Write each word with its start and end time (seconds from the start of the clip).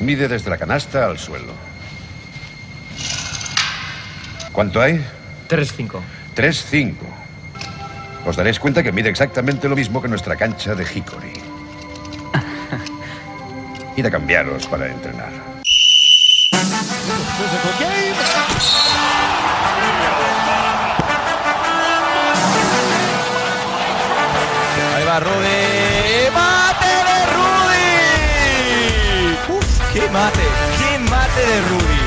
Mide 0.00 0.28
desde 0.28 0.50
la 0.50 0.56
canasta 0.56 1.06
al 1.06 1.18
suelo. 1.18 1.52
¿Cuánto 4.52 4.80
hay? 4.80 5.04
3-5. 5.48 6.00
3-5. 6.34 6.94
Os 8.26 8.36
daréis 8.36 8.58
cuenta 8.58 8.82
que 8.82 8.92
mide 8.92 9.08
exactamente 9.08 9.68
lo 9.68 9.76
mismo 9.76 10.02
que 10.02 10.08
nuestra 10.08 10.36
cancha 10.36 10.74
de 10.74 10.84
Hickory. 10.84 11.32
Id 13.96 14.06
a 14.06 14.10
cambiaros 14.10 14.66
para 14.66 14.86
entrenar. 14.86 15.32
Ahí 24.94 25.04
va 25.04 25.20
Rudy. 25.20 25.47
¡Qué 30.08 30.14
mate! 30.14 30.40
¡Qué 30.78 30.98
mate 31.10 31.40
de 31.40 31.60
Rudy! 31.68 31.98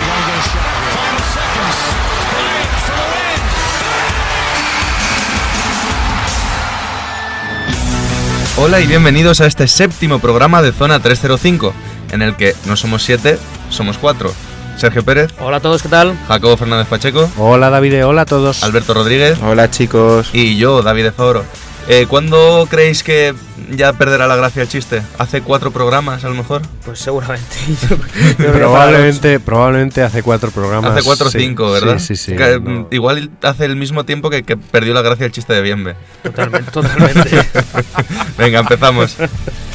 Hola 8.57 8.79
y 8.81 8.87
bienvenidos 8.87 9.41
a 9.41 9.47
este 9.47 9.67
séptimo 9.67 10.19
programa 10.19 10.61
de 10.61 10.71
Zona 10.71 10.99
305, 10.99 11.73
en 12.11 12.21
el 12.21 12.35
que 12.35 12.55
no 12.65 12.75
somos 12.75 13.03
siete, 13.03 13.37
somos 13.69 13.97
cuatro. 13.97 14.33
Sergio 14.77 15.03
Pérez, 15.03 15.31
Hola 15.39 15.57
a 15.57 15.59
todos, 15.59 15.81
¿qué 15.83 15.89
tal? 15.89 16.17
Jacobo 16.27 16.57
Fernández 16.57 16.87
Pacheco, 16.87 17.29
Hola 17.37 17.69
David, 17.69 18.05
hola 18.05 18.21
a 18.23 18.25
todos. 18.25 18.63
Alberto 18.63 18.93
Rodríguez 18.93 19.37
Hola 19.43 19.69
chicos. 19.69 20.29
y 20.33 20.57
yo, 20.57 20.81
David 20.81 21.09
Zoro. 21.15 21.43
Eh, 21.87 22.05
¿Cuándo 22.07 22.67
creéis 22.69 23.03
que 23.03 23.33
ya 23.75 23.93
perderá 23.93 24.27
la 24.27 24.35
gracia 24.35 24.61
el 24.61 24.67
chiste? 24.67 25.01
¿Hace 25.17 25.41
cuatro 25.41 25.71
programas 25.71 26.23
a 26.23 26.29
lo 26.29 26.35
mejor? 26.35 26.61
Pues 26.85 26.99
seguramente. 26.99 27.55
probablemente, 28.37 29.39
probablemente 29.39 30.01
hace 30.01 30.23
cuatro 30.23 30.51
programas. 30.51 30.91
Hace 30.91 31.03
cuatro 31.03 31.27
o 31.27 31.31
sí, 31.31 31.39
cinco, 31.39 31.71
¿verdad? 31.71 31.99
Sí, 31.99 32.15
sí, 32.15 32.31
sí. 32.31 32.35
Que, 32.35 32.59
no. 32.59 32.87
Igual 32.91 33.31
hace 33.41 33.65
el 33.65 33.75
mismo 33.75 34.05
tiempo 34.05 34.29
que, 34.29 34.43
que 34.43 34.57
perdió 34.57 34.93
la 34.93 35.01
gracia 35.01 35.25
el 35.25 35.31
chiste 35.31 35.53
de 35.53 35.61
Bienve. 35.61 35.95
Totalmente, 36.23 36.71
totalmente. 36.71 37.29
Venga, 38.37 38.59
empezamos. 38.59 39.17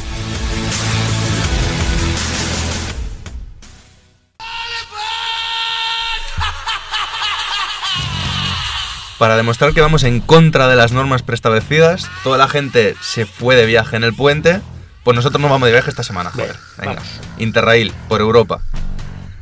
Para 9.19 9.35
demostrar 9.35 9.73
que 9.73 9.81
vamos 9.81 10.03
en 10.03 10.19
contra 10.19 10.67
de 10.67 10.75
las 10.75 10.91
normas 10.91 11.23
preestablecidas, 11.23 12.07
toda 12.23 12.37
la 12.37 12.47
gente 12.47 12.95
se 13.01 13.25
fue 13.25 13.55
de 13.55 13.65
viaje 13.65 13.95
en 13.95 14.03
el 14.03 14.13
puente, 14.13 14.61
pues 15.03 15.15
nosotros 15.15 15.41
nos 15.41 15.49
vamos 15.49 15.65
de 15.65 15.71
viaje 15.71 15.89
esta 15.89 16.03
semana, 16.03 16.29
joder. 16.29 16.55
Venga, 16.77 17.01
Interrail, 17.39 17.91
por 18.07 18.21
Europa. 18.21 18.61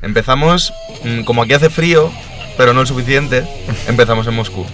Empezamos, 0.02 0.74
mm, 1.04 1.24
como 1.24 1.44
aquí 1.44 1.54
hace 1.54 1.70
frío, 1.70 2.10
pero 2.58 2.72
no 2.74 2.82
el 2.82 2.88
suficiente, 2.88 3.46
empezamos 3.88 4.28
en 4.28 4.36
Moscú. 4.36 4.66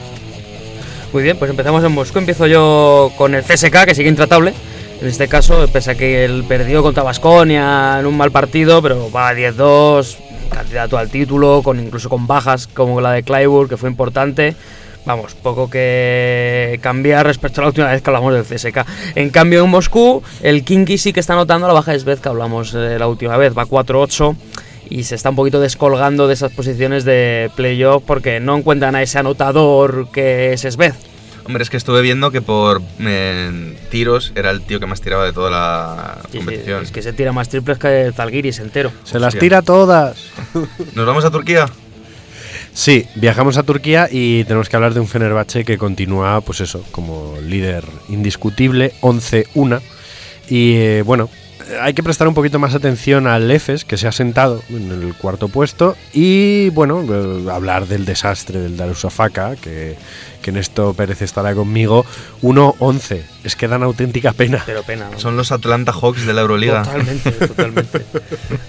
Muy 1.13 1.23
bien, 1.23 1.37
pues 1.37 1.49
empezamos 1.49 1.83
en 1.83 1.91
Moscú. 1.91 2.19
Empiezo 2.19 2.45
yo 2.45 3.11
con 3.17 3.33
el 3.33 3.43
CSK, 3.43 3.85
que 3.85 3.95
sigue 3.95 4.09
intratable. 4.09 4.53
En 5.01 5.07
este 5.07 5.27
caso, 5.27 5.67
pese 5.67 5.91
a 5.91 5.95
que 5.95 6.23
él 6.23 6.45
perdió 6.47 6.83
contra 6.83 7.01
Basconia 7.01 7.97
en 7.99 8.05
un 8.05 8.15
mal 8.15 8.31
partido, 8.31 8.81
pero 8.83 9.11
va 9.11 9.29
a 9.29 9.33
10-2, 9.33 10.17
candidato 10.51 10.97
al 10.97 11.09
título, 11.09 11.61
con 11.63 11.79
incluso 11.79 12.07
con 12.07 12.27
bajas 12.27 12.67
como 12.67 13.01
la 13.01 13.11
de 13.13 13.23
Clyburn, 13.23 13.67
que 13.67 13.77
fue 13.77 13.89
importante. 13.89 14.55
Vamos, 15.05 15.33
poco 15.33 15.67
que 15.69 16.79
cambiar 16.83 17.25
respecto 17.25 17.59
a 17.59 17.63
la 17.63 17.67
última 17.69 17.87
vez 17.89 18.01
que 18.03 18.09
hablamos 18.11 18.33
del 18.33 18.43
CSK. 18.45 18.85
En 19.15 19.29
cambio, 19.31 19.63
en 19.63 19.69
Moscú, 19.69 20.21
el 20.43 20.63
Kinky 20.63 20.97
sí 20.99 21.11
que 21.11 21.19
está 21.19 21.33
notando 21.35 21.67
la 21.67 21.73
baja 21.73 21.91
de 21.91 21.99
Svez 21.99 22.19
que 22.19 22.29
hablamos 22.29 22.73
eh, 22.75 22.97
la 22.99 23.07
última 23.07 23.35
vez. 23.37 23.57
Va 23.57 23.65
4-8 23.65 24.35
y 24.91 25.03
se 25.05 25.15
está 25.15 25.31
un 25.31 25.35
poquito 25.35 25.59
descolgando 25.59 26.27
de 26.27 26.35
esas 26.35 26.51
posiciones 26.51 27.03
de 27.03 27.49
playoff 27.55 28.03
porque 28.05 28.39
no 28.39 28.55
encuentran 28.57 28.95
a 28.95 29.01
ese 29.01 29.17
anotador 29.17 30.09
que 30.11 30.53
es 30.53 30.61
Svez. 30.61 30.93
Hombre, 31.45 31.63
es 31.63 31.71
que 31.71 31.77
estuve 31.77 32.01
viendo 32.01 32.29
que 32.29 32.43
por 32.43 32.83
eh, 32.99 33.75
tiros 33.89 34.31
era 34.35 34.51
el 34.51 34.61
tío 34.61 34.79
que 34.79 34.85
más 34.85 35.01
tiraba 35.01 35.25
de 35.25 35.33
toda 35.33 35.49
la 35.49 36.17
Sí, 36.25 36.27
sí, 36.33 36.37
competición. 36.37 36.83
es 36.83 36.91
que 36.91 37.01
se 37.01 37.11
tira 37.13 37.31
más 37.31 37.49
triples 37.49 37.79
que 37.79 38.03
el 38.03 38.13
Zalgiris 38.13 38.59
entero. 38.59 38.91
Se 39.03 39.17
las 39.17 39.29
Hostia. 39.29 39.39
tira 39.39 39.61
todas. 39.63 40.27
¿Nos 40.93 41.05
vamos 41.07 41.25
a 41.25 41.31
Turquía? 41.31 41.65
Sí, 42.73 43.05
viajamos 43.15 43.57
a 43.57 43.63
Turquía 43.63 44.07
y 44.09 44.45
tenemos 44.45 44.69
que 44.69 44.75
hablar 44.75 44.93
de 44.93 45.01
un 45.01 45.07
Fenerbahce 45.07 45.65
que 45.65 45.77
continúa, 45.77 46.41
pues 46.41 46.61
eso, 46.61 46.83
como 46.91 47.35
líder 47.41 47.83
indiscutible, 48.09 48.93
11-1. 49.01 49.81
Y 50.49 50.75
eh, 50.75 51.03
bueno, 51.05 51.29
hay 51.81 51.93
que 51.93 52.03
prestar 52.03 52.27
un 52.27 52.33
poquito 52.33 52.59
más 52.59 52.73
atención 52.73 53.27
al 53.27 53.49
EFES, 53.49 53.85
que 53.85 53.97
se 53.97 54.07
ha 54.07 54.11
sentado 54.11 54.61
en 54.69 54.91
el 54.91 55.13
cuarto 55.15 55.47
puesto. 55.49 55.95
Y 56.13 56.69
bueno, 56.69 57.03
eh, 57.03 57.51
hablar 57.51 57.87
del 57.87 58.05
desastre 58.05 58.59
del 58.59 58.77
Darussafaka, 58.77 59.55
que, 59.57 59.95
que 60.41 60.49
en 60.49 60.57
esto 60.57 60.93
Pérez 60.93 61.21
estará 61.21 61.53
conmigo. 61.53 62.05
1-11. 62.41 63.21
Es 63.43 63.55
que 63.55 63.67
dan 63.67 63.83
auténtica 63.83 64.33
pena. 64.33 64.63
Pero 64.65 64.83
pena. 64.83 65.09
¿no? 65.11 65.19
Son 65.19 65.37
los 65.37 65.51
Atlanta 65.51 65.91
Hawks 65.93 66.25
de 66.25 66.33
la 66.33 66.41
Euroliga. 66.41 66.83
Totalmente, 66.83 67.31
totalmente. 67.47 68.01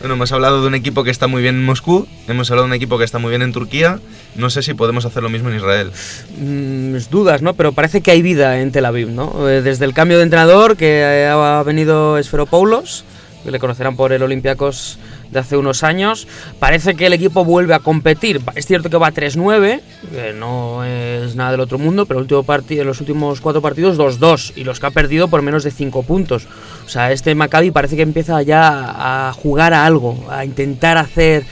Bueno, 0.00 0.14
hemos 0.14 0.32
hablado 0.32 0.62
de 0.62 0.68
un 0.68 0.74
equipo 0.74 1.04
que 1.04 1.10
está 1.10 1.26
muy 1.26 1.42
bien 1.42 1.56
en 1.56 1.64
Moscú, 1.64 2.06
hemos 2.28 2.50
hablado 2.50 2.66
de 2.66 2.70
un 2.70 2.76
equipo 2.76 2.98
que 2.98 3.04
está 3.04 3.18
muy 3.18 3.30
bien 3.30 3.42
en 3.42 3.52
Turquía. 3.52 3.98
No 4.34 4.48
sé 4.48 4.62
si 4.62 4.74
podemos 4.74 5.04
hacer 5.04 5.22
lo 5.22 5.28
mismo 5.28 5.50
en 5.50 5.56
Israel. 5.56 5.90
Mm, 6.38 6.96
dudas, 7.10 7.42
¿no? 7.42 7.54
Pero 7.54 7.72
parece 7.72 8.00
que 8.00 8.10
hay 8.10 8.22
vida 8.22 8.60
en 8.60 8.72
Tel 8.72 8.86
Aviv, 8.86 9.08
¿no? 9.08 9.48
Eh, 9.48 9.62
Desde 9.62 9.84
el 9.84 9.92
cambio 9.92 10.18
de 10.18 10.24
entrenador 10.24 10.76
que 10.76 11.28
ha 11.30 11.62
venido 11.64 12.18
Esferopoulos, 12.18 13.04
que 13.44 13.50
le 13.50 13.58
conocerán 13.58 13.96
por 13.96 14.12
el 14.12 14.22
Olympiacos 14.22 14.98
de 15.32 15.38
hace 15.38 15.56
unos 15.56 15.82
años, 15.82 16.28
parece 16.58 16.94
que 16.94 17.06
el 17.06 17.14
equipo 17.14 17.44
vuelve 17.44 17.74
a 17.74 17.80
competir. 17.80 18.40
Es 18.54 18.66
cierto 18.66 18.90
que 18.90 18.98
va 18.98 19.12
3-9, 19.12 19.80
que 20.12 20.32
no 20.34 20.84
es 20.84 21.34
nada 21.34 21.52
del 21.52 21.60
otro 21.60 21.78
mundo, 21.78 22.06
pero 22.06 22.20
el 22.20 22.24
último 22.24 22.42
partido, 22.42 22.82
en 22.82 22.88
los 22.88 23.00
últimos 23.00 23.40
cuatro 23.40 23.62
partidos 23.62 23.98
2-2 23.98 24.52
y 24.56 24.64
los 24.64 24.78
que 24.78 24.86
ha 24.86 24.90
perdido 24.90 25.28
por 25.28 25.42
menos 25.42 25.64
de 25.64 25.70
5 25.70 26.02
puntos. 26.02 26.46
O 26.84 26.88
sea, 26.88 27.12
este 27.12 27.34
Maccabi 27.34 27.70
parece 27.70 27.96
que 27.96 28.02
empieza 28.02 28.42
ya 28.42 29.28
a 29.28 29.32
jugar 29.32 29.72
a 29.72 29.86
algo, 29.86 30.26
a 30.30 30.44
intentar 30.44 30.98
hacer 30.98 31.44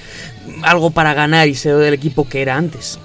algo 0.63 0.91
para 0.91 1.15
ganar 1.15 1.49
y 1.49 1.55
ser 1.55 1.81
el 1.83 1.95
equipo 1.95 2.29
que 2.29 2.43
era 2.43 2.57
antes. 2.57 2.99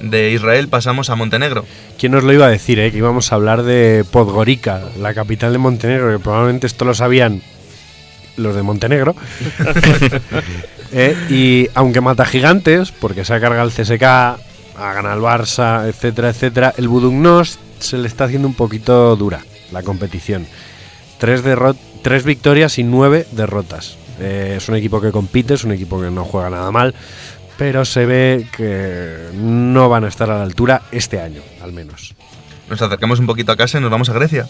De 0.00 0.30
Israel 0.32 0.68
pasamos 0.68 1.10
a 1.10 1.16
Montenegro. 1.16 1.64
¿Quién 1.98 2.12
nos 2.12 2.24
lo 2.24 2.32
iba 2.32 2.46
a 2.46 2.50
decir, 2.50 2.78
eh? 2.78 2.90
Que 2.90 2.98
íbamos 2.98 3.32
a 3.32 3.36
hablar 3.36 3.62
de 3.62 4.04
Podgorica, 4.10 4.82
la 5.00 5.14
capital 5.14 5.52
de 5.52 5.58
Montenegro, 5.58 6.12
que 6.12 6.22
probablemente 6.22 6.66
esto 6.66 6.84
lo 6.84 6.94
sabían 6.94 7.42
los 8.36 8.54
de 8.54 8.62
Montenegro. 8.62 9.14
Eh, 10.96 11.16
y 11.28 11.68
aunque 11.74 12.00
mata 12.00 12.24
gigantes, 12.24 12.92
porque 12.92 13.24
se 13.24 13.34
ha 13.34 13.40
cargado 13.40 13.66
el 13.66 13.74
CSK, 13.74 14.02
ha 14.04 14.38
ganado 14.76 15.16
el 15.16 15.22
Barça, 15.22 15.88
etcétera, 15.88 16.28
etcétera, 16.28 16.72
el 16.76 16.86
Budugnos 16.86 17.58
se 17.80 17.98
le 17.98 18.06
está 18.06 18.24
haciendo 18.24 18.46
un 18.46 18.54
poquito 18.54 19.16
dura 19.16 19.40
la 19.72 19.82
competición. 19.82 20.46
Tres, 21.18 21.42
tres 22.02 22.24
victorias 22.24 22.78
y 22.78 22.84
nueve 22.84 23.26
derrotas. 23.32 23.96
Eh, 24.20 24.54
es 24.56 24.68
un 24.68 24.76
equipo 24.76 25.00
que 25.00 25.10
compite, 25.10 25.54
es 25.54 25.64
un 25.64 25.72
equipo 25.72 26.00
que 26.00 26.10
no 26.10 26.24
juega 26.24 26.50
nada 26.50 26.70
mal, 26.70 26.94
pero 27.56 27.84
se 27.84 28.06
ve 28.06 28.46
que 28.56 29.30
no 29.34 29.88
van 29.88 30.04
a 30.04 30.08
estar 30.08 30.30
a 30.30 30.38
la 30.38 30.44
altura 30.44 30.82
este 30.92 31.20
año, 31.20 31.42
al 31.62 31.72
menos. 31.72 32.14
Nos 32.68 32.80
acercamos 32.80 33.18
un 33.20 33.26
poquito 33.26 33.52
a 33.52 33.56
casa 33.56 33.78
y 33.78 33.80
nos 33.82 33.90
vamos 33.90 34.08
a 34.08 34.14
Grecia. 34.14 34.46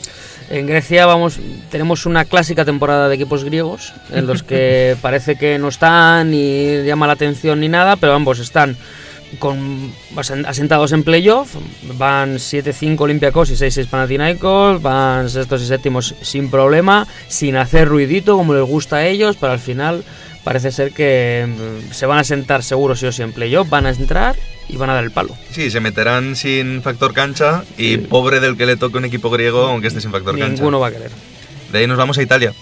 En 0.51 0.67
Grecia 0.67 1.05
vamos, 1.07 1.39
tenemos 1.71 2.07
una 2.07 2.25
clásica 2.25 2.65
temporada 2.65 3.09
de 3.09 3.17
equipos 3.17 3.43
griegos 3.45 3.93
en 4.13 4.27
los 4.27 4.43
que 4.43 4.97
parece 5.03 5.37
que 5.37 5.59
no 5.59 5.69
están 5.69 6.31
ni 6.31 6.83
llama 6.85 7.07
la 7.09 7.15
atención 7.15 7.59
ni 7.61 7.69
nada, 7.69 7.97
pero 7.97 8.15
ambos 8.15 8.39
están 8.39 8.77
con 9.41 9.93
asen- 10.15 10.47
asentados 10.47 10.93
en 10.93 11.03
playoff, 11.03 11.57
van 11.99 12.37
7-5 12.37 13.01
Olympiacos 13.01 13.51
y 13.51 13.55
6-6 13.55 13.89
Panathinaikos, 13.89 14.81
van 14.81 15.29
sextos 15.29 15.63
y 15.63 15.67
séptimos 15.67 16.15
sin 16.23 16.51
problema, 16.53 17.09
sin 17.27 17.57
hacer 17.57 17.89
ruidito 17.89 18.37
como 18.37 18.55
les 18.55 18.63
gusta 18.65 18.97
a 18.97 19.07
ellos, 19.07 19.37
pero 19.41 19.53
al 19.53 19.59
final 19.59 20.05
parece 20.45 20.71
ser 20.71 20.93
que 20.93 21.47
mm, 21.49 21.93
se 21.93 22.07
van 22.07 22.19
a 22.19 22.25
sentar 22.25 22.63
seguros 22.63 23.01
sí 23.01 23.07
o 23.07 23.13
sí 23.13 23.23
en 23.23 23.33
playoff, 23.33 23.69
van 23.69 23.87
a 23.87 23.91
entrar 23.91 24.37
y 24.69 24.77
van 24.77 24.91
a 24.91 24.95
dar 24.95 25.05
el 25.05 25.11
palo. 25.11 25.35
Sí, 25.51 25.71
se 25.71 25.81
meterán 25.81 26.37
sin 26.37 26.83
factor 26.83 27.13
cancha 27.13 27.65
y 27.77 27.97
pobre 27.99 28.41
del 28.41 28.57
que 28.57 28.67
le 28.67 28.77
toque 28.77 28.99
un 28.99 29.05
equipo 29.05 29.31
griego 29.31 29.67
aunque 29.67 29.89
esté 29.89 30.01
sin 30.01 30.11
factor 30.13 30.35
Ninguno 30.37 30.79
va 30.81 30.89
a 30.89 30.93
querer. 30.93 31.09
cancha. 31.11 31.25
De 31.73 31.79
ahí 31.81 31.87
nos 31.87 31.97
vamos 31.97 32.19
a 32.19 32.23
Italia. 32.23 32.53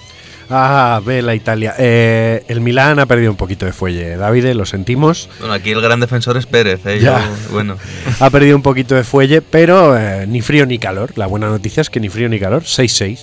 Ah, 0.50 1.00
ve 1.04 1.22
la 1.22 1.34
Italia. 1.34 1.74
Eh, 1.78 2.44
el 2.48 2.60
Milán 2.60 2.98
ha 2.98 3.06
perdido 3.06 3.30
un 3.30 3.36
poquito 3.36 3.64
de 3.64 3.72
fuelle, 3.72 4.16
David, 4.16 4.52
lo 4.52 4.66
sentimos. 4.66 5.30
Bueno, 5.38 5.54
aquí 5.54 5.70
el 5.70 5.80
gran 5.80 6.00
defensor 6.00 6.36
es 6.36 6.46
Pérez. 6.46 6.84
¿eh? 6.84 6.98
Ya. 7.00 7.20
Yo, 7.20 7.52
bueno, 7.52 7.76
Ha 8.20 8.28
perdido 8.28 8.56
un 8.56 8.62
poquito 8.62 8.94
de 8.94 9.04
fuelle, 9.04 9.40
pero 9.40 9.96
eh, 9.96 10.26
ni 10.26 10.42
frío 10.42 10.66
ni 10.66 10.78
calor. 10.78 11.12
La 11.16 11.26
buena 11.26 11.48
noticia 11.48 11.80
es 11.80 11.88
que 11.90 12.00
ni 12.00 12.08
frío 12.10 12.28
ni 12.28 12.38
calor. 12.38 12.64
6-6. 12.64 13.18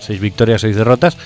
6 0.00 0.20
victorias, 0.20 0.60
6 0.60 0.76
derrotas. 0.76 1.16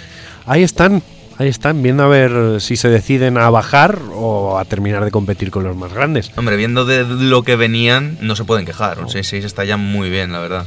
Ahí 0.46 0.62
están, 0.62 1.02
ahí 1.38 1.48
están, 1.48 1.82
viendo 1.82 2.02
a 2.04 2.08
ver 2.08 2.60
si 2.60 2.76
se 2.76 2.88
deciden 2.88 3.38
a 3.38 3.50
bajar 3.50 3.98
o 4.14 4.58
a 4.58 4.64
terminar 4.64 5.04
de 5.04 5.10
competir 5.10 5.50
con 5.50 5.64
los 5.64 5.76
más 5.76 5.92
grandes. 5.92 6.30
hombre, 6.36 6.56
viendo 6.56 6.84
de 6.84 7.04
lo 7.04 7.42
que 7.42 7.56
venían, 7.56 8.18
no 8.20 8.36
se 8.36 8.44
pueden 8.44 8.66
quejar. 8.66 8.98
Un 8.98 9.06
6-6 9.06 9.44
está 9.44 9.64
ya 9.64 9.76
muy 9.76 10.10
bien, 10.10 10.32
la 10.32 10.40
verdad. 10.40 10.66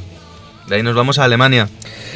De 0.68 0.76
ahí 0.76 0.82
nos 0.82 0.94
vamos 0.94 1.18
a 1.18 1.24
Alemania. 1.24 1.68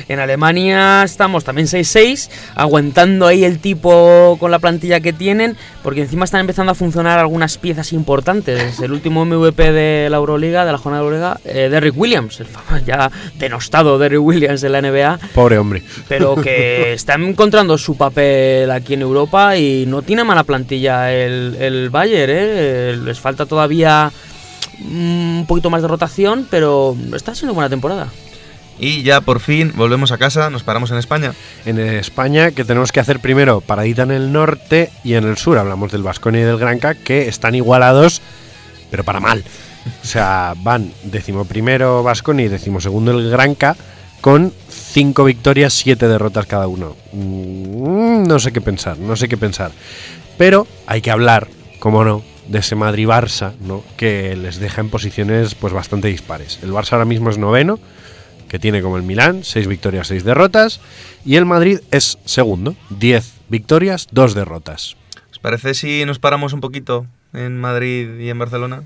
En 0.08 0.20
Alemania 0.20 1.02
estamos 1.04 1.44
también 1.44 1.66
6-6, 1.66 2.28
aguantando 2.54 3.26
ahí 3.26 3.44
el 3.44 3.58
tipo 3.58 4.37
con 4.38 4.50
la 4.50 4.58
plantilla 4.58 5.00
que 5.00 5.12
tienen, 5.12 5.56
porque 5.82 6.02
encima 6.02 6.25
están 6.25 6.40
empezando 6.40 6.72
a 6.72 6.75
funcionar 6.75 7.19
algunas 7.19 7.56
piezas 7.56 7.93
importantes. 7.93 8.81
El 8.81 8.93
último 8.93 9.25
MVP 9.25 9.72
de 9.72 10.10
la 10.10 10.19
Euroliga, 10.19 10.66
de 10.66 10.72
la 10.72 10.78
jornada 10.78 11.02
de 11.02 11.06
Euroliga, 11.06 11.40
eh, 11.44 11.69
Derrick 11.70 11.96
Williams, 11.96 12.40
el 12.40 12.46
famoso 12.46 12.84
ya 12.84 13.10
denostado 13.38 13.99
Derrick 13.99 14.22
Williams 14.22 14.60
de 14.60 14.69
la 14.69 14.82
NBA, 14.82 15.19
Pobre 15.34 15.56
hombre. 15.56 15.82
pero 16.08 16.37
que 16.37 16.93
está 16.94 17.14
encontrando 17.14 17.78
su 17.78 17.96
papel 17.96 18.70
aquí 18.70 18.94
en 18.94 19.02
Europa 19.02 19.56
y 19.56 19.87
no 19.87 20.02
tiene 20.02 20.25
mala 20.25 20.44
plantilla 20.44 21.12
el, 21.12 21.56
el 21.58 21.88
Bayern, 21.90 22.32
¿eh? 22.34 22.99
Les 23.02 23.19
falta 23.19 23.46
todavía 23.46 24.12
un 24.84 25.44
poquito 25.46 25.70
más 25.70 25.81
de 25.82 25.88
rotación, 25.88 26.46
pero 26.50 26.96
está 27.14 27.34
siendo 27.34 27.54
buena 27.54 27.70
temporada. 27.70 28.08
Y 28.78 29.02
ya 29.02 29.20
por 29.20 29.40
fin 29.40 29.72
volvemos 29.76 30.12
a 30.12 30.19
casa, 30.19 30.50
nos 30.50 30.62
paramos 30.62 30.90
en 30.90 30.98
España. 30.98 31.34
En 31.66 31.78
España, 31.78 32.50
que 32.50 32.64
tenemos 32.64 32.90
que 32.90 33.00
hacer 33.00 33.20
primero 33.20 33.60
paradita 33.60 34.02
en 34.02 34.10
el 34.10 34.32
norte 34.32 34.90
y 35.04 35.14
en 35.14 35.24
el 35.24 35.36
sur. 35.36 35.58
Hablamos 35.58 35.92
del 35.92 36.02
Vasconia 36.02 36.40
y 36.40 36.44
del 36.44 36.58
Granca, 36.58 36.94
que 36.94 37.28
están 37.28 37.54
igualados, 37.54 38.22
pero 38.90 39.04
para 39.04 39.20
mal. 39.20 39.44
O 40.02 40.06
sea, 40.06 40.54
van 40.58 40.92
decimoprimero 41.04 42.02
Vasconia 42.02 42.46
y 42.46 42.48
decimosegundo 42.48 43.12
el 43.12 43.30
Granca, 43.30 43.76
con 44.20 44.52
cinco 44.69 45.25
victorias, 45.25 45.75
siete 45.75 46.08
derrotas 46.08 46.46
cada 46.46 46.68
uno. 46.68 46.96
Mm, 47.12 48.25
No 48.25 48.38
sé 48.38 48.52
qué 48.52 48.60
pensar, 48.60 48.98
no 48.98 49.16
sé 49.16 49.28
qué 49.28 49.36
pensar. 49.36 49.72
Pero 50.38 50.66
hay 50.86 51.02
que 51.02 51.10
hablar, 51.10 51.48
como 51.78 52.04
no, 52.04 52.22
de 52.48 52.60
ese 52.60 52.76
Madrid-Barça, 52.76 53.52
¿no? 53.60 53.82
Que 53.96 54.36
les 54.36 54.58
deja 54.58 54.80
en 54.80 54.90
posiciones 54.90 55.54
pues 55.54 55.72
bastante 55.72 56.08
dispares. 56.08 56.58
El 56.62 56.70
Barça 56.72 56.92
ahora 56.92 57.04
mismo 57.04 57.30
es 57.30 57.38
noveno, 57.38 57.78
que 58.52 58.58
tiene 58.58 58.82
como 58.82 58.99
el 58.99 59.02
Milán, 59.02 59.44
6 59.44 59.66
victorias, 59.66 60.08
6 60.08 60.25
derrotas, 60.25 60.82
y 61.25 61.37
el 61.37 61.46
Madrid 61.46 61.81
es 61.90 62.19
segundo, 62.26 62.76
10 62.90 63.32
victorias, 63.49 64.08
2 64.10 64.34
derrotas. 64.34 64.94
¿Os 65.31 65.38
parece 65.38 65.72
si 65.72 66.04
nos 66.04 66.19
paramos 66.19 66.52
un 66.52 66.60
poquito 66.60 67.06
en 67.32 67.58
Madrid 67.58 68.19
y 68.20 68.28
en 68.28 68.38
Barcelona? 68.38 68.82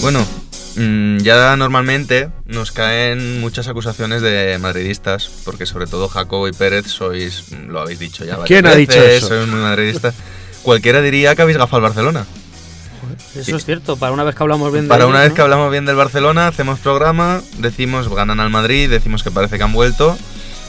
Bueno, 0.00 0.20
mm, 0.20 0.55
ya 0.76 1.56
normalmente 1.56 2.28
nos 2.44 2.72
caen 2.72 3.40
muchas 3.40 3.66
acusaciones 3.68 4.22
de 4.22 4.58
madridistas, 4.60 5.30
porque 5.44 5.66
sobre 5.66 5.86
todo 5.86 6.08
Jacobo 6.08 6.48
y 6.48 6.52
Pérez 6.52 6.86
sois, 6.86 7.44
mm, 7.50 7.70
lo 7.70 7.80
habéis 7.80 7.98
dicho 7.98 8.24
ya 8.24 8.36
¿Quién 8.44 8.66
ha 8.66 8.74
dicho 8.74 9.02
eso? 9.02 9.28
sois 9.28 9.48
muy 9.48 9.60
madridistas. 9.60 10.14
Cualquiera 10.62 11.00
diría 11.00 11.34
que 11.34 11.42
habéis 11.42 11.58
gafado 11.58 11.76
al 11.78 11.82
Barcelona. 11.82 12.26
Eso 13.34 13.56
es 13.56 13.64
cierto, 13.64 13.96
para 13.96 14.12
una 14.12 14.24
vez 14.24 14.34
que 14.34 14.42
hablamos 14.42 14.72
bien 14.72 14.84
de 14.84 14.88
Para 14.88 15.04
ellos, 15.04 15.10
una 15.10 15.20
vez 15.20 15.30
¿no? 15.30 15.34
que 15.34 15.42
hablamos 15.42 15.70
bien 15.70 15.86
del 15.86 15.96
Barcelona, 15.96 16.48
hacemos 16.48 16.80
programa, 16.80 17.40
decimos 17.58 18.08
ganan 18.08 18.40
al 18.40 18.50
Madrid, 18.50 18.90
decimos 18.90 19.22
que 19.22 19.30
parece 19.30 19.58
que 19.58 19.64
han 19.64 19.72
vuelto 19.72 20.18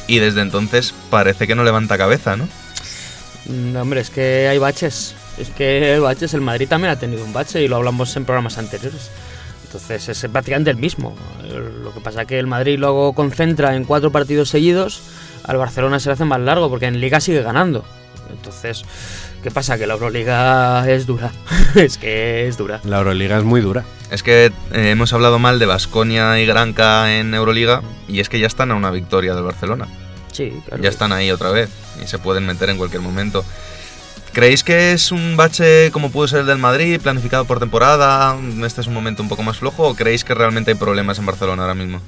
y 0.07 0.19
desde 0.19 0.41
entonces 0.41 0.93
parece 1.09 1.47
que 1.47 1.55
no 1.55 1.63
levanta 1.63 1.97
cabeza, 1.97 2.35
¿no? 2.37 2.47
Mm, 3.45 3.75
hombre, 3.75 4.01
es 4.01 4.09
que 4.09 4.47
hay 4.47 4.57
baches. 4.57 5.15
Es 5.37 5.49
que 5.49 5.93
hay 5.93 5.99
baches. 5.99 6.33
El 6.33 6.41
Madrid 6.41 6.67
también 6.67 6.91
ha 6.91 6.99
tenido 6.99 7.23
un 7.23 7.33
bache 7.33 7.61
y 7.61 7.67
lo 7.67 7.77
hablamos 7.77 8.15
en 8.15 8.25
programas 8.25 8.57
anteriores. 8.57 9.09
Entonces 9.67 10.07
es 10.09 10.31
prácticamente 10.31 10.71
el 10.71 10.77
mismo. 10.77 11.15
Lo 11.83 11.93
que 11.93 11.99
pasa 11.99 12.21
es 12.21 12.27
que 12.27 12.39
el 12.39 12.47
Madrid 12.47 12.79
luego 12.79 13.13
concentra 13.13 13.75
en 13.75 13.83
cuatro 13.83 14.11
partidos 14.11 14.49
seguidos. 14.49 15.01
Al 15.43 15.57
Barcelona 15.57 15.99
se 15.99 16.09
le 16.09 16.13
hace 16.13 16.25
más 16.25 16.39
largo 16.39 16.69
porque 16.69 16.85
en 16.85 16.99
Liga 16.99 17.19
sigue 17.19 17.41
ganando. 17.41 17.83
Entonces, 18.29 18.83
¿qué 19.43 19.51
pasa? 19.51 19.77
Que 19.77 19.87
la 19.87 19.93
Euroliga 19.93 20.89
es 20.89 21.05
dura. 21.05 21.31
es 21.75 21.97
que 21.97 22.47
es 22.47 22.57
dura. 22.57 22.79
La 22.85 22.97
Euroliga 22.99 23.37
es 23.37 23.43
muy 23.43 23.61
dura. 23.61 23.83
Es 24.09 24.23
que 24.23 24.45
eh, 24.45 24.51
hemos 24.71 25.11
hablado 25.13 25.37
mal 25.37 25.59
de 25.59 25.65
Basconia 25.65 26.39
y 26.39 26.45
Granca 26.45 27.17
en 27.19 27.33
Euroliga 27.33 27.81
y 28.07 28.21
es 28.21 28.29
que 28.29 28.39
ya 28.39 28.47
están 28.47 28.71
a 28.71 28.75
una 28.75 28.91
victoria 28.91 29.35
del 29.35 29.43
Barcelona. 29.43 29.87
Sí, 30.31 30.53
claro. 30.65 30.81
Ya 30.81 30.89
están 30.89 31.11
ahí 31.11 31.31
otra 31.31 31.51
vez 31.51 31.69
y 32.01 32.07
se 32.07 32.19
pueden 32.19 32.45
meter 32.45 32.69
en 32.69 32.77
cualquier 32.77 33.01
momento. 33.01 33.43
¿Creéis 34.37 34.63
que 34.63 34.91
es 34.91 35.11
un 35.11 35.35
bache 35.35 35.89
como 35.89 36.11
pudo 36.11 36.27
ser 36.27 36.41
el 36.41 36.45
del 36.45 36.59
Madrid, 36.59 37.01
planificado 37.01 37.45
por 37.45 37.57
temporada? 37.57 38.37
¿Este 38.63 38.81
es 38.81 38.85
un 38.85 38.93
momento 38.93 39.23
un 39.23 39.29
poco 39.29 39.41
más 39.41 39.57
flojo 39.57 39.87
o 39.87 39.95
creéis 39.95 40.23
que 40.23 40.35
realmente 40.35 40.69
hay 40.69 40.77
problemas 40.77 41.17
en 41.17 41.25
Barcelona 41.25 41.63
ahora 41.63 41.73
mismo? 41.73 42.01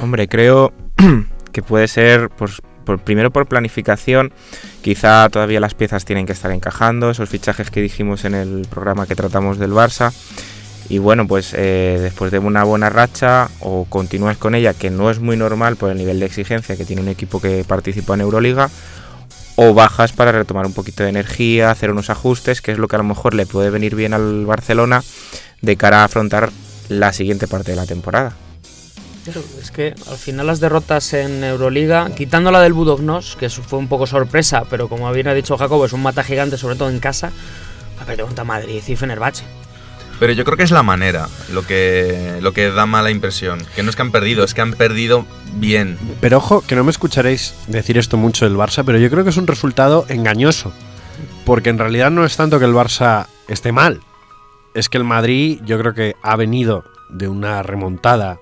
Hombre, 0.00 0.26
creo 0.26 0.72
que 1.52 1.62
puede 1.62 1.86
ser, 1.86 2.30
pues, 2.30 2.62
por, 2.86 3.00
primero 3.00 3.30
por 3.30 3.46
planificación, 3.48 4.32
quizá 4.80 5.28
todavía 5.28 5.60
las 5.60 5.74
piezas 5.74 6.06
tienen 6.06 6.24
que 6.24 6.32
estar 6.32 6.52
encajando, 6.52 7.10
esos 7.10 7.28
fichajes 7.28 7.70
que 7.70 7.82
dijimos 7.82 8.24
en 8.24 8.34
el 8.34 8.66
programa 8.70 9.06
que 9.06 9.14
tratamos 9.14 9.58
del 9.58 9.72
Barça. 9.72 10.10
Y 10.88 10.96
bueno, 10.98 11.26
pues 11.26 11.52
eh, 11.52 11.98
después 12.00 12.32
de 12.32 12.38
una 12.38 12.64
buena 12.64 12.88
racha 12.88 13.50
o 13.60 13.84
continúas 13.84 14.38
con 14.38 14.54
ella, 14.54 14.72
que 14.72 14.88
no 14.88 15.10
es 15.10 15.18
muy 15.18 15.36
normal 15.36 15.76
por 15.76 15.90
el 15.90 15.98
nivel 15.98 16.18
de 16.18 16.24
exigencia 16.24 16.78
que 16.78 16.86
tiene 16.86 17.02
un 17.02 17.08
equipo 17.08 17.42
que 17.42 17.62
participa 17.62 18.14
en 18.14 18.22
Euroliga, 18.22 18.70
o 19.56 19.74
bajas 19.74 20.12
para 20.12 20.32
retomar 20.32 20.66
un 20.66 20.72
poquito 20.72 21.02
de 21.02 21.10
energía, 21.10 21.70
hacer 21.70 21.90
unos 21.90 22.10
ajustes, 22.10 22.60
que 22.60 22.72
es 22.72 22.78
lo 22.78 22.88
que 22.88 22.96
a 22.96 22.98
lo 22.98 23.04
mejor 23.04 23.34
le 23.34 23.46
puede 23.46 23.70
venir 23.70 23.94
bien 23.94 24.14
al 24.14 24.46
Barcelona 24.46 25.02
de 25.62 25.76
cara 25.76 26.02
a 26.02 26.04
afrontar 26.04 26.50
la 26.88 27.12
siguiente 27.12 27.46
parte 27.46 27.70
de 27.70 27.76
la 27.76 27.86
temporada. 27.86 28.34
Es 29.60 29.70
que 29.70 29.94
al 30.10 30.18
final 30.18 30.46
las 30.46 30.60
derrotas 30.60 31.14
en 31.14 31.42
Euroliga, 31.42 32.10
quitando 32.14 32.50
la 32.50 32.60
del 32.60 32.74
Budognos, 32.74 33.36
que 33.36 33.48
fue 33.48 33.78
un 33.78 33.88
poco 33.88 34.06
sorpresa, 34.06 34.64
pero 34.68 34.88
como 34.88 35.10
bien 35.12 35.28
ha 35.28 35.34
dicho 35.34 35.56
Jacobo, 35.56 35.86
es 35.86 35.94
un 35.94 36.02
mata 36.02 36.22
gigante, 36.22 36.58
sobre 36.58 36.76
todo 36.76 36.90
en 36.90 37.00
casa, 37.00 37.32
ha 37.98 38.04
perdido 38.04 38.26
contra 38.26 38.44
Madrid 38.44 38.82
y 38.86 38.96
Fenerbahce. 38.96 39.44
Pero 40.20 40.32
yo 40.32 40.44
creo 40.44 40.56
que 40.56 40.62
es 40.62 40.70
la 40.70 40.82
manera 40.82 41.28
lo 41.52 41.66
que, 41.66 42.38
lo 42.40 42.52
que 42.52 42.70
da 42.70 42.86
mala 42.86 43.10
impresión. 43.10 43.64
Que 43.74 43.82
no 43.82 43.90
es 43.90 43.96
que 43.96 44.02
han 44.02 44.12
perdido, 44.12 44.44
es 44.44 44.54
que 44.54 44.60
han 44.60 44.72
perdido 44.72 45.26
bien. 45.54 45.98
Pero 46.20 46.38
ojo, 46.38 46.62
que 46.66 46.76
no 46.76 46.84
me 46.84 46.90
escucharéis 46.90 47.54
decir 47.66 47.98
esto 47.98 48.16
mucho 48.16 48.44
del 48.44 48.56
Barça, 48.56 48.84
pero 48.84 48.98
yo 48.98 49.10
creo 49.10 49.24
que 49.24 49.30
es 49.30 49.36
un 49.36 49.46
resultado 49.46 50.06
engañoso. 50.08 50.72
Porque 51.44 51.70
en 51.70 51.78
realidad 51.78 52.10
no 52.10 52.24
es 52.24 52.36
tanto 52.36 52.58
que 52.58 52.64
el 52.64 52.72
Barça 52.72 53.26
esté 53.48 53.72
mal. 53.72 54.00
Es 54.74 54.88
que 54.88 54.98
el 54.98 55.04
Madrid 55.04 55.60
yo 55.64 55.78
creo 55.78 55.94
que 55.94 56.14
ha 56.22 56.36
venido 56.36 56.84
de 57.10 57.28
una 57.28 57.62
remontada 57.62 58.38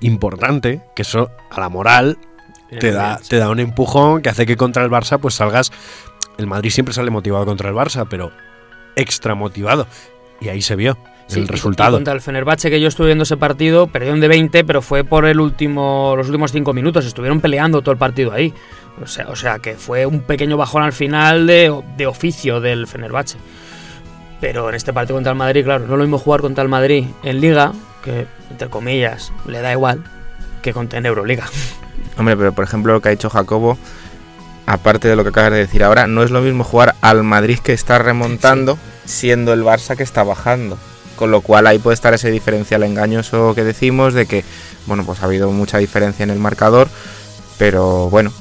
importante, 0.00 0.82
que 0.94 1.02
eso 1.02 1.30
a 1.50 1.60
la 1.60 1.68
moral 1.68 2.18
te 2.78 2.90
da, 2.90 3.20
te 3.28 3.36
da 3.36 3.50
un 3.50 3.60
empujón 3.60 4.22
que 4.22 4.28
hace 4.28 4.46
que 4.46 4.56
contra 4.56 4.84
el 4.84 4.90
Barça 4.90 5.18
pues 5.18 5.34
salgas... 5.34 5.72
El 6.38 6.46
Madrid 6.46 6.70
siempre 6.70 6.94
sale 6.94 7.10
motivado 7.10 7.44
contra 7.44 7.68
el 7.68 7.74
Barça, 7.74 8.06
pero 8.08 8.32
extra 8.96 9.34
motivado. 9.34 9.86
Y 10.40 10.48
ahí 10.48 10.62
se 10.62 10.76
vio 10.76 10.96
Sí, 11.34 11.40
el 11.40 11.48
resultado. 11.48 11.96
contra 11.96 12.14
el 12.14 12.20
Fenerbahce, 12.20 12.70
que 12.70 12.80
yo 12.80 12.88
estuve 12.88 13.08
viendo 13.08 13.24
ese 13.24 13.36
partido, 13.36 13.86
perdieron 13.86 14.20
de 14.20 14.28
20, 14.28 14.64
pero 14.64 14.82
fue 14.82 15.04
por 15.04 15.26
el 15.26 15.40
último, 15.40 16.14
los 16.16 16.26
últimos 16.28 16.52
5 16.52 16.72
minutos. 16.72 17.06
Estuvieron 17.06 17.40
peleando 17.40 17.82
todo 17.82 17.92
el 17.92 17.98
partido 17.98 18.32
ahí. 18.32 18.52
O 19.02 19.06
sea, 19.06 19.28
o 19.28 19.36
sea 19.36 19.58
que 19.58 19.74
fue 19.74 20.06
un 20.06 20.20
pequeño 20.20 20.56
bajón 20.56 20.82
al 20.82 20.92
final 20.92 21.46
de, 21.46 21.82
de 21.96 22.06
oficio 22.06 22.60
del 22.60 22.86
Fenerbahce. 22.86 23.38
Pero 24.40 24.68
en 24.68 24.74
este 24.74 24.92
partido 24.92 25.16
contra 25.16 25.32
el 25.32 25.38
Madrid, 25.38 25.64
claro, 25.64 25.86
no 25.86 25.92
es 25.92 25.98
lo 25.98 26.04
mismo 26.04 26.18
jugar 26.18 26.40
contra 26.40 26.62
el 26.62 26.68
Madrid 26.68 27.06
en 27.22 27.40
Liga, 27.40 27.72
que 28.02 28.26
entre 28.50 28.68
comillas 28.68 29.32
le 29.46 29.60
da 29.60 29.72
igual, 29.72 30.02
que 30.62 30.72
contra 30.72 30.98
en 30.98 31.06
Euroliga. 31.06 31.44
Hombre, 32.18 32.36
pero 32.36 32.52
por 32.52 32.64
ejemplo 32.64 32.92
lo 32.92 33.00
que 33.00 33.08
ha 33.08 33.12
dicho 33.12 33.30
Jacobo, 33.30 33.78
aparte 34.66 35.08
de 35.08 35.16
lo 35.16 35.22
que 35.22 35.30
acabas 35.30 35.52
de 35.52 35.58
decir 35.58 35.82
ahora, 35.84 36.06
no 36.06 36.22
es 36.22 36.30
lo 36.30 36.40
mismo 36.40 36.64
jugar 36.64 36.94
al 37.00 37.22
Madrid 37.22 37.58
que 37.58 37.72
está 37.72 37.98
remontando, 37.98 38.78
siendo 39.04 39.52
el 39.52 39.62
Barça 39.62 39.96
que 39.96 40.02
está 40.02 40.22
bajando. 40.22 40.78
Con 41.16 41.30
lo 41.30 41.40
cual 41.40 41.66
ahí 41.66 41.78
puede 41.78 41.94
estar 41.94 42.14
ese 42.14 42.30
diferencial 42.30 42.82
engañoso 42.82 43.54
que 43.54 43.64
decimos 43.64 44.14
de 44.14 44.26
que, 44.26 44.44
bueno, 44.86 45.04
pues 45.04 45.22
ha 45.22 45.26
habido 45.26 45.50
mucha 45.50 45.78
diferencia 45.78 46.22
en 46.24 46.30
el 46.30 46.38
marcador, 46.38 46.88
pero 47.58 48.10
bueno, 48.10 48.32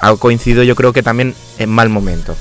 ha 0.00 0.14
coincidido 0.16 0.62
yo 0.62 0.74
creo 0.76 0.92
que 0.92 1.02
también 1.02 1.34
en 1.58 1.70
mal 1.70 1.88
momento. 1.88 2.36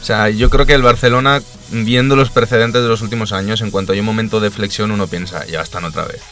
O 0.00 0.04
sea, 0.04 0.30
yo 0.30 0.48
creo 0.50 0.66
que 0.66 0.74
el 0.74 0.82
Barcelona, 0.82 1.42
viendo 1.70 2.16
los 2.16 2.30
precedentes 2.30 2.82
de 2.82 2.88
los 2.88 3.02
últimos 3.02 3.32
años, 3.32 3.60
en 3.60 3.70
cuanto 3.70 3.92
hay 3.92 4.00
un 4.00 4.06
momento 4.06 4.40
de 4.40 4.50
flexión, 4.50 4.90
uno 4.90 5.06
piensa, 5.06 5.44
ya 5.46 5.60
están 5.60 5.84
otra 5.84 6.04
vez. 6.04 6.22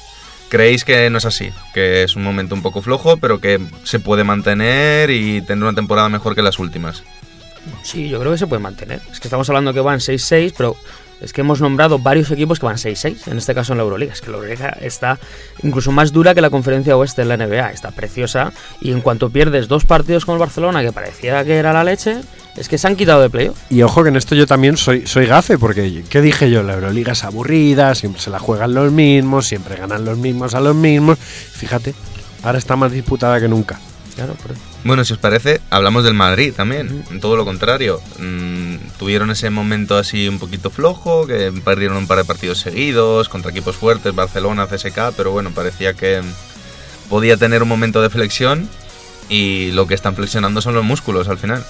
¿Creéis 0.48 0.84
que 0.84 1.10
no 1.10 1.18
es 1.18 1.24
así? 1.24 1.50
Que 1.74 2.04
es 2.04 2.14
un 2.14 2.22
momento 2.22 2.54
un 2.54 2.62
poco 2.62 2.80
flojo, 2.80 3.16
pero 3.16 3.40
que 3.40 3.60
se 3.82 3.98
puede 3.98 4.22
mantener 4.22 5.10
y 5.10 5.42
tener 5.42 5.64
una 5.64 5.74
temporada 5.74 6.08
mejor 6.08 6.36
que 6.36 6.42
las 6.42 6.60
últimas. 6.60 7.02
Sí, 7.82 8.08
yo 8.08 8.20
creo 8.20 8.32
que 8.32 8.38
se 8.38 8.46
puede 8.46 8.62
mantener. 8.62 9.00
Es 9.10 9.18
que 9.18 9.26
estamos 9.26 9.48
hablando 9.48 9.74
que 9.74 9.80
van 9.80 9.98
6-6, 9.98 10.54
pero 10.56 10.76
es 11.20 11.32
que 11.32 11.40
hemos 11.40 11.60
nombrado 11.60 11.98
varios 11.98 12.30
equipos 12.30 12.58
que 12.58 12.66
van 12.66 12.76
6-6, 12.76 13.28
en 13.28 13.38
este 13.38 13.54
caso 13.54 13.72
en 13.72 13.78
la 13.78 13.84
Euroliga. 13.84 14.12
Es 14.12 14.20
que 14.20 14.30
la 14.30 14.36
Euroliga 14.36 14.76
está 14.80 15.18
incluso 15.62 15.92
más 15.92 16.12
dura 16.12 16.34
que 16.34 16.40
la 16.40 16.50
conferencia 16.50 16.96
oeste 16.96 17.22
en 17.22 17.28
la 17.28 17.36
NBA, 17.36 17.70
está 17.70 17.90
preciosa. 17.90 18.52
Y 18.80 18.92
en 18.92 19.00
cuanto 19.00 19.30
pierdes 19.30 19.68
dos 19.68 19.84
partidos 19.84 20.24
con 20.24 20.34
el 20.34 20.38
Barcelona, 20.38 20.82
que 20.82 20.92
parecía 20.92 21.44
que 21.44 21.56
era 21.56 21.72
la 21.72 21.84
leche, 21.84 22.20
es 22.56 22.68
que 22.68 22.78
se 22.78 22.86
han 22.86 22.96
quitado 22.96 23.22
de 23.22 23.30
playoff. 23.30 23.56
Y 23.70 23.82
ojo 23.82 24.02
que 24.02 24.10
en 24.10 24.16
esto 24.16 24.34
yo 24.34 24.46
también 24.46 24.76
soy, 24.76 25.06
soy 25.06 25.26
gafe, 25.26 25.58
porque 25.58 26.04
¿qué 26.08 26.20
dije 26.20 26.50
yo? 26.50 26.62
La 26.62 26.74
Euroliga 26.74 27.12
es 27.12 27.24
aburrida, 27.24 27.94
siempre 27.94 28.20
se 28.20 28.30
la 28.30 28.38
juegan 28.38 28.74
los 28.74 28.92
mismos, 28.92 29.46
siempre 29.46 29.76
ganan 29.76 30.04
los 30.04 30.18
mismos 30.18 30.54
a 30.54 30.60
los 30.60 30.74
mismos. 30.74 31.18
Fíjate, 31.18 31.94
ahora 32.42 32.58
está 32.58 32.76
más 32.76 32.92
disputada 32.92 33.40
que 33.40 33.48
nunca. 33.48 33.78
Claro, 34.16 34.34
por 34.34 34.52
eso. 34.52 34.60
Bueno, 34.82 35.04
si 35.04 35.12
os 35.12 35.18
parece, 35.18 35.60
hablamos 35.70 36.02
del 36.02 36.14
Madrid 36.14 36.52
también. 36.56 37.04
Todo 37.20 37.36
lo 37.36 37.44
contrario. 37.44 38.00
Mm, 38.18 38.76
tuvieron 38.98 39.30
ese 39.30 39.50
momento 39.50 39.96
así 39.98 40.26
un 40.26 40.38
poquito 40.38 40.70
flojo, 40.70 41.26
que 41.26 41.52
perdieron 41.64 41.98
un 41.98 42.06
par 42.06 42.18
de 42.18 42.24
partidos 42.24 42.58
seguidos 42.58 43.28
contra 43.28 43.50
equipos 43.50 43.76
fuertes, 43.76 44.14
Barcelona, 44.14 44.66
CSK, 44.66 45.12
pero 45.16 45.32
bueno, 45.32 45.50
parecía 45.50 45.92
que 45.92 46.22
podía 47.10 47.36
tener 47.36 47.62
un 47.62 47.68
momento 47.68 48.00
de 48.02 48.08
flexión 48.10 48.68
y 49.28 49.70
lo 49.72 49.86
que 49.86 49.94
están 49.94 50.16
flexionando 50.16 50.60
son 50.62 50.74
los 50.74 50.84
músculos 50.84 51.28
al 51.28 51.38
final. 51.38 51.62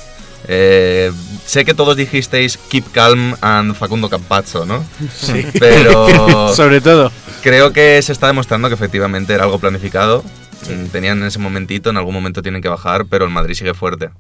Eh, 0.49 1.11
sé 1.45 1.65
que 1.65 1.75
todos 1.75 1.97
dijisteis 1.97 2.57
Keep 2.57 2.93
Calm 2.93 3.35
and 3.41 3.75
Facundo 3.75 4.09
Campazzo, 4.09 4.65
¿no? 4.65 4.85
Sí. 5.13 5.45
Pero 5.59 6.55
Sobre 6.55 6.81
todo. 6.81 7.11
creo 7.43 7.73
que 7.73 8.01
se 8.03 8.13
está 8.13 8.29
demostrando 8.29 8.69
que 8.69 8.75
efectivamente 8.75 9.33
era 9.35 9.45
algo 9.45 9.59
planificado. 9.59 10.23
Mm, 10.69 10.87
Tenían 10.87 11.23
ese 11.23 11.39
momentito, 11.39 11.91
en 11.91 11.97
algún 11.97 12.15
momento 12.15 12.43
tienen 12.43 12.63
que 12.63 12.69
bajar, 12.69 13.07
pero 13.07 13.25
el 13.25 13.31
Madrid 13.31 13.55
sigue 13.55 13.75
fuerte. 13.75 14.11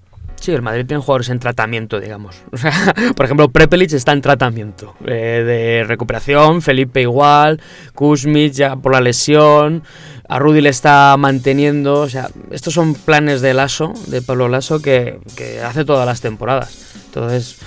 Sí, 0.40 0.52
el 0.52 0.62
Madrid 0.62 0.84
tiene 0.86 1.02
jugadores 1.02 1.30
en 1.30 1.38
tratamiento, 1.38 1.98
digamos. 1.98 2.36
O 2.52 2.56
sea, 2.56 2.94
por 3.16 3.24
ejemplo, 3.24 3.48
Prepelic 3.48 3.92
está 3.92 4.12
en 4.12 4.20
tratamiento 4.20 4.94
eh, 5.06 5.42
de 5.46 5.84
recuperación, 5.84 6.62
Felipe 6.62 7.00
igual, 7.00 7.60
Kuzmich 7.94 8.52
ya 8.52 8.76
por 8.76 8.92
la 8.92 9.00
lesión, 9.00 9.82
a 10.28 10.38
Rudy 10.38 10.60
le 10.60 10.68
está 10.68 11.16
manteniendo. 11.18 12.00
O 12.00 12.08
sea, 12.08 12.28
estos 12.50 12.74
son 12.74 12.94
planes 12.94 13.40
de 13.40 13.54
Lasso, 13.54 13.94
de 14.08 14.22
Pablo 14.22 14.48
Lasso, 14.48 14.80
que, 14.82 15.18
que 15.36 15.60
hace 15.60 15.84
todas 15.84 16.06
las 16.06 16.20
temporadas. 16.20 16.94
Entonces, 17.06 17.58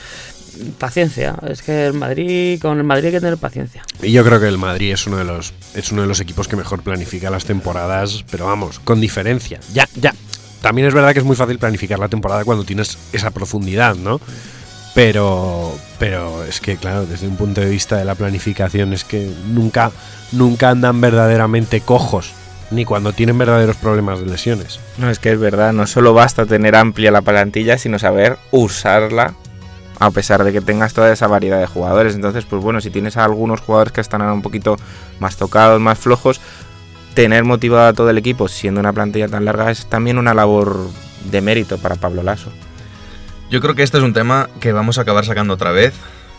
paciencia. 0.77 1.35
Es 1.47 1.61
que 1.61 1.87
el 1.87 1.93
Madrid, 1.93 2.59
con 2.61 2.77
el 2.77 2.83
Madrid 2.83 3.07
hay 3.07 3.11
que 3.13 3.19
tener 3.19 3.37
paciencia. 3.37 3.83
Y 4.01 4.11
yo 4.11 4.23
creo 4.23 4.39
que 4.39 4.47
el 4.47 4.57
Madrid 4.57 4.93
es 4.93 5.07
uno 5.07 5.17
de 5.17 5.23
los 5.23 5.53
es 5.73 5.91
uno 5.91 6.01
de 6.01 6.07
los 6.07 6.19
equipos 6.19 6.47
que 6.47 6.55
mejor 6.55 6.81
planifica 6.81 7.29
las 7.29 7.45
temporadas, 7.45 8.23
pero 8.29 8.45
vamos, 8.45 8.79
con 8.79 9.01
diferencia. 9.01 9.59
Ya, 9.73 9.87
ya. 9.95 10.13
También 10.61 10.87
es 10.87 10.93
verdad 10.93 11.13
que 11.13 11.19
es 11.19 11.25
muy 11.25 11.35
fácil 11.35 11.57
planificar 11.57 11.99
la 11.99 12.09
temporada 12.09 12.43
cuando 12.43 12.63
tienes 12.63 12.97
esa 13.13 13.31
profundidad, 13.31 13.95
¿no? 13.95 14.19
Pero 14.93 15.77
pero 15.99 16.43
es 16.43 16.59
que 16.59 16.77
claro, 16.77 17.05
desde 17.05 17.27
un 17.27 17.37
punto 17.37 17.61
de 17.61 17.69
vista 17.69 17.97
de 17.97 18.05
la 18.05 18.15
planificación 18.15 18.93
es 18.93 19.03
que 19.03 19.31
nunca 19.47 19.91
nunca 20.31 20.69
andan 20.69 20.99
verdaderamente 20.99 21.81
cojos 21.81 22.33
ni 22.71 22.85
cuando 22.85 23.13
tienen 23.13 23.37
verdaderos 23.37 23.77
problemas 23.77 24.19
de 24.19 24.27
lesiones. 24.27 24.79
No, 24.97 25.09
es 25.09 25.19
que 25.19 25.31
es 25.31 25.39
verdad, 25.39 25.73
no 25.73 25.87
solo 25.87 26.13
basta 26.13 26.45
tener 26.45 26.75
amplia 26.75 27.11
la 27.11 27.21
plantilla, 27.21 27.77
sino 27.77 27.97
saber 27.99 28.37
usarla 28.51 29.33
a 29.99 30.11
pesar 30.11 30.43
de 30.43 30.53
que 30.53 30.61
tengas 30.61 30.93
toda 30.93 31.11
esa 31.11 31.27
variedad 31.27 31.59
de 31.59 31.67
jugadores. 31.67 32.15
Entonces, 32.15 32.45
pues 32.45 32.61
bueno, 32.61 32.81
si 32.81 32.89
tienes 32.89 33.17
a 33.17 33.25
algunos 33.25 33.59
jugadores 33.59 33.93
que 33.93 34.01
están 34.01 34.21
un 34.21 34.41
poquito 34.41 34.77
más 35.19 35.35
tocados, 35.35 35.79
más 35.81 35.99
flojos, 35.99 36.39
tener 37.13 37.43
motivado 37.43 37.87
a 37.87 37.93
todo 37.93 38.09
el 38.09 38.17
equipo 38.17 38.47
siendo 38.47 38.79
una 38.79 38.93
plantilla 38.93 39.27
tan 39.27 39.45
larga 39.45 39.71
es 39.71 39.87
también 39.87 40.17
una 40.17 40.33
labor 40.33 40.87
de 41.29 41.41
mérito 41.41 41.77
para 41.77 41.95
Pablo 41.95 42.23
Lasso. 42.23 42.51
Yo 43.49 43.61
creo 43.61 43.75
que 43.75 43.83
este 43.83 43.97
es 43.97 44.03
un 44.03 44.13
tema 44.13 44.49
que 44.59 44.71
vamos 44.71 44.97
a 44.97 45.01
acabar 45.01 45.25
sacando 45.25 45.55
otra 45.55 45.71
vez, 45.71 45.93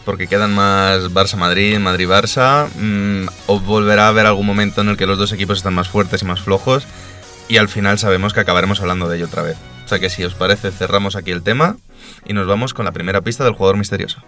porque 0.04 0.26
quedan 0.26 0.54
más 0.54 1.12
Barça-Madrid, 1.12 1.78
Madrid-Barça, 1.78 2.68
mm, 2.74 3.28
o 3.46 3.60
volverá 3.60 4.06
a 4.06 4.08
haber 4.08 4.26
algún 4.26 4.46
momento 4.46 4.80
en 4.80 4.88
el 4.88 4.96
que 4.96 5.06
los 5.06 5.18
dos 5.18 5.32
equipos 5.32 5.58
están 5.58 5.74
más 5.74 5.88
fuertes 5.88 6.22
y 6.22 6.24
más 6.24 6.40
flojos, 6.40 6.86
y 7.48 7.56
al 7.56 7.68
final 7.68 7.98
sabemos 7.98 8.32
que 8.32 8.40
acabaremos 8.40 8.80
hablando 8.80 9.08
de 9.08 9.16
ello 9.16 9.26
otra 9.26 9.42
vez. 9.42 9.56
O 9.84 9.88
sea 9.88 9.98
que 9.98 10.08
si 10.08 10.22
os 10.24 10.34
parece, 10.34 10.70
cerramos 10.70 11.16
aquí 11.16 11.32
el 11.32 11.42
tema 11.42 11.76
y 12.26 12.32
nos 12.32 12.46
vamos 12.46 12.74
con 12.74 12.84
la 12.84 12.92
primera 12.92 13.20
pista 13.20 13.44
del 13.44 13.54
jugador 13.54 13.76
misterioso. 13.76 14.22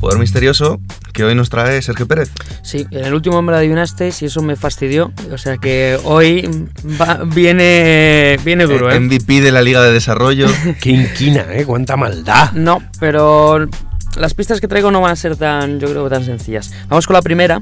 Jugador 0.00 0.20
misterioso 0.20 0.80
que 1.12 1.24
hoy 1.24 1.34
nos 1.34 1.48
trae 1.48 1.80
Sergio 1.80 2.06
Pérez. 2.06 2.30
Sí, 2.62 2.86
en 2.90 3.06
el 3.06 3.14
último 3.14 3.40
me 3.40 3.50
lo 3.50 3.58
adivinasteis 3.58 4.20
y 4.22 4.26
eso 4.26 4.42
me 4.42 4.54
fastidió. 4.54 5.10
O 5.32 5.38
sea 5.38 5.56
que 5.56 5.98
hoy 6.04 6.68
va- 7.00 7.22
viene, 7.24 8.38
viene 8.44 8.66
duro, 8.66 8.90
¿eh? 8.92 9.00
MVP 9.00 9.40
de 9.40 9.50
la 9.50 9.62
Liga 9.62 9.82
de 9.82 9.92
Desarrollo. 9.92 10.46
Qué 10.82 10.90
inquina, 10.90 11.46
¿eh? 11.52 11.64
Cuánta 11.64 11.96
maldad. 11.96 12.52
No, 12.52 12.82
pero 13.00 13.66
las 14.16 14.34
pistas 14.34 14.60
que 14.60 14.68
traigo 14.68 14.90
no 14.90 15.00
van 15.00 15.12
a 15.12 15.16
ser 15.16 15.36
tan, 15.36 15.78
yo 15.80 15.88
creo 15.88 16.04
que 16.04 16.10
tan 16.10 16.24
sencillas. 16.24 16.72
Vamos 16.88 17.06
con 17.06 17.14
la 17.14 17.22
primera. 17.22 17.60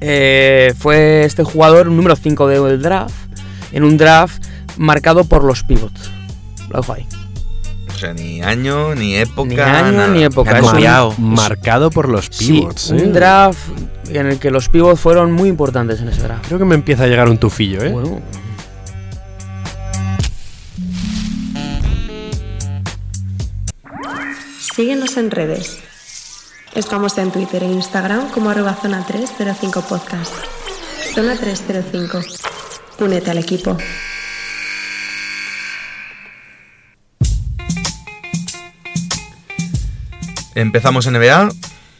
Eh, 0.00 0.72
fue 0.78 1.24
este 1.24 1.44
jugador, 1.44 1.86
número 1.88 2.16
5 2.16 2.48
del 2.48 2.80
draft, 2.80 3.14
en 3.72 3.84
un 3.84 3.96
draft 3.98 4.42
marcado 4.78 5.24
por 5.24 5.44
los 5.44 5.62
pivots. 5.62 6.10
Lo 6.70 6.80
dejo 6.80 6.92
ahí. 6.94 7.06
O 7.94 7.98
sea, 8.00 8.14
ni 8.14 8.40
año, 8.40 8.94
ni 8.94 9.14
época. 9.16 9.48
Ni 9.48 9.60
año 9.60 9.92
nada. 9.92 10.08
ni 10.08 10.22
época. 10.24 10.58
Es 10.58 10.64
un-. 11.18 11.34
Marcado 11.34 11.90
por 11.90 12.08
los 12.08 12.28
Sí, 12.30 12.52
pivots. 12.60 12.90
¿eh? 12.92 12.94
un 12.94 13.12
draft 13.12 13.58
en 14.08 14.26
el 14.26 14.38
que 14.38 14.50
los 14.50 14.68
pivots 14.70 14.98
fueron 14.98 15.32
muy 15.32 15.48
importantes 15.50 16.00
en 16.00 16.08
ese 16.08 16.22
draft. 16.22 16.46
Creo 16.46 16.58
que 16.58 16.64
me 16.64 16.74
empieza 16.76 17.04
a 17.04 17.06
llegar 17.08 17.28
un 17.28 17.36
tufillo, 17.36 17.82
¿eh? 17.84 17.90
Bueno, 17.90 18.20
Síguenos 24.74 25.16
en 25.16 25.30
redes. 25.30 25.78
Estamos 26.74 27.18
en 27.18 27.30
Twitter 27.32 27.62
e 27.62 27.66
Instagram 27.66 28.30
como 28.30 28.50
arroba 28.50 28.74
zona 28.80 29.04
305 29.04 29.82
podcast. 29.82 30.32
Zona 31.14 31.36
305. 31.36 32.20
Únete 33.00 33.30
al 33.30 33.38
equipo. 33.38 33.76
Empezamos 40.54 41.06
NBA, 41.10 41.48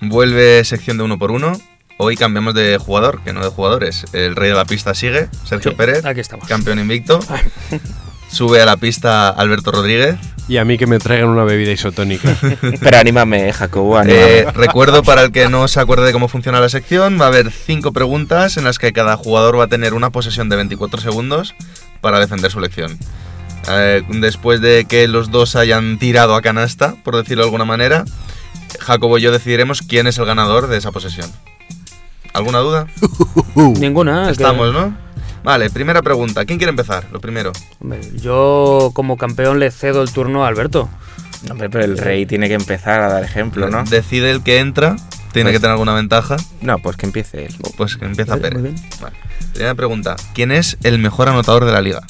vuelve 0.00 0.64
sección 0.64 0.98
de 0.98 1.04
uno 1.04 1.18
por 1.18 1.30
uno. 1.30 1.52
Hoy 1.98 2.16
cambiamos 2.16 2.54
de 2.54 2.78
jugador, 2.78 3.22
que 3.22 3.32
no 3.32 3.42
de 3.42 3.50
jugadores. 3.50 4.04
El 4.12 4.34
rey 4.36 4.48
de 4.48 4.54
la 4.56 4.64
pista 4.64 4.94
sigue, 4.94 5.28
Sergio 5.44 5.72
Sí, 5.72 5.76
Pérez, 5.76 6.04
aquí 6.04 6.20
estamos. 6.20 6.48
campeón 6.48 6.78
invicto. 6.78 7.20
Sube 8.30 8.62
a 8.62 8.66
la 8.66 8.76
pista 8.76 9.28
Alberto 9.28 9.72
Rodríguez. 9.72 10.16
Y 10.50 10.56
a 10.58 10.64
mí 10.64 10.76
que 10.78 10.88
me 10.88 10.98
traigan 10.98 11.28
una 11.28 11.44
bebida 11.44 11.70
isotónica. 11.70 12.34
Pero 12.80 12.98
anímame, 12.98 13.52
Jacobo, 13.52 13.96
anímame. 13.98 14.38
Eh, 14.40 14.46
recuerdo 14.52 15.04
para 15.04 15.22
el 15.22 15.30
que 15.30 15.48
no 15.48 15.68
se 15.68 15.78
acuerde 15.78 16.04
de 16.06 16.12
cómo 16.12 16.26
funciona 16.26 16.58
la 16.58 16.68
sección, 16.68 17.20
va 17.20 17.26
a 17.26 17.28
haber 17.28 17.52
cinco 17.52 17.92
preguntas 17.92 18.56
en 18.56 18.64
las 18.64 18.80
que 18.80 18.92
cada 18.92 19.16
jugador 19.16 19.56
va 19.60 19.64
a 19.64 19.68
tener 19.68 19.94
una 19.94 20.10
posesión 20.10 20.48
de 20.48 20.56
24 20.56 21.00
segundos 21.00 21.54
para 22.00 22.18
defender 22.18 22.50
su 22.50 22.58
elección. 22.58 22.98
Eh, 23.70 24.02
después 24.08 24.60
de 24.60 24.86
que 24.86 25.06
los 25.06 25.30
dos 25.30 25.54
hayan 25.54 26.00
tirado 26.00 26.34
a 26.34 26.42
canasta, 26.42 26.96
por 27.04 27.14
decirlo 27.14 27.44
de 27.44 27.46
alguna 27.46 27.64
manera, 27.64 28.04
Jacobo 28.80 29.18
y 29.18 29.20
yo 29.22 29.30
decidiremos 29.30 29.82
quién 29.82 30.08
es 30.08 30.18
el 30.18 30.24
ganador 30.24 30.66
de 30.66 30.78
esa 30.78 30.90
posesión. 30.90 31.30
¿Alguna 32.32 32.58
duda? 32.58 32.86
ninguna. 33.78 34.24
que- 34.26 34.32
Estamos, 34.32 34.72
¿no? 34.72 34.96
Vale, 35.42 35.70
primera 35.70 36.02
pregunta. 36.02 36.44
¿Quién 36.44 36.58
quiere 36.58 36.70
empezar? 36.70 37.06
Lo 37.12 37.20
primero. 37.20 37.52
Hombre, 37.80 38.00
Yo 38.16 38.90
como 38.94 39.16
campeón 39.16 39.58
le 39.58 39.70
cedo 39.70 40.02
el 40.02 40.12
turno 40.12 40.44
a 40.44 40.48
Alberto. 40.48 40.88
No, 41.46 41.52
hombre, 41.52 41.70
pero 41.70 41.84
el 41.84 41.96
rey 41.96 42.26
tiene 42.26 42.48
que 42.48 42.54
empezar 42.54 43.00
a 43.00 43.08
dar 43.08 43.24
ejemplo, 43.24 43.70
¿no? 43.70 43.84
Decide 43.84 44.30
el 44.30 44.42
que 44.42 44.58
entra. 44.58 44.96
Tiene 45.32 45.48
Pues- 45.50 45.56
que 45.56 45.60
tener 45.60 45.72
alguna 45.72 45.94
ventaja. 45.94 46.36
No, 46.60 46.78
pues 46.78 46.96
que 46.96 47.06
empiece 47.06 47.46
él. 47.46 47.54
Pues 47.76 47.96
que 47.96 48.04
empieza 48.04 48.36
Pérez. 48.36 48.60
muy 48.60 48.70
bien. 48.72 48.82
Vale. 49.00 49.16
Primera 49.52 49.74
pregunta. 49.74 50.16
¿Quién 50.34 50.50
es 50.52 50.76
el 50.82 50.98
mejor 50.98 51.28
anotador 51.28 51.64
de 51.64 51.72
la 51.72 51.80
liga? 51.80 52.00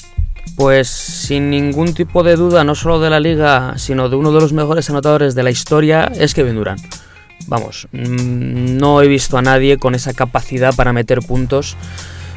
Pues 0.56 0.88
sin 0.88 1.50
ningún 1.50 1.94
tipo 1.94 2.22
de 2.22 2.34
duda, 2.36 2.64
no 2.64 2.74
solo 2.74 2.98
de 2.98 3.10
la 3.10 3.20
liga, 3.20 3.74
sino 3.78 4.08
de 4.08 4.16
uno 4.16 4.32
de 4.32 4.40
los 4.40 4.52
mejores 4.52 4.90
anotadores 4.90 5.34
de 5.34 5.42
la 5.42 5.50
historia, 5.50 6.10
es 6.14 6.34
Kevin 6.34 6.56
Durant. 6.56 6.80
Vamos, 7.46 7.88
mm, 7.92 8.76
no 8.78 9.00
he 9.00 9.08
visto 9.08 9.38
a 9.38 9.42
nadie 9.42 9.78
con 9.78 9.94
esa 9.94 10.12
capacidad 10.12 10.74
para 10.74 10.92
meter 10.92 11.20
puntos, 11.20 11.76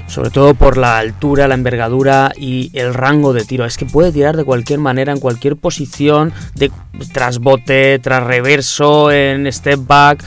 sobre 0.08 0.30
todo 0.30 0.54
por 0.54 0.78
la 0.78 0.98
altura, 0.98 1.48
la 1.48 1.56
envergadura 1.56 2.32
y 2.36 2.72
el 2.74 2.94
rango 2.94 3.34
de 3.34 3.46
tiro. 3.46 3.66
Es 3.66 3.78
que 3.78 3.86
puede 3.86 4.12
tirar 4.12 4.38
de 4.38 4.44
cualquier 4.44 4.80
manera, 4.80 5.12
en 5.12 5.20
cualquier 5.20 5.58
posición, 5.58 6.34
de 6.56 6.72
tras 7.14 7.40
bote, 7.40 8.00
tras 8.00 8.24
reverso, 8.24 9.12
en 9.12 9.52
step 9.52 9.80
back. 9.86 10.24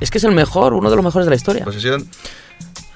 Es 0.00 0.10
que 0.10 0.18
es 0.18 0.24
el 0.24 0.32
mejor, 0.32 0.74
uno 0.74 0.90
de 0.90 0.96
los 0.96 1.04
mejores 1.04 1.26
de 1.26 1.30
la 1.30 1.36
historia. 1.36 1.64
Posesión. 1.64 2.08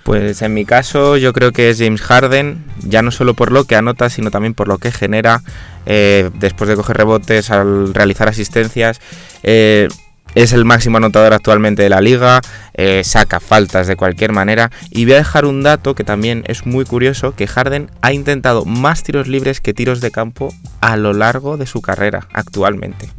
Pues 0.04 0.42
en 0.42 0.52
mi 0.52 0.64
caso 0.64 1.16
yo 1.16 1.32
creo 1.32 1.52
que 1.52 1.70
es 1.70 1.78
James 1.78 2.02
Harden, 2.02 2.64
ya 2.80 3.02
no 3.02 3.12
solo 3.12 3.34
por 3.34 3.52
lo 3.52 3.64
que 3.64 3.76
anota, 3.76 4.10
sino 4.10 4.32
también 4.32 4.52
por 4.52 4.66
lo 4.66 4.78
que 4.78 4.90
genera 4.90 5.42
eh, 5.86 6.30
después 6.34 6.68
de 6.68 6.74
coger 6.74 6.96
rebotes, 6.96 7.50
al 7.50 7.94
realizar 7.94 8.28
asistencias. 8.28 9.00
Eh, 9.44 9.88
es 10.34 10.52
el 10.52 10.64
máximo 10.64 10.96
anotador 10.96 11.32
actualmente 11.32 11.82
de 11.82 11.88
la 11.88 12.00
liga, 12.00 12.40
eh, 12.74 13.02
saca 13.04 13.40
faltas 13.40 13.86
de 13.86 13.96
cualquier 13.96 14.32
manera. 14.32 14.70
Y 14.90 15.04
voy 15.04 15.14
a 15.14 15.18
dejar 15.18 15.44
un 15.44 15.62
dato 15.62 15.94
que 15.94 16.04
también 16.04 16.44
es 16.46 16.66
muy 16.66 16.84
curioso, 16.84 17.34
que 17.34 17.46
Harden 17.46 17.90
ha 18.00 18.12
intentado 18.12 18.64
más 18.64 19.02
tiros 19.02 19.28
libres 19.28 19.60
que 19.60 19.74
tiros 19.74 20.00
de 20.00 20.10
campo 20.10 20.52
a 20.80 20.96
lo 20.96 21.12
largo 21.12 21.56
de 21.56 21.66
su 21.66 21.82
carrera 21.82 22.28
actualmente. 22.32 23.10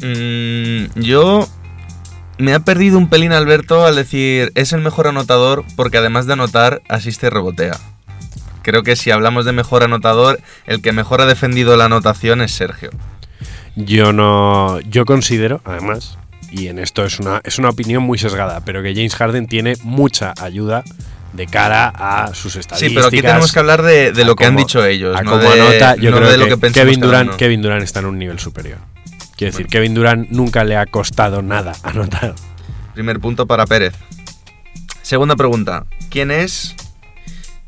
Mm, 0.00 1.00
yo 1.00 1.46
me 2.38 2.54
ha 2.54 2.60
perdido 2.60 2.96
un 2.96 3.10
pelín 3.10 3.32
Alberto 3.32 3.84
al 3.84 3.96
decir 3.96 4.50
es 4.54 4.72
el 4.72 4.80
mejor 4.80 5.06
anotador 5.06 5.62
porque 5.76 5.98
además 5.98 6.26
de 6.26 6.32
anotar 6.32 6.80
asiste 6.88 7.26
y 7.26 7.30
rebotea. 7.30 7.78
Creo 8.62 8.82
que 8.82 8.96
si 8.96 9.10
hablamos 9.10 9.44
de 9.44 9.52
mejor 9.52 9.82
anotador, 9.82 10.40
el 10.66 10.82
que 10.82 10.92
mejor 10.92 11.20
ha 11.20 11.26
defendido 11.26 11.76
la 11.76 11.86
anotación 11.86 12.40
es 12.40 12.52
Sergio. 12.52 12.90
Yo 13.84 14.12
no. 14.12 14.80
Yo 14.80 15.04
considero, 15.04 15.60
además, 15.64 16.18
y 16.50 16.68
en 16.68 16.78
esto 16.78 17.04
es 17.04 17.20
una, 17.20 17.40
es 17.44 17.58
una 17.58 17.70
opinión 17.70 18.02
muy 18.02 18.18
sesgada, 18.18 18.64
pero 18.64 18.82
que 18.82 18.94
James 18.94 19.14
Harden 19.14 19.46
tiene 19.46 19.74
mucha 19.82 20.34
ayuda 20.40 20.82
de 21.32 21.46
cara 21.46 21.88
a 21.88 22.34
sus 22.34 22.56
estadísticas. 22.56 22.78
Sí, 22.78 22.94
pero 22.94 23.06
aquí 23.06 23.22
tenemos 23.22 23.52
que 23.52 23.58
hablar 23.58 23.82
de, 23.82 24.12
de 24.12 24.24
lo 24.24 24.34
que 24.34 24.46
han 24.46 24.56
dicho 24.56 24.84
ellos, 24.84 25.16
a 25.16 25.22
no 25.22 25.38
de, 25.38 25.48
anota, 25.48 25.96
yo 25.96 26.10
no 26.10 26.16
creo 26.16 26.28
de 26.28 26.38
que, 26.38 26.50
lo 26.50 26.58
que 26.58 26.72
Kevin, 26.72 27.00
Durant. 27.00 27.36
Kevin 27.36 27.62
Durant 27.62 27.82
está 27.82 28.00
en 28.00 28.06
un 28.06 28.18
nivel 28.18 28.38
superior. 28.38 28.78
Quiero 29.36 29.52
decir, 29.52 29.68
Kevin 29.68 29.94
Durant 29.94 30.28
nunca 30.30 30.64
le 30.64 30.76
ha 30.76 30.86
costado 30.86 31.40
nada 31.40 31.72
anotar. 31.82 32.34
Primer 32.94 33.20
punto 33.20 33.46
para 33.46 33.66
Pérez. 33.66 33.94
Segunda 35.02 35.36
pregunta. 35.36 35.86
¿Quién 36.10 36.30
es 36.30 36.74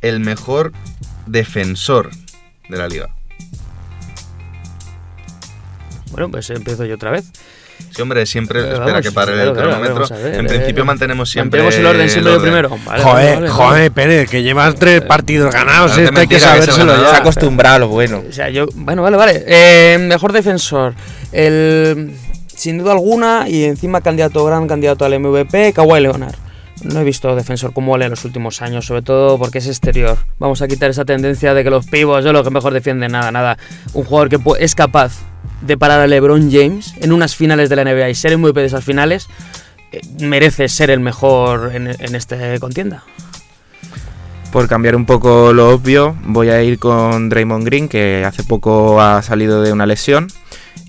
el 0.00 0.21
mejor 0.21 0.73
defensor 1.26 2.11
de 2.69 2.76
la 2.76 2.88
liga? 2.88 3.09
Bueno, 6.12 6.31
pues 6.31 6.49
empiezo 6.50 6.85
yo 6.85 6.95
otra 6.95 7.11
vez. 7.11 7.25
Sí, 7.90 8.00
hombre, 8.00 8.25
siempre 8.26 8.61
Pero 8.61 8.75
espera 8.75 8.92
vamos, 8.92 9.07
que 9.07 9.12
pare 9.12 9.33
claro, 9.33 9.50
el 9.50 9.57
claro, 9.57 9.71
cronómetro. 9.71 10.16
ver, 10.16 10.35
en 10.35 10.47
eh, 10.47 10.49
principio 10.49 10.85
mantenemos 10.85 11.31
siempre 11.31 11.62
Mantenemos 11.62 11.90
el 11.90 11.97
orden 11.97 12.11
siempre 12.11 12.33
yo 12.33 12.40
primero. 12.40 12.69
Vale, 12.85 13.02
joder, 13.02 13.25
vale, 13.25 13.35
vale, 13.35 13.49
joder, 13.49 13.71
vale. 13.71 13.90
Pérez, 13.90 14.31
que 14.31 14.42
llevas 14.42 14.75
tres 14.76 15.02
partidos 15.02 15.52
ganados. 15.52 15.97
Esto 15.99 16.19
hay 16.19 16.26
que 16.26 16.38
sabérselo 16.40 16.87
ganaba. 16.87 17.00
Se 17.00 17.07
ha 17.07 17.12
ya. 17.12 17.19
acostumbrado 17.19 17.76
a 17.76 17.78
lo 17.81 17.88
bueno. 17.88 18.23
O 18.28 18.33
sea, 18.33 18.50
yo. 18.50 18.66
Bueno, 18.75 19.02
vale, 19.02 19.16
vale. 19.16 19.45
Eh, 19.47 19.99
mejor 19.99 20.33
defensor. 20.33 20.95
El. 21.33 22.14
Sin 22.54 22.78
duda 22.78 22.92
alguna, 22.92 23.49
y 23.49 23.64
encima 23.64 24.02
candidato 24.02 24.45
gran, 24.45 24.69
candidato 24.69 25.04
al 25.04 25.19
MVP, 25.19 25.73
Kawhi 25.73 26.00
Leonard. 26.00 26.37
No 26.85 27.00
he 27.00 27.04
visto 27.04 27.35
defensor 27.35 27.73
como 27.73 27.97
él 27.97 28.02
en 28.02 28.11
los 28.11 28.25
últimos 28.25 28.62
años, 28.62 28.87
sobre 28.87 29.02
todo 29.02 29.38
porque 29.38 29.59
es 29.59 29.66
exterior. 29.66 30.19
Vamos 30.38 30.62
a 30.62 30.69
quitar 30.69 30.90
esa 30.90 31.04
tendencia 31.04 31.54
de 31.54 31.64
que 31.64 31.71
los 31.71 31.87
pibos 31.87 32.23
son 32.25 32.33
los 32.33 32.45
que 32.45 32.50
mejor 32.50 32.73
defienden 32.73 33.12
nada, 33.12 33.33
nada. 33.33 33.59
Un 33.95 34.04
jugador 34.04 34.28
que 34.28 34.38
es 34.61 34.75
capaz 34.75 35.12
de 35.62 35.76
parar 35.76 36.00
a 36.00 36.07
LeBron 36.07 36.50
James 36.50 36.95
en 37.00 37.12
unas 37.12 37.35
finales 37.35 37.69
de 37.69 37.76
la 37.76 37.85
NBA 37.85 38.11
y 38.11 38.14
ser 38.14 38.37
MVP 38.37 38.61
de 38.61 38.66
esas 38.66 38.85
finales, 38.85 39.28
eh, 39.92 40.00
merece 40.21 40.69
ser 40.69 40.90
el 40.90 41.00
mejor 41.00 41.73
en, 41.75 41.88
en 41.88 42.14
esta 42.14 42.59
contienda. 42.59 43.04
Por 44.52 44.69
cambiar 44.69 44.97
un 44.97 45.07
poco 45.07 45.52
lo 45.54 45.71
obvio, 45.71 46.14
voy 46.25 46.50
a 46.50 46.62
ir 46.62 46.78
con 46.78 47.31
Draymond 47.31 47.64
Green, 47.64 47.88
que 47.88 48.23
hace 48.26 48.42
poco 48.42 49.00
ha 49.00 49.23
salido 49.23 49.62
de 49.62 49.73
una 49.73 49.87
lesión 49.87 50.28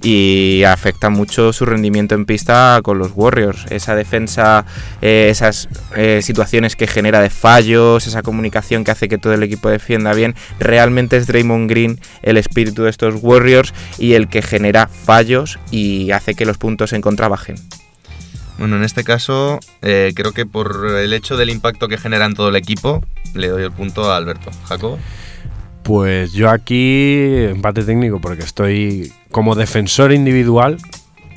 y 0.03 0.63
afecta 0.63 1.09
mucho 1.09 1.53
su 1.53 1.65
rendimiento 1.65 2.13
en 2.13 2.25
pista 2.25 2.79
con 2.83 2.99
los 2.99 3.11
Warriors. 3.15 3.65
Esa 3.69 3.95
defensa, 3.95 4.65
eh, 5.01 5.27
esas 5.29 5.69
eh, 5.95 6.19
situaciones 6.21 6.75
que 6.75 6.87
genera 6.87 7.21
de 7.21 7.29
fallos, 7.29 8.05
esa 8.05 8.21
comunicación 8.21 8.83
que 8.83 8.91
hace 8.91 9.07
que 9.07 9.17
todo 9.17 9.33
el 9.33 9.43
equipo 9.43 9.69
defienda 9.69 10.13
bien, 10.13 10.35
realmente 10.59 11.17
es 11.17 11.27
Draymond 11.27 11.69
Green 11.69 11.99
el 12.21 12.37
espíritu 12.37 12.83
de 12.83 12.89
estos 12.89 13.15
Warriors 13.21 13.73
y 13.97 14.13
el 14.13 14.27
que 14.27 14.41
genera 14.41 14.87
fallos 14.87 15.57
y 15.71 16.11
hace 16.11 16.35
que 16.35 16.45
los 16.45 16.57
puntos 16.57 16.91
en 16.93 17.01
contra 17.01 17.29
bajen. 17.29 17.55
Bueno, 18.57 18.75
en 18.75 18.83
este 18.83 19.03
caso, 19.03 19.59
eh, 19.81 20.11
creo 20.15 20.31
que 20.31 20.45
por 20.45 20.85
el 20.97 21.13
hecho 21.13 21.37
del 21.37 21.49
impacto 21.49 21.87
que 21.87 21.97
genera 21.97 22.25
en 22.25 22.35
todo 22.35 22.49
el 22.49 22.55
equipo, 22.55 23.03
le 23.33 23.47
doy 23.47 23.63
el 23.63 23.71
punto 23.71 24.11
a 24.11 24.17
Alberto. 24.17 24.51
Jacobo. 24.65 24.99
Pues 25.83 26.31
yo 26.33 26.49
aquí 26.49 27.25
empate 27.49 27.83
técnico 27.83 28.21
porque 28.21 28.43
estoy 28.43 29.11
como 29.31 29.55
defensor 29.55 30.13
individual 30.13 30.77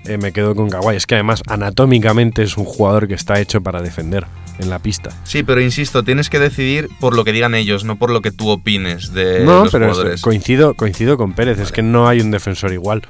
eh, 0.09 0.19
me 0.19 0.33
quedo 0.33 0.55
con 0.55 0.71
Kawhi. 0.71 0.97
Es 0.97 1.07
que 1.07 1.15
además 1.15 1.43
anatómicamente 1.47 2.43
es 2.43 2.57
un 2.57 2.65
jugador 2.65 3.09
que 3.09 3.15
está 3.15 3.41
hecho 3.41 3.61
para 3.61 3.83
defender 3.83 4.27
en 4.59 4.71
la 4.71 4.79
pista. 4.79 5.11
Sí, 5.25 5.43
pero 5.43 5.61
insisto, 5.61 6.05
tienes 6.05 6.31
que 6.31 6.39
decidir 6.39 6.89
por 7.01 7.15
lo 7.17 7.25
que 7.25 7.33
digan 7.33 7.55
ellos, 7.55 7.85
no 7.85 7.97
por 7.97 8.11
lo 8.11 8.23
que 8.23 8.31
tú 8.31 8.49
opines 8.49 9.13
de 9.13 9.45
no, 9.45 9.65
los 9.65 9.73
pero 9.73 9.89
jugadores. 9.89 10.23
coincido, 10.23 10.75
coincido 10.75 11.17
con 11.17 11.33
Pérez. 11.33 11.59
Es 11.59 11.73
que 11.73 11.83
no 11.83 12.09
hay 12.09 12.21
un 12.21 12.31
defensor 12.31 12.73
igual. 12.73 13.03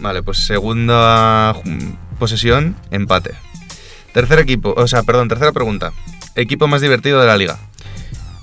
Vale, 0.00 0.22
pues 0.22 0.38
segunda 0.38 1.54
posesión, 2.18 2.74
empate. 2.90 3.32
Tercer 4.12 4.40
equipo, 4.40 4.74
o 4.76 4.88
sea, 4.88 5.04
perdón, 5.04 5.28
tercera 5.28 5.52
pregunta. 5.52 5.92
Equipo 6.34 6.66
más 6.66 6.80
divertido 6.80 7.20
de 7.20 7.26
la 7.26 7.36
liga. 7.36 7.58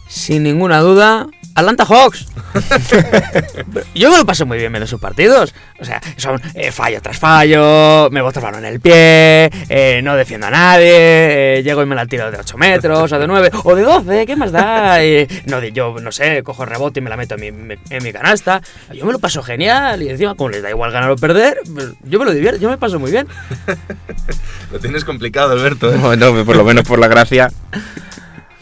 Sin 0.07 0.43
ninguna 0.43 0.79
duda, 0.79 1.27
Atlanta 1.57 1.85
Hawks. 1.85 2.27
Yo 3.95 4.11
me 4.11 4.17
lo 4.17 4.25
paso 4.25 4.45
muy 4.45 4.57
bien 4.59 4.71
viendo 4.71 4.85
sus 4.87 4.99
partidos. 4.99 5.53
O 5.79 5.85
sea, 5.85 5.99
son 6.17 6.39
eh, 6.53 6.71
fallo 6.71 7.01
tras 7.01 7.17
fallo, 7.17 8.09
me 8.11 8.21
boto 8.21 8.39
el 8.39 8.45
balón 8.45 8.63
en 8.65 8.73
el 8.73 8.79
pie, 8.79 9.49
eh, 9.69 10.01
no 10.03 10.15
defiendo 10.15 10.47
a 10.47 10.51
nadie, 10.51 11.57
eh, 11.59 11.63
llego 11.63 11.81
y 11.83 11.85
me 11.85 11.95
la 11.95 12.05
tiro 12.05 12.29
de 12.31 12.37
8 12.39 12.57
metros, 12.57 13.11
o 13.11 13.19
de 13.19 13.27
9, 13.27 13.51
o 13.63 13.75
de 13.75 13.81
12, 13.83 14.25
¿qué 14.25 14.35
más 14.35 14.51
da? 14.51 15.03
Y, 15.05 15.27
no, 15.45 15.63
yo, 15.63 15.95
no 16.01 16.11
sé, 16.11 16.41
cojo 16.43 16.63
el 16.63 16.69
rebote 16.69 16.99
y 16.99 17.03
me 17.03 17.09
la 17.09 17.17
meto 17.17 17.35
en 17.35 17.41
mi, 17.41 17.51
me- 17.51 17.79
en 17.89 18.03
mi 18.03 18.11
canasta. 18.13 18.61
Yo 18.93 19.05
me 19.05 19.11
lo 19.13 19.19
paso 19.19 19.41
genial 19.43 20.01
y 20.03 20.09
encima, 20.09 20.35
como 20.35 20.49
les 20.49 20.61
da 20.63 20.69
igual 20.69 20.91
ganar 20.91 21.09
o 21.11 21.15
perder, 21.15 21.59
pues, 21.73 21.89
yo 22.03 22.17
me 22.19 22.25
lo 22.25 22.33
divierto, 22.33 22.59
yo 22.59 22.69
me 22.69 22.77
paso 22.77 22.99
muy 22.99 23.11
bien. 23.11 23.27
Lo 24.71 24.79
tienes 24.79 25.05
complicado, 25.05 25.53
Alberto. 25.53 25.91
¿eh? 25.93 25.97
Bueno, 25.97 26.43
por 26.45 26.55
lo 26.55 26.63
menos 26.65 26.83
por 26.85 26.99
la 26.99 27.07
gracia. 27.07 27.49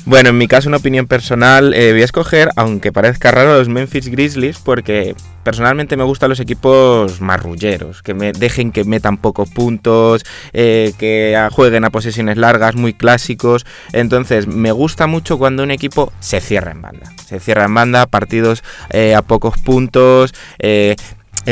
Bueno, 0.07 0.29
en 0.29 0.37
mi 0.37 0.47
caso, 0.47 0.69
una 0.69 0.77
opinión 0.77 1.07
personal, 1.07 1.73
eh, 1.73 1.91
voy 1.91 2.03
a 2.03 2.05
escoger, 2.05 2.51
aunque 2.57 2.91
parezca 2.91 3.31
raro, 3.31 3.57
los 3.57 3.69
Memphis 3.69 4.07
Grizzlies, 4.07 4.59
porque 4.59 5.15
personalmente 5.43 5.97
me 5.97 6.03
gustan 6.03 6.29
los 6.29 6.39
equipos 6.39 7.21
marrulleros, 7.21 8.03
que 8.03 8.13
me 8.13 8.31
dejen 8.31 8.71
que 8.71 8.83
metan 8.83 9.17
pocos 9.17 9.49
puntos, 9.49 10.23
eh, 10.53 10.93
que 10.99 11.35
jueguen 11.51 11.85
a 11.85 11.89
posesiones 11.89 12.37
largas, 12.37 12.75
muy 12.75 12.93
clásicos. 12.93 13.65
Entonces, 13.93 14.45
me 14.45 14.71
gusta 14.71 15.07
mucho 15.07 15.39
cuando 15.39 15.63
un 15.63 15.71
equipo 15.71 16.13
se 16.19 16.39
cierra 16.39 16.71
en 16.71 16.83
banda. 16.83 17.11
Se 17.25 17.39
cierra 17.39 17.65
en 17.65 17.73
banda, 17.73 18.05
partidos 18.05 18.63
eh, 18.91 19.15
a 19.15 19.23
pocos 19.23 19.57
puntos, 19.57 20.35
en 20.59 20.95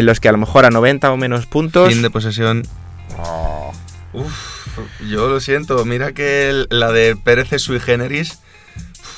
los 0.05 0.19
que 0.19 0.29
a 0.29 0.31
lo 0.31 0.37
mejor 0.37 0.65
a 0.65 0.69
90 0.69 1.11
o 1.11 1.17
menos 1.17 1.47
puntos. 1.47 1.91
Fin 1.91 2.03
de 2.03 2.11
posesión. 2.11 2.61
Uf, 4.13 4.77
yo 5.09 5.27
lo 5.27 5.39
siento, 5.39 5.83
mira 5.85 6.11
que 6.13 6.49
el- 6.49 6.67
la 6.69 6.91
de 6.91 7.15
Pérez 7.15 7.51
es 7.51 7.63
sui 7.63 7.79
generis. 7.79 8.37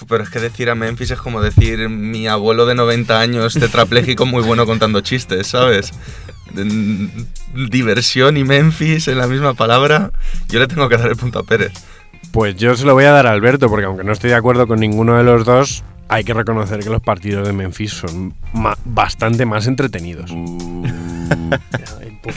Pero 0.07 0.23
es 0.23 0.29
que 0.29 0.39
decir 0.39 0.69
a 0.69 0.75
Memphis 0.75 1.11
es 1.11 1.19
como 1.19 1.41
decir 1.41 1.89
mi 1.89 2.27
abuelo 2.27 2.65
de 2.65 2.75
90 2.75 3.19
años 3.19 3.53
tetrapléjico 3.53 4.25
muy 4.25 4.43
bueno 4.43 4.65
contando 4.65 5.01
chistes, 5.01 5.47
¿sabes? 5.47 5.91
Diversión 7.53 8.37
y 8.37 8.43
Memphis 8.43 9.07
en 9.07 9.17
la 9.17 9.27
misma 9.27 9.53
palabra. 9.53 10.11
Yo 10.49 10.59
le 10.59 10.67
tengo 10.67 10.89
que 10.89 10.97
dar 10.97 11.09
el 11.09 11.15
punto 11.15 11.39
a 11.39 11.43
Pérez. 11.43 11.73
Pues 12.31 12.55
yo 12.55 12.75
se 12.75 12.85
lo 12.85 12.93
voy 12.93 13.05
a 13.05 13.11
dar 13.11 13.27
a 13.27 13.31
Alberto, 13.31 13.69
porque 13.69 13.85
aunque 13.85 14.03
no 14.03 14.11
estoy 14.11 14.31
de 14.31 14.35
acuerdo 14.35 14.67
con 14.67 14.79
ninguno 14.79 15.17
de 15.17 15.23
los 15.23 15.45
dos, 15.45 15.83
hay 16.07 16.23
que 16.23 16.33
reconocer 16.33 16.79
que 16.81 16.89
los 16.89 17.01
partidos 17.01 17.47
de 17.47 17.53
Memphis 17.53 17.91
son 17.93 18.33
ma- 18.53 18.77
bastante 18.85 19.45
más 19.45 19.67
entretenidos. 19.67 20.31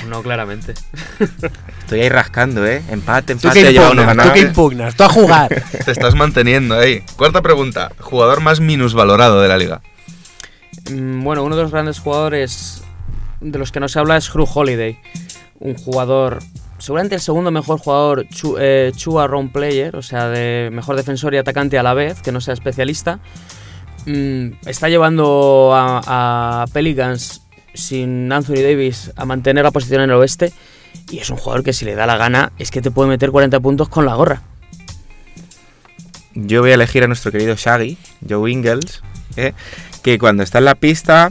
No, 0.07 0.22
claramente. 0.22 0.74
Estoy 1.81 2.00
ahí 2.00 2.09
rascando, 2.11 2.66
¿eh? 2.66 2.83
Empate, 2.90 3.35
¿Tú 3.37 3.48
empate, 3.48 3.62
qué 3.62 3.72
lleva 3.72 3.90
uno 3.90 4.02
impugnas? 4.02 4.26
¿Tú 4.26 4.33
qué 4.35 4.40
impugnas? 4.40 4.94
¿Tú 4.96 5.02
a 5.04 5.09
jugar? 5.09 5.62
Te 5.85 5.90
estás 5.90 6.14
manteniendo 6.14 6.74
ahí. 6.78 7.02
Cuarta 7.16 7.40
pregunta. 7.40 7.90
Jugador 8.00 8.40
más 8.42 8.61
minusvalorado 8.61 9.40
de 9.40 9.48
la 9.48 9.57
liga. 9.57 9.81
Mm, 10.90 11.22
Bueno, 11.24 11.42
uno 11.42 11.57
de 11.57 11.62
los 11.62 11.70
grandes 11.72 11.98
jugadores 12.00 12.83
de 13.40 13.59
los 13.59 13.72
que 13.72 13.81
no 13.81 13.88
se 13.88 13.98
habla 13.98 14.16
es 14.18 14.35
Hugh 14.35 14.46
Holiday. 14.54 14.98
Un 15.59 15.74
jugador, 15.74 16.40
seguramente 16.78 17.14
el 17.14 17.20
segundo 17.22 17.50
mejor 17.50 17.78
jugador, 17.78 18.26
eh, 18.59 18.92
true 19.02 19.26
role 19.26 19.48
player, 19.52 19.96
o 19.96 20.02
sea, 20.02 20.28
de 20.28 20.68
mejor 20.72 20.96
defensor 20.96 21.33
y 21.35 21.38
atacante 21.38 21.78
a 21.78 21.83
la 21.83 21.94
vez, 21.94 22.20
que 22.20 22.31
no 22.31 22.40
sea 22.42 22.52
especialista. 22.54 23.20
Mm, 24.06 24.52
está 24.66 24.88
llevando 24.88 25.72
a, 25.74 26.64
Pelicans 26.72 27.42
sin 27.74 28.32
Anthony 28.32 28.62
Davis 28.62 29.12
a 29.16 29.24
mantener 29.24 29.64
la 29.64 29.70
posición 29.70 30.02
en 30.02 30.11
el 30.11 30.16
oeste. 30.16 30.52
Y 31.11 31.18
es 31.18 31.30
un 31.30 31.37
jugador 31.37 31.64
que 31.64 31.72
si 31.72 31.84
le 31.84 31.94
da 31.94 32.06
la 32.06 32.16
gana 32.16 32.52
es 32.58 32.70
que 32.70 32.82
te 32.82 32.90
puede 32.90 33.08
meter 33.08 33.30
40 33.30 33.61
puntos 33.61 33.88
con 33.88 34.04
la 34.04 34.14
gorra. 34.14 34.42
Yo 36.34 36.61
voy 36.61 36.70
a 36.70 36.74
elegir 36.74 37.02
a 37.02 37.06
nuestro 37.06 37.32
querido 37.32 37.54
Shaggy, 37.56 37.96
Joe 38.28 38.50
Ingles, 38.50 39.02
¿eh? 39.37 39.54
que 40.02 40.18
cuando 40.18 40.42
está 40.42 40.58
en 40.58 40.66
la 40.66 40.74
pista 40.74 41.30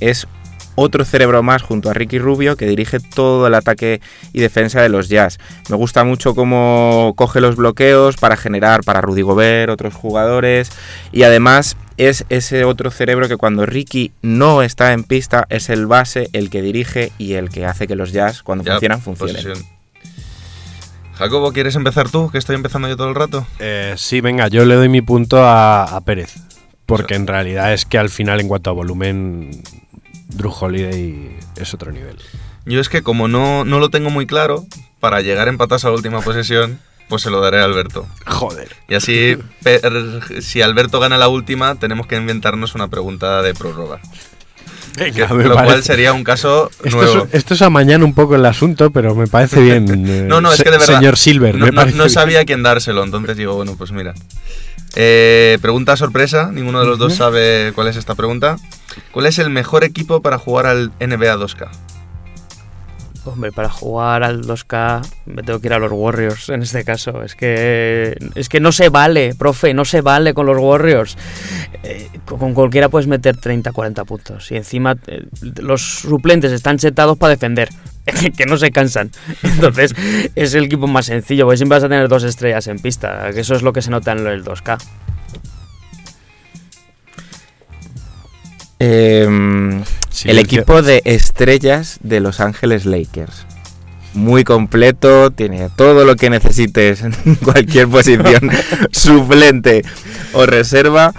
es 0.00 0.26
otro 0.74 1.04
cerebro 1.04 1.42
más 1.42 1.62
junto 1.62 1.90
a 1.90 1.94
Ricky 1.94 2.18
Rubio 2.18 2.56
que 2.56 2.66
dirige 2.66 2.98
todo 3.00 3.46
el 3.46 3.54
ataque 3.54 4.00
y 4.32 4.40
defensa 4.40 4.80
de 4.80 4.88
los 4.88 5.08
Jazz. 5.08 5.38
Me 5.68 5.76
gusta 5.76 6.04
mucho 6.04 6.34
cómo 6.34 7.12
coge 7.16 7.40
los 7.40 7.56
bloqueos 7.56 8.16
para 8.16 8.36
generar 8.36 8.82
para 8.84 9.00
Rudy 9.00 9.22
Gobert, 9.22 9.70
otros 9.70 9.94
jugadores 9.94 10.70
y 11.12 11.22
además 11.24 11.76
es 11.96 12.24
ese 12.28 12.64
otro 12.64 12.90
cerebro 12.90 13.28
que 13.28 13.36
cuando 13.36 13.66
Ricky 13.66 14.12
no 14.22 14.62
está 14.62 14.92
en 14.92 15.04
pista 15.04 15.46
es 15.48 15.68
el 15.70 15.86
base, 15.86 16.28
el 16.32 16.50
que 16.50 16.62
dirige 16.62 17.12
y 17.18 17.34
el 17.34 17.50
que 17.50 17.66
hace 17.66 17.86
que 17.86 17.96
los 17.96 18.12
Jazz 18.12 18.42
cuando 18.42 18.64
Ya, 18.64 18.72
funcionan 18.72 19.00
funcionen. 19.00 19.66
Jacobo, 21.14 21.52
¿quieres 21.52 21.76
empezar 21.76 22.10
tú? 22.10 22.30
Que 22.30 22.38
estoy 22.38 22.56
empezando 22.56 22.88
yo 22.88 22.96
todo 22.96 23.08
el 23.08 23.14
rato. 23.14 23.46
Eh, 23.58 23.94
sí, 23.96 24.20
venga, 24.20 24.48
yo 24.48 24.64
le 24.64 24.74
doy 24.74 24.88
mi 24.88 25.02
punto 25.02 25.44
a, 25.44 25.84
a 25.84 26.00
Pérez. 26.00 26.34
Porque 26.86 27.14
en 27.14 27.26
realidad 27.26 27.72
es 27.72 27.84
que 27.84 27.98
al 27.98 28.10
final, 28.10 28.40
en 28.40 28.48
cuanto 28.48 28.70
a 28.70 28.72
volumen, 28.72 29.62
Drew 30.28 30.52
Holiday 30.52 31.36
es 31.56 31.74
otro 31.74 31.92
nivel. 31.92 32.16
Yo 32.64 32.80
es 32.80 32.88
que 32.88 33.02
como 33.02 33.28
no, 33.28 33.64
no 33.64 33.78
lo 33.78 33.90
tengo 33.90 34.10
muy 34.10 34.26
claro, 34.26 34.64
para 35.00 35.20
llegar 35.20 35.48
empatados 35.48 35.84
a 35.84 35.88
la 35.88 35.94
última 35.94 36.20
posesión, 36.24 36.80
pues 37.12 37.20
se 37.20 37.28
lo 37.30 37.42
daré 37.42 37.60
a 37.60 37.64
Alberto. 37.64 38.06
Joder. 38.24 38.74
Y 38.88 38.94
así, 38.94 39.36
per- 39.62 39.82
si 40.40 40.62
Alberto 40.62 40.98
gana 40.98 41.18
la 41.18 41.28
última, 41.28 41.74
tenemos 41.74 42.06
que 42.06 42.16
inventarnos 42.16 42.74
una 42.74 42.88
pregunta 42.88 43.42
de 43.42 43.52
prórroga. 43.52 44.00
Venga, 44.96 45.28
que- 45.28 45.34
me 45.34 45.44
lo 45.44 45.52
cual 45.52 45.82
sería 45.82 46.14
un 46.14 46.24
caso 46.24 46.70
Esto 46.82 46.96
nuevo. 46.96 47.24
es, 47.24 47.34
esto 47.34 47.52
es 47.52 47.60
amañar 47.60 48.02
un 48.02 48.14
poco 48.14 48.34
el 48.34 48.46
asunto, 48.46 48.90
pero 48.90 49.14
me 49.14 49.26
parece 49.26 49.60
bien. 49.60 49.86
eh, 50.08 50.24
No, 50.26 50.40
no, 50.40 50.54
es 50.54 50.62
que 50.62 50.70
de 50.70 50.78
verdad. 50.78 50.96
Señor 50.96 51.18
Silver, 51.18 51.54
no, 51.54 51.66
me 51.66 51.72
no- 51.72 51.84
no 51.84 51.92
bien. 51.92 52.08
sabía 52.10 52.40
a 52.40 52.44
quién 52.46 52.62
dárselo, 52.62 53.04
entonces 53.04 53.36
digo, 53.36 53.56
bueno, 53.56 53.74
pues 53.76 53.92
mira. 53.92 54.14
Eh, 54.94 55.58
pregunta 55.60 55.94
sorpresa, 55.98 56.50
ninguno 56.50 56.80
de 56.80 56.86
los 56.86 56.98
dos 56.98 57.14
sabe 57.14 57.72
cuál 57.74 57.88
es 57.88 57.96
esta 57.96 58.14
pregunta. 58.14 58.56
¿Cuál 59.10 59.26
es 59.26 59.38
el 59.38 59.50
mejor 59.50 59.84
equipo 59.84 60.22
para 60.22 60.38
jugar 60.38 60.64
al 60.64 60.92
NBA 60.98 61.36
2K? 61.36 61.68
Hombre, 63.24 63.52
para 63.52 63.68
jugar 63.68 64.24
al 64.24 64.42
2K 64.42 65.00
me 65.26 65.42
tengo 65.42 65.60
que 65.60 65.68
ir 65.68 65.72
a 65.72 65.78
los 65.78 65.92
Warriors 65.92 66.48
en 66.48 66.62
este 66.62 66.84
caso. 66.84 67.22
Es 67.22 67.36
que 67.36 68.16
es 68.34 68.48
que 68.48 68.58
no 68.58 68.72
se 68.72 68.88
vale, 68.88 69.34
profe, 69.36 69.74
no 69.74 69.84
se 69.84 70.00
vale 70.00 70.34
con 70.34 70.46
los 70.46 70.58
Warriors. 70.58 71.16
Eh, 71.84 72.08
con 72.24 72.52
cualquiera 72.54 72.88
puedes 72.88 73.06
meter 73.06 73.36
30, 73.36 73.70
40 73.72 74.04
puntos. 74.04 74.50
Y 74.50 74.56
encima 74.56 74.96
eh, 75.06 75.24
los 75.60 76.00
suplentes 76.00 76.50
están 76.52 76.78
setados 76.78 77.16
para 77.16 77.30
defender. 77.30 77.68
que 78.36 78.46
no 78.46 78.56
se 78.56 78.72
cansan. 78.72 79.10
Entonces 79.42 79.94
es 80.34 80.54
el 80.54 80.64
equipo 80.64 80.86
más 80.86 81.06
sencillo, 81.06 81.44
porque 81.44 81.58
siempre 81.58 81.76
vas 81.76 81.84
a 81.84 81.88
tener 81.88 82.08
dos 82.08 82.24
estrellas 82.24 82.66
en 82.66 82.78
pista. 82.78 83.30
Que 83.32 83.40
eso 83.40 83.54
es 83.54 83.62
lo 83.62 83.72
que 83.72 83.82
se 83.82 83.90
nota 83.90 84.12
en 84.12 84.26
el 84.26 84.44
2K. 84.44 84.78
Em, 88.84 89.84
el 90.24 90.40
equipo 90.40 90.82
de 90.82 91.02
estrellas 91.04 92.00
de 92.02 92.18
Los 92.18 92.40
Ángeles 92.40 92.84
Lakers. 92.84 93.46
Muy 94.12 94.42
completo, 94.42 95.30
tiene 95.30 95.70
todo 95.76 96.04
lo 96.04 96.16
que 96.16 96.28
necesites 96.30 97.02
en 97.02 97.12
cualquier 97.44 97.86
posición, 97.86 98.50
suplente 98.90 99.84
o 100.32 100.46
reserva, 100.46 101.14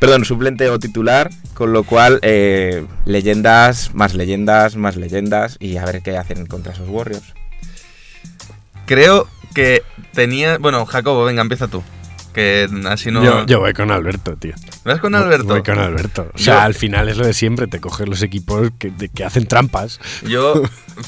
perdón, 0.00 0.24
suplente 0.24 0.68
o 0.70 0.80
titular, 0.80 1.30
con 1.54 1.72
lo 1.72 1.84
cual 1.84 2.18
eh, 2.22 2.84
leyendas, 3.04 3.94
más 3.94 4.14
leyendas, 4.14 4.74
más 4.74 4.96
leyendas 4.96 5.56
y 5.60 5.76
a 5.76 5.84
ver 5.84 6.02
qué 6.02 6.16
hacen 6.16 6.46
contra 6.46 6.72
esos 6.72 6.88
Warriors. 6.88 7.32
Creo 8.86 9.28
que 9.54 9.84
tenía. 10.14 10.58
Bueno, 10.58 10.84
Jacobo, 10.84 11.24
venga, 11.24 11.42
empieza 11.42 11.68
tú. 11.68 11.84
Que 12.34 12.68
así 12.88 13.10
no. 13.12 13.22
Yo, 13.24 13.46
yo 13.46 13.60
voy 13.60 13.72
con 13.72 13.90
Alberto, 13.92 14.36
tío. 14.36 14.54
¿Vas 14.84 14.98
con 15.00 15.14
Alberto? 15.14 15.44
Voy 15.46 15.62
con 15.62 15.78
Alberto. 15.78 16.28
O 16.34 16.38
sea, 16.38 16.54
Yo- 16.54 16.60
al 16.60 16.74
final 16.74 17.08
es 17.08 17.16
lo 17.16 17.24
de 17.26 17.32
siempre, 17.32 17.68
te 17.68 17.80
coges 17.80 18.08
los 18.08 18.22
equipos 18.22 18.70
que, 18.78 18.90
de- 18.90 19.08
que 19.08 19.24
hacen 19.24 19.46
trampas. 19.46 20.00
Yo, 20.26 20.62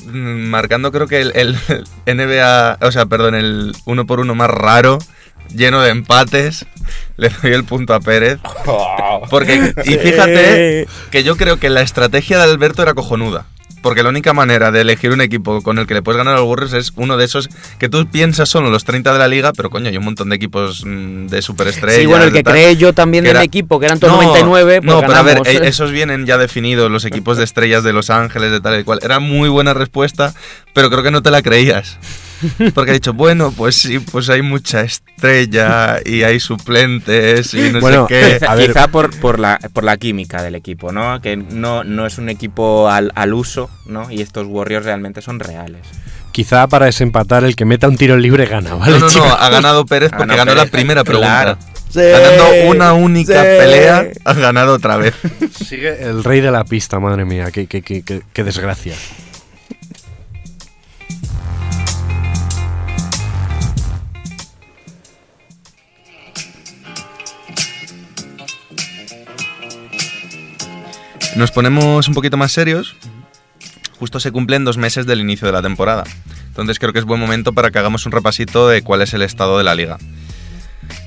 mm, 0.06 0.16
marcando 0.48 0.92
creo 0.92 1.08
que 1.08 1.20
el, 1.20 1.32
el 1.34 1.56
NBA, 2.06 2.78
o 2.80 2.92
sea, 2.92 3.06
perdón, 3.06 3.34
el 3.34 3.72
uno 3.86 4.06
por 4.06 4.20
uno 4.20 4.34
más 4.36 4.48
raro, 4.50 4.98
lleno 5.52 5.80
de 5.82 5.90
empates, 5.90 6.64
le 7.16 7.28
doy 7.42 7.52
el 7.52 7.64
punto 7.64 7.92
a 7.92 7.98
Pérez. 8.00 8.38
Porque, 9.30 9.72
y 9.84 9.94
fíjate 9.94 10.86
que 11.10 11.24
yo 11.24 11.36
creo 11.36 11.58
que 11.58 11.70
la 11.70 11.80
estrategia 11.82 12.38
de 12.38 12.44
Alberto 12.44 12.82
era 12.82 12.94
cojonuda. 12.94 13.46
Porque 13.82 14.02
la 14.02 14.08
única 14.08 14.32
manera 14.32 14.70
de 14.72 14.80
elegir 14.80 15.12
un 15.12 15.20
equipo 15.20 15.62
con 15.62 15.78
el 15.78 15.86
que 15.86 15.94
le 15.94 16.02
puedes 16.02 16.16
ganar 16.16 16.34
a 16.34 16.38
los 16.38 16.48
Warriors 16.48 16.72
es 16.72 16.92
uno 16.96 17.16
de 17.16 17.24
esos 17.24 17.48
que 17.78 17.88
tú 17.88 18.04
piensas 18.06 18.48
son 18.48 18.70
los 18.70 18.84
30 18.84 19.12
de 19.12 19.18
la 19.18 19.28
liga, 19.28 19.52
pero 19.52 19.70
coño, 19.70 19.88
hay 19.88 19.96
un 19.96 20.04
montón 20.04 20.28
de 20.28 20.36
equipos 20.36 20.84
mm, 20.84 21.26
de 21.26 21.40
superestrellas. 21.42 22.00
Sí, 22.00 22.06
bueno, 22.06 22.24
el 22.24 22.32
que 22.32 22.42
tal. 22.42 22.54
creé 22.54 22.76
yo 22.76 22.92
también 22.92 23.24
de 23.24 23.32
mi 23.34 23.44
equipo, 23.44 23.78
que 23.78 23.86
eran 23.86 24.00
todos 24.00 24.12
No, 24.14 24.22
99, 24.22 24.80
pues 24.82 24.86
No, 24.92 25.00
pero 25.00 25.14
a 25.14 25.22
ver, 25.22 25.38
ganamos. 25.42 25.62
e- 25.62 25.68
esos 25.68 25.92
vienen 25.92 26.26
ya 26.26 26.36
definidos, 26.38 26.90
los 26.90 27.04
equipos 27.04 27.36
de 27.36 27.44
estrellas 27.44 27.84
de 27.84 27.92
Los 27.92 28.10
Ángeles, 28.10 28.50
de 28.50 28.60
tal 28.60 28.80
y 28.80 28.84
cual. 28.84 28.98
Era 29.02 29.20
muy 29.20 29.48
buena 29.48 29.72
respuesta, 29.74 30.34
pero 30.72 30.90
creo 30.90 31.02
que 31.04 31.10
no 31.12 31.22
te 31.22 31.30
la 31.30 31.42
creías. 31.42 31.98
Porque 32.74 32.90
ha 32.90 32.94
dicho, 32.94 33.12
bueno, 33.14 33.52
pues 33.56 33.76
sí, 33.76 33.98
pues 33.98 34.28
hay 34.28 34.42
mucha 34.42 34.82
estrella 34.82 35.98
y 36.04 36.22
hay 36.22 36.38
suplentes 36.40 37.54
y 37.54 37.70
no 37.70 37.80
Bueno, 37.80 38.06
sé 38.08 38.14
qué. 38.14 38.34
Quizá, 38.38 38.52
a 38.52 38.54
ver. 38.54 38.66
quizá 38.68 38.88
por, 38.88 39.10
por, 39.20 39.38
la, 39.38 39.58
por 39.72 39.84
la 39.84 39.96
química 39.96 40.42
del 40.42 40.54
equipo, 40.54 40.92
¿no? 40.92 41.20
Que 41.20 41.36
no, 41.36 41.84
no 41.84 42.06
es 42.06 42.18
un 42.18 42.28
equipo 42.28 42.88
al, 42.90 43.12
al 43.14 43.32
uso, 43.34 43.70
¿no? 43.86 44.10
Y 44.10 44.20
estos 44.20 44.46
Warriors 44.46 44.84
realmente 44.84 45.22
son 45.22 45.40
reales. 45.40 45.82
Quizá 46.32 46.66
para 46.66 46.86
desempatar 46.86 47.44
el 47.44 47.56
que 47.56 47.64
meta 47.64 47.88
un 47.88 47.96
tiro 47.96 48.16
libre 48.18 48.44
gana, 48.46 48.74
¿vale? 48.74 48.98
No, 48.98 49.08
no, 49.08 49.24
ha 49.24 49.48
ganado 49.48 49.86
Pérez 49.86 50.10
porque 50.16 50.36
ganó 50.36 50.54
la 50.54 50.66
primera 50.66 51.02
claro. 51.04 51.56
pregunta. 51.56 51.76
Ganando 51.94 52.68
una 52.68 52.92
única 52.92 53.40
pelea, 53.42 54.08
ha 54.24 54.34
ganado 54.34 54.74
otra 54.74 54.98
vez. 54.98 55.14
Sigue 55.66 56.02
el 56.02 56.22
rey 56.24 56.42
de 56.42 56.50
la 56.50 56.64
pista, 56.64 57.00
madre 57.00 57.24
mía, 57.24 57.50
qué, 57.50 57.66
qué- 57.66 57.80
qué- 57.80 58.02
qué- 58.02 58.20
qué 58.34 58.44
desgracia. 58.44 58.94
Nos 71.36 71.50
ponemos 71.50 72.08
un 72.08 72.14
poquito 72.14 72.38
más 72.38 72.50
serios. 72.52 72.96
Justo 73.98 74.20
se 74.20 74.32
cumplen 74.32 74.64
dos 74.64 74.78
meses 74.78 75.04
del 75.04 75.20
inicio 75.20 75.46
de 75.46 75.52
la 75.52 75.60
temporada. 75.60 76.04
Entonces 76.48 76.78
creo 76.78 76.94
que 76.94 76.98
es 76.98 77.04
buen 77.04 77.20
momento 77.20 77.52
para 77.52 77.70
que 77.70 77.78
hagamos 77.78 78.06
un 78.06 78.12
repasito 78.12 78.68
de 78.68 78.80
cuál 78.82 79.02
es 79.02 79.12
el 79.12 79.20
estado 79.20 79.58
de 79.58 79.64
la 79.64 79.74
liga. 79.74 79.98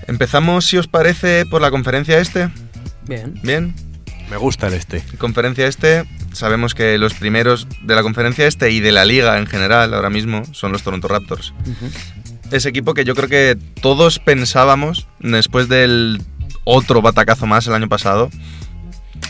Empezamos, 0.07 0.65
si 0.65 0.77
os 0.77 0.87
parece, 0.87 1.45
por 1.49 1.61
la 1.61 1.71
conferencia 1.71 2.19
este. 2.19 2.49
Bien. 3.07 3.39
Bien, 3.41 3.73
Me 4.29 4.37
gusta 4.37 4.67
el 4.67 4.75
este. 4.75 5.01
conferencia 5.17 5.65
este. 5.65 6.05
Sabemos 6.31 6.75
que 6.75 6.99
los 6.99 7.15
primeros 7.15 7.67
de 7.81 7.95
la 7.95 8.03
conferencia 8.03 8.45
este 8.45 8.69
y 8.69 8.81
de 8.81 8.91
la 8.91 9.05
liga 9.05 9.39
en 9.39 9.47
general 9.47 9.95
ahora 9.95 10.11
mismo 10.11 10.43
son 10.51 10.71
los 10.71 10.83
Toronto 10.83 11.07
Raptors. 11.07 11.55
Ese 12.51 12.69
equipo 12.69 12.93
que 12.93 13.03
yo 13.03 13.15
creo 13.15 13.29
que 13.29 13.57
todos 13.81 14.19
pensábamos 14.19 15.07
después 15.19 15.69
del 15.69 16.21
otro 16.65 17.01
batacazo 17.01 17.47
más 17.47 17.65
el 17.65 17.73
año 17.73 17.89
pasado 17.89 18.29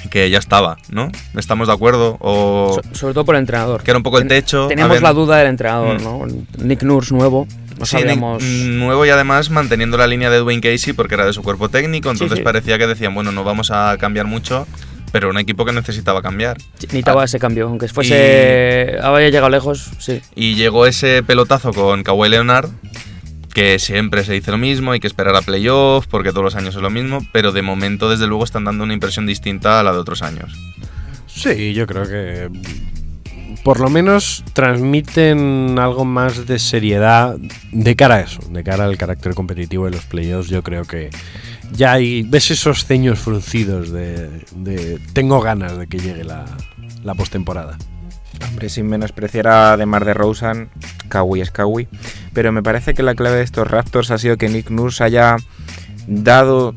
que 0.10 0.30
ya 0.30 0.38
estaba, 0.40 0.78
¿no? 0.90 1.12
¿Estamos 1.38 1.68
de 1.68 1.74
acuerdo? 1.74 2.18
O 2.20 2.80
So- 2.82 2.96
sobre 2.96 3.14
todo 3.14 3.26
por 3.26 3.36
el 3.36 3.40
entrenador. 3.42 3.84
que 3.84 3.92
era 3.92 3.98
un 3.98 4.04
poco 4.04 4.20
el 4.20 4.28
techo. 4.28 4.68
Teníamos 4.68 5.02
la 5.02 5.14
duda 5.14 5.38
del 5.38 5.48
entrenador, 5.48 6.00
Mm. 6.00 6.04
¿no? 6.04 6.26
Nick 6.58 6.84
Nurse 6.84 7.14
nuevo. 7.14 7.48
No 7.78 7.86
Sí, 7.86 7.92
sabíamos. 7.98 8.44
nuevo 8.44 9.06
y 9.06 9.10
además 9.10 9.50
manteniendo 9.50 9.98
la 9.98 10.06
línea 10.08 10.30
de 10.30 10.38
Dwayne 10.40 10.62
Casey 10.62 10.92
porque 10.94 11.16
era 11.16 11.26
de 11.26 11.32
su 11.34 11.42
cuerpo 11.44 11.70
técnico, 11.70 12.12
entonces 12.12 12.38
sí. 12.40 12.44
parecía 12.44 12.78
que 12.78 12.88
decían, 12.88 13.14
bueno, 13.16 13.32
no 13.32 13.44
vamos 13.46 13.72
a 13.72 13.96
cambiar 13.98 14.26
mucho, 14.26 14.68
pero 15.14 15.30
un 15.30 15.38
equipo 15.38 15.64
que 15.64 15.72
necesitaba 15.72 16.22
cambiar. 16.22 16.58
Necesitaba 16.82 17.22
Ah, 17.22 17.26
ese 17.26 17.40
cambio, 17.40 17.68
aunque 17.68 17.88
fuese. 17.88 18.98
Había 19.02 19.30
llegado 19.30 19.50
lejos, 19.50 19.90
sí. 19.98 20.22
Y 20.36 20.56
llegó 20.56 20.86
ese 20.88 21.24
pelotazo 21.24 21.72
con 21.72 22.04
Kawhi 22.04 22.28
Leonard, 22.30 22.70
que 23.60 23.78
siempre 23.78 24.24
se 24.24 24.32
dice 24.32 24.52
lo 24.52 24.58
mismo, 24.58 24.94
hay 24.94 25.02
que 25.02 25.08
esperar 25.08 25.36
a 25.36 25.42
playoff 25.42 26.08
porque 26.08 26.30
todos 26.30 26.46
los 26.46 26.56
años 26.56 26.78
es 26.78 26.82
lo 26.82 26.90
mismo, 26.90 27.20
pero 27.34 27.52
de 27.52 27.62
momento 27.62 28.10
desde 28.10 28.26
luego 28.26 28.46
están 28.46 28.64
dando 28.64 28.86
una 28.86 28.94
impresión 28.94 29.26
distinta 29.26 29.82
a 29.82 29.84
la 29.84 29.92
de 29.92 29.98
otros 29.98 30.22
años. 30.22 30.58
Sí, 31.28 31.74
yo 31.74 31.86
creo 31.86 32.08
que 32.08 32.50
por 33.66 33.82
lo 33.82 33.90
menos 33.90 34.46
transmiten 34.54 35.78
algo 35.78 36.06
más 36.06 36.48
de 36.48 36.58
seriedad 36.58 37.36
de 37.74 37.96
cara 37.98 38.16
a 38.16 38.20
eso, 38.22 38.40
de 38.50 38.64
cara 38.64 38.86
al 38.86 38.98
carácter 38.98 39.34
competitivo 39.34 39.84
de 39.84 39.92
los 39.92 40.06
playoffs. 40.06 40.50
Yo 40.50 40.64
creo 40.64 40.86
que 40.86 41.10
ya 41.74 41.92
hay, 41.92 42.24
ves 42.24 42.52
esos 42.52 42.86
ceños 42.86 43.20
fruncidos 43.20 43.92
de, 43.92 44.30
de 44.56 45.00
tengo 45.12 45.42
ganas 45.42 45.78
de 45.78 45.88
que 45.88 46.00
llegue 46.00 46.24
la, 46.24 46.46
la 47.04 47.14
postemporada. 47.14 47.78
Hombre, 48.48 48.70
sin 48.70 48.88
menospreciar 48.88 49.48
a 49.48 49.78
DeMar 49.78 50.06
DeRozan, 50.06 50.70
Kawhi 51.10 51.42
es 51.42 51.52
Kawhi, 51.52 51.88
pero 52.34 52.52
me 52.52 52.64
parece 52.64 52.94
que 52.94 53.04
la 53.04 53.16
clave 53.16 53.38
de 53.38 53.44
estos 53.44 53.68
Raptors 53.68 54.12
ha 54.12 54.18
sido 54.18 54.38
que 54.38 54.50
Nick 54.50 54.70
Nurse 54.70 55.04
haya 55.04 55.38
dado 56.08 56.76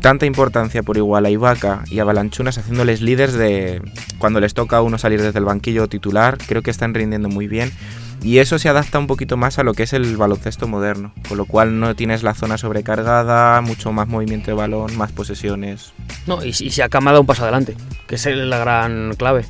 tanta 0.00 0.26
importancia 0.26 0.82
por 0.82 0.96
igual 0.96 1.26
a 1.26 1.30
Ibaka 1.30 1.84
y 1.90 1.98
a 1.98 2.04
Balanchunas 2.04 2.58
haciéndoles 2.58 3.00
líderes 3.00 3.34
de 3.34 3.82
cuando 4.18 4.40
les 4.40 4.54
toca 4.54 4.76
a 4.76 4.82
uno 4.82 4.98
salir 4.98 5.22
desde 5.22 5.38
el 5.38 5.44
banquillo 5.44 5.88
titular, 5.88 6.38
creo 6.46 6.62
que 6.62 6.70
están 6.70 6.94
rindiendo 6.94 7.28
muy 7.28 7.48
bien 7.48 7.72
y 8.22 8.38
eso 8.38 8.58
se 8.58 8.68
adapta 8.68 8.98
un 8.98 9.08
poquito 9.08 9.36
más 9.36 9.58
a 9.58 9.64
lo 9.64 9.74
que 9.74 9.82
es 9.82 9.92
el 9.92 10.16
baloncesto 10.16 10.68
moderno, 10.68 11.12
con 11.28 11.38
lo 11.38 11.44
cual 11.44 11.80
no 11.80 11.96
tienes 11.96 12.22
la 12.22 12.34
zona 12.34 12.56
sobrecargada, 12.56 13.60
mucho 13.62 13.92
más 13.92 14.06
movimiento 14.06 14.50
de 14.50 14.56
balón, 14.56 14.96
más 14.96 15.10
posesiones. 15.10 15.92
No, 16.26 16.44
y, 16.44 16.50
y 16.50 16.70
se 16.70 16.82
ha 16.84 16.88
cambiado 16.88 17.20
un 17.20 17.26
paso 17.26 17.42
adelante, 17.42 17.76
que 18.06 18.14
es 18.14 18.26
la 18.26 18.58
gran 18.58 19.14
clave. 19.16 19.44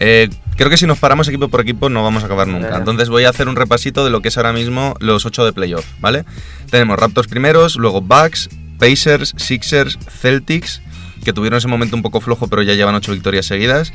Eh, 0.00 0.30
creo 0.56 0.70
que 0.70 0.78
si 0.78 0.86
nos 0.86 0.98
paramos 0.98 1.28
equipo 1.28 1.48
por 1.48 1.60
equipo 1.60 1.90
no 1.90 2.02
vamos 2.02 2.22
a 2.22 2.26
acabar 2.26 2.48
nunca. 2.48 2.76
Entonces 2.76 3.08
voy 3.10 3.24
a 3.24 3.30
hacer 3.30 3.48
un 3.48 3.56
repasito 3.56 4.02
de 4.04 4.10
lo 4.10 4.22
que 4.22 4.28
es 4.28 4.36
ahora 4.36 4.52
mismo 4.52 4.94
los 4.98 5.26
8 5.26 5.44
de 5.44 5.52
playoff, 5.52 5.86
¿vale? 6.00 6.24
Tenemos 6.70 6.98
Raptors 6.98 7.28
primeros, 7.28 7.76
luego 7.76 8.00
Bucks, 8.00 8.48
Pacers, 8.78 9.34
Sixers, 9.36 9.98
Celtics, 10.08 10.80
que 11.22 11.34
tuvieron 11.34 11.58
ese 11.58 11.68
momento 11.68 11.96
un 11.96 12.02
poco 12.02 12.20
flojo 12.20 12.48
pero 12.48 12.62
ya 12.62 12.74
llevan 12.74 12.94
8 12.94 13.12
victorias 13.12 13.46
seguidas, 13.46 13.92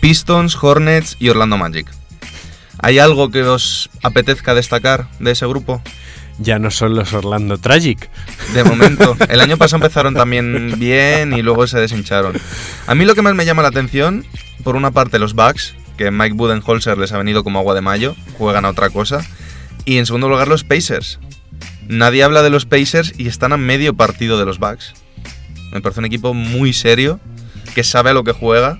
Pistons, 0.00 0.58
Hornets 0.60 1.16
y 1.20 1.28
Orlando 1.28 1.56
Magic. 1.56 1.86
¿Hay 2.80 2.98
algo 2.98 3.30
que 3.30 3.42
os 3.44 3.88
apetezca 4.02 4.54
destacar 4.54 5.08
de 5.20 5.30
ese 5.30 5.46
grupo? 5.46 5.80
Ya 6.38 6.58
no 6.58 6.70
son 6.70 6.94
los 6.94 7.12
Orlando 7.12 7.58
Tragic. 7.58 8.10
De 8.54 8.64
momento. 8.64 9.16
El 9.28 9.40
año 9.40 9.56
pasado 9.56 9.82
empezaron 9.82 10.14
también 10.14 10.78
bien 10.78 11.32
y 11.32 11.42
luego 11.42 11.66
se 11.66 11.78
deshincharon. 11.78 12.36
A 12.86 12.94
mí 12.94 13.04
lo 13.04 13.14
que 13.14 13.22
más 13.22 13.34
me 13.34 13.44
llama 13.44 13.62
la 13.62 13.68
atención, 13.68 14.24
por 14.64 14.76
una 14.76 14.90
parte 14.90 15.18
los 15.18 15.34
Bucks, 15.34 15.74
que 15.96 16.10
Mike 16.10 16.34
Budenholzer 16.34 16.98
les 16.98 17.12
ha 17.12 17.18
venido 17.18 17.44
como 17.44 17.60
agua 17.60 17.74
de 17.74 17.80
mayo, 17.80 18.16
juegan 18.36 18.64
a 18.64 18.70
otra 18.70 18.90
cosa. 18.90 19.24
Y 19.84 19.98
en 19.98 20.06
segundo 20.06 20.28
lugar 20.28 20.48
los 20.48 20.64
Pacers. 20.64 21.20
Nadie 21.86 22.24
habla 22.24 22.42
de 22.42 22.50
los 22.50 22.66
Pacers 22.66 23.12
y 23.18 23.28
están 23.28 23.52
a 23.52 23.56
medio 23.56 23.94
partido 23.94 24.38
de 24.38 24.46
los 24.46 24.58
Bucks. 24.58 24.94
Me 25.72 25.80
parece 25.80 26.00
un 26.00 26.06
equipo 26.06 26.34
muy 26.34 26.72
serio, 26.72 27.20
que 27.74 27.84
sabe 27.84 28.10
a 28.10 28.14
lo 28.14 28.24
que 28.24 28.32
juega 28.32 28.78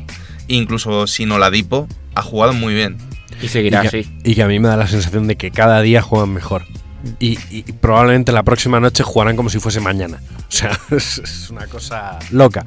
incluso 0.49 1.07
sin 1.07 1.33
Oladipo, 1.33 1.89
ha 2.15 2.23
jugado 2.23 2.53
muy 2.53 2.75
bien. 2.75 2.99
Y 3.43 3.49
seguirá 3.49 3.79
y 3.79 3.83
que, 3.83 3.89
así. 3.89 4.19
y 4.25 4.35
que 4.35 4.43
a 4.43 4.49
mí 4.49 4.59
me 4.59 4.69
da 4.69 4.77
la 4.77 4.87
sensación 4.87 5.27
de 5.27 5.37
que 5.37 5.51
cada 5.51 5.81
día 5.83 6.03
juegan 6.03 6.33
mejor. 6.33 6.65
Y, 7.19 7.39
y 7.51 7.63
probablemente 7.73 8.33
la 8.33 8.43
próxima 8.43 8.81
noche 8.81 9.03
jugarán 9.03 9.37
como 9.37 9.51
si 9.51 9.59
fuese 9.59 9.81
mañana. 9.81 10.21
O 10.39 10.53
sea, 10.53 10.79
es, 10.91 11.19
es 11.19 11.51
una 11.51 11.67
cosa 11.67 12.19
loca. 12.31 12.65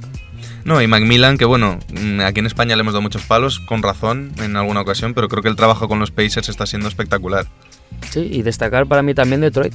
No, 0.68 0.82
y 0.82 0.88
Macmillan, 0.88 1.38
que 1.38 1.46
bueno, 1.46 1.80
mm, 1.98 2.20
aquí 2.20 2.42
en 2.42 2.46
España 2.46 2.76
le 2.76 2.82
hemos 2.82 2.94
dado 2.94 3.02
muchos 3.02 3.24
palos, 3.24 3.62
con 3.62 3.82
razón 3.82 4.34
en 4.44 4.58
alguna 4.58 4.82
ocasión, 4.82 5.14
pero 5.14 5.30
creo 5.30 5.42
que 5.42 5.48
el 5.48 5.56
trabajo 5.56 5.88
con 5.88 6.00
los 6.00 6.12
Pacers 6.12 6.50
está 6.50 6.66
siendo 6.66 6.90
espectacular. 6.90 7.46
Sí, 8.10 8.28
y 8.30 8.42
destacar 8.42 8.86
para 8.86 9.02
mí 9.02 9.14
también 9.14 9.40
Detroit, 9.40 9.74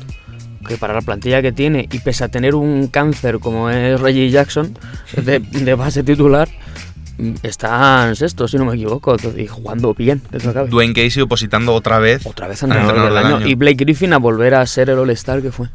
que 0.69 0.77
para 0.77 0.93
la 0.93 1.01
plantilla 1.01 1.41
que 1.41 1.51
tiene, 1.51 1.89
y 1.91 1.99
pese 2.01 2.25
a 2.25 2.29
tener 2.29 2.55
un 2.55 2.89
cáncer 2.89 3.39
como 3.39 3.71
es 3.71 3.99
Reggie 4.01 4.29
Jackson, 4.29 4.79
de, 5.17 5.39
de 5.39 5.75
base 5.75 6.03
titular, 6.03 6.51
están 7.43 8.17
sextos, 8.17 8.51
si 8.51 8.59
no 8.59 8.65
me 8.65 8.75
equivoco, 8.75 9.17
y 9.37 9.47
jugando 9.47 9.95
bien, 9.95 10.23
que 10.31 10.39
lo. 10.39 10.67
Dwayne 10.67 10.95
Casey 10.95 11.23
opositando 11.23 11.75
otra 11.75 11.99
vez. 11.99 12.27
Otra 12.27 12.49
vez 12.49 12.63
al 12.63 12.71
entrenador 12.71 12.95
del 12.95 13.05
entrenador 13.05 13.25
del 13.25 13.35
año. 13.35 13.45
año. 13.45 13.49
Y 13.49 13.55
Blake 13.55 13.85
Griffin 13.85 14.13
a 14.13 14.19
volver 14.19 14.55
a 14.55 14.67
ser 14.67 14.91
el 14.91 14.99
All-Star 14.99 15.43
que 15.43 15.53
fue. 15.53 15.69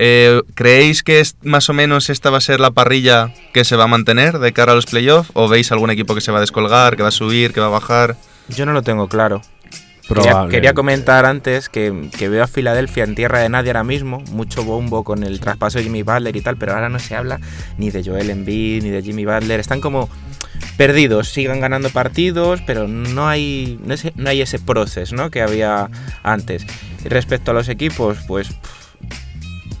Eh, 0.00 0.42
¿Creéis 0.54 1.02
que 1.02 1.18
es, 1.18 1.36
más 1.42 1.68
o 1.68 1.72
menos 1.72 2.08
esta 2.08 2.30
va 2.30 2.38
a 2.38 2.40
ser 2.40 2.60
la 2.60 2.70
parrilla 2.70 3.34
que 3.52 3.64
se 3.64 3.74
va 3.74 3.84
a 3.84 3.88
mantener 3.88 4.38
de 4.38 4.52
cara 4.52 4.72
a 4.72 4.74
los 4.76 4.86
playoffs? 4.86 5.30
¿O 5.34 5.48
veis 5.48 5.72
algún 5.72 5.90
equipo 5.90 6.14
que 6.14 6.20
se 6.20 6.30
va 6.30 6.38
a 6.38 6.40
descolgar, 6.40 6.96
que 6.96 7.02
va 7.02 7.08
a 7.08 7.12
subir, 7.12 7.52
que 7.52 7.60
va 7.60 7.66
a 7.66 7.70
bajar? 7.70 8.16
Yo 8.48 8.64
no 8.64 8.72
lo 8.72 8.82
tengo 8.82 9.08
claro. 9.08 9.42
Quería, 10.08 10.46
quería 10.48 10.72
comentar 10.72 11.26
antes 11.26 11.68
que, 11.68 12.08
que 12.16 12.30
veo 12.30 12.42
a 12.42 12.46
Filadelfia 12.46 13.04
en 13.04 13.14
tierra 13.14 13.40
de 13.40 13.50
nadie 13.50 13.70
ahora 13.70 13.84
mismo, 13.84 14.22
mucho 14.30 14.64
bombo 14.64 15.04
con 15.04 15.22
el 15.22 15.38
traspaso 15.38 15.78
de 15.78 15.84
Jimmy 15.84 16.02
Butler 16.02 16.34
y 16.34 16.40
tal, 16.40 16.56
pero 16.56 16.72
ahora 16.72 16.88
no 16.88 16.98
se 16.98 17.14
habla 17.14 17.40
ni 17.76 17.90
de 17.90 18.02
Joel 18.02 18.30
Embiid 18.30 18.84
ni 18.84 18.88
de 18.88 19.02
Jimmy 19.02 19.26
Butler, 19.26 19.60
están 19.60 19.82
como 19.82 20.08
perdidos, 20.76 21.28
siguen 21.28 21.60
ganando 21.60 21.90
partidos, 21.90 22.60
pero 22.66 22.86
no 22.88 23.28
hay 23.28 23.78
no, 23.84 23.94
es- 23.94 24.14
no 24.16 24.28
hay 24.30 24.42
ese 24.42 24.58
proceso 24.58 25.14
¿no? 25.16 25.30
que 25.30 25.42
había 25.42 25.88
antes. 26.22 26.64
Y 27.04 27.08
respecto 27.08 27.50
a 27.50 27.54
los 27.54 27.68
equipos, 27.68 28.18
pues 28.26 28.48
pff, 28.48 28.88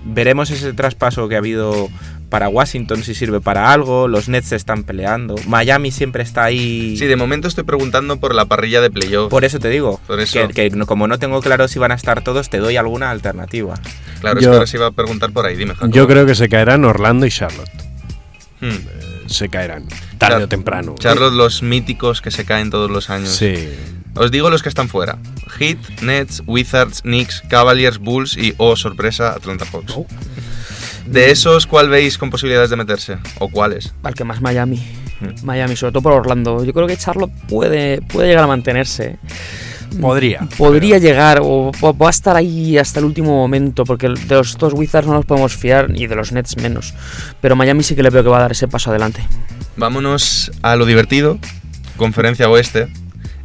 veremos 0.04 0.50
ese 0.50 0.72
traspaso 0.72 1.28
que 1.28 1.34
ha 1.34 1.38
habido 1.38 1.88
para 2.30 2.48
Washington 2.50 3.02
si 3.02 3.14
sirve 3.14 3.40
para 3.40 3.72
algo, 3.72 4.06
los 4.06 4.28
Nets 4.28 4.48
se 4.48 4.56
están 4.56 4.84
peleando, 4.84 5.34
Miami 5.46 5.90
siempre 5.90 6.22
está 6.22 6.44
ahí. 6.44 6.94
Sí, 6.98 7.06
de 7.06 7.16
momento 7.16 7.48
estoy 7.48 7.64
preguntando 7.64 8.18
por 8.20 8.34
la 8.34 8.44
parrilla 8.44 8.82
de 8.82 8.90
playoff. 8.90 9.30
Por 9.30 9.46
eso 9.46 9.58
te 9.58 9.70
digo, 9.70 9.98
Por 10.06 10.20
eso. 10.20 10.46
Que, 10.48 10.70
como 10.86 11.08
no 11.08 11.18
tengo 11.18 11.40
claro 11.40 11.68
si 11.68 11.78
van 11.78 11.90
a 11.90 11.94
estar 11.94 12.22
todos, 12.22 12.50
te 12.50 12.58
doy 12.58 12.76
alguna 12.76 13.10
alternativa. 13.10 13.74
Claro, 14.20 14.40
Yo- 14.40 14.48
es 14.48 14.50
que 14.50 14.54
ahora 14.56 14.66
se 14.66 14.76
iba 14.76 14.86
a 14.88 14.90
preguntar 14.90 15.30
por 15.32 15.46
ahí, 15.46 15.56
dime. 15.56 15.72
Yo 15.88 16.06
creo 16.06 16.26
que 16.26 16.34
se 16.34 16.50
caerán 16.50 16.84
Orlando 16.84 17.24
y 17.24 17.30
Charlotte. 17.30 17.70
Hmm. 18.60 19.26
Se 19.26 19.48
caerán. 19.48 19.84
Tarde 20.18 20.34
Char- 20.36 20.42
o 20.44 20.48
temprano. 20.48 20.94
Charlotte, 20.98 21.32
los 21.34 21.62
míticos 21.62 22.20
que 22.20 22.30
se 22.30 22.44
caen 22.44 22.70
todos 22.70 22.90
los 22.90 23.08
años. 23.10 23.30
Sí. 23.30 23.68
Os 24.14 24.30
digo 24.30 24.50
los 24.50 24.62
que 24.62 24.68
están 24.68 24.88
fuera. 24.88 25.18
Heat, 25.58 25.78
Nets, 26.02 26.42
Wizards, 26.46 27.02
Knicks, 27.02 27.42
Cavaliers, 27.48 27.98
Bulls 27.98 28.36
y, 28.36 28.54
oh 28.58 28.74
sorpresa, 28.76 29.30
Atlanta 29.30 29.64
Hawks. 29.72 29.92
Oh. 29.96 30.06
De 31.06 31.30
esos, 31.30 31.66
¿cuál 31.66 31.88
veis 31.88 32.18
con 32.18 32.28
posibilidades 32.30 32.68
de 32.70 32.76
meterse? 32.76 33.18
¿O 33.38 33.48
cuáles? 33.48 33.94
Al 34.02 34.14
que 34.14 34.24
más 34.24 34.40
Miami. 34.40 34.76
Mm. 35.20 35.44
Miami, 35.44 35.76
sobre 35.76 35.92
todo 35.92 36.02
por 36.02 36.12
Orlando. 36.12 36.64
Yo 36.64 36.72
creo 36.74 36.86
que 36.86 36.96
Charlotte 36.96 37.32
puede, 37.48 38.02
puede 38.02 38.28
llegar 38.28 38.44
a 38.44 38.48
mantenerse. 38.48 39.18
Podría. 40.00 40.46
Podría 40.58 40.98
llegar 40.98 41.40
o, 41.42 41.72
o 41.80 41.96
va 41.96 42.08
a 42.08 42.10
estar 42.10 42.36
ahí 42.36 42.76
hasta 42.76 42.98
el 43.00 43.06
último 43.06 43.30
momento, 43.30 43.84
porque 43.84 44.08
de 44.08 44.34
los 44.34 44.58
dos 44.58 44.74
Wizards 44.74 45.06
no 45.06 45.14
nos 45.14 45.24
podemos 45.24 45.56
fiar 45.56 45.90
y 45.94 46.06
de 46.06 46.14
los 46.14 46.30
Nets 46.32 46.56
menos. 46.58 46.92
Pero 47.40 47.56
Miami 47.56 47.82
sí 47.82 47.94
que 47.96 48.02
le 48.02 48.10
veo 48.10 48.22
que 48.22 48.28
va 48.28 48.36
a 48.38 48.42
dar 48.42 48.52
ese 48.52 48.68
paso 48.68 48.90
adelante. 48.90 49.22
Vámonos 49.78 50.50
a 50.62 50.76
lo 50.76 50.86
divertido. 50.86 51.38
Conferencia 51.96 52.48
Oeste. 52.48 52.88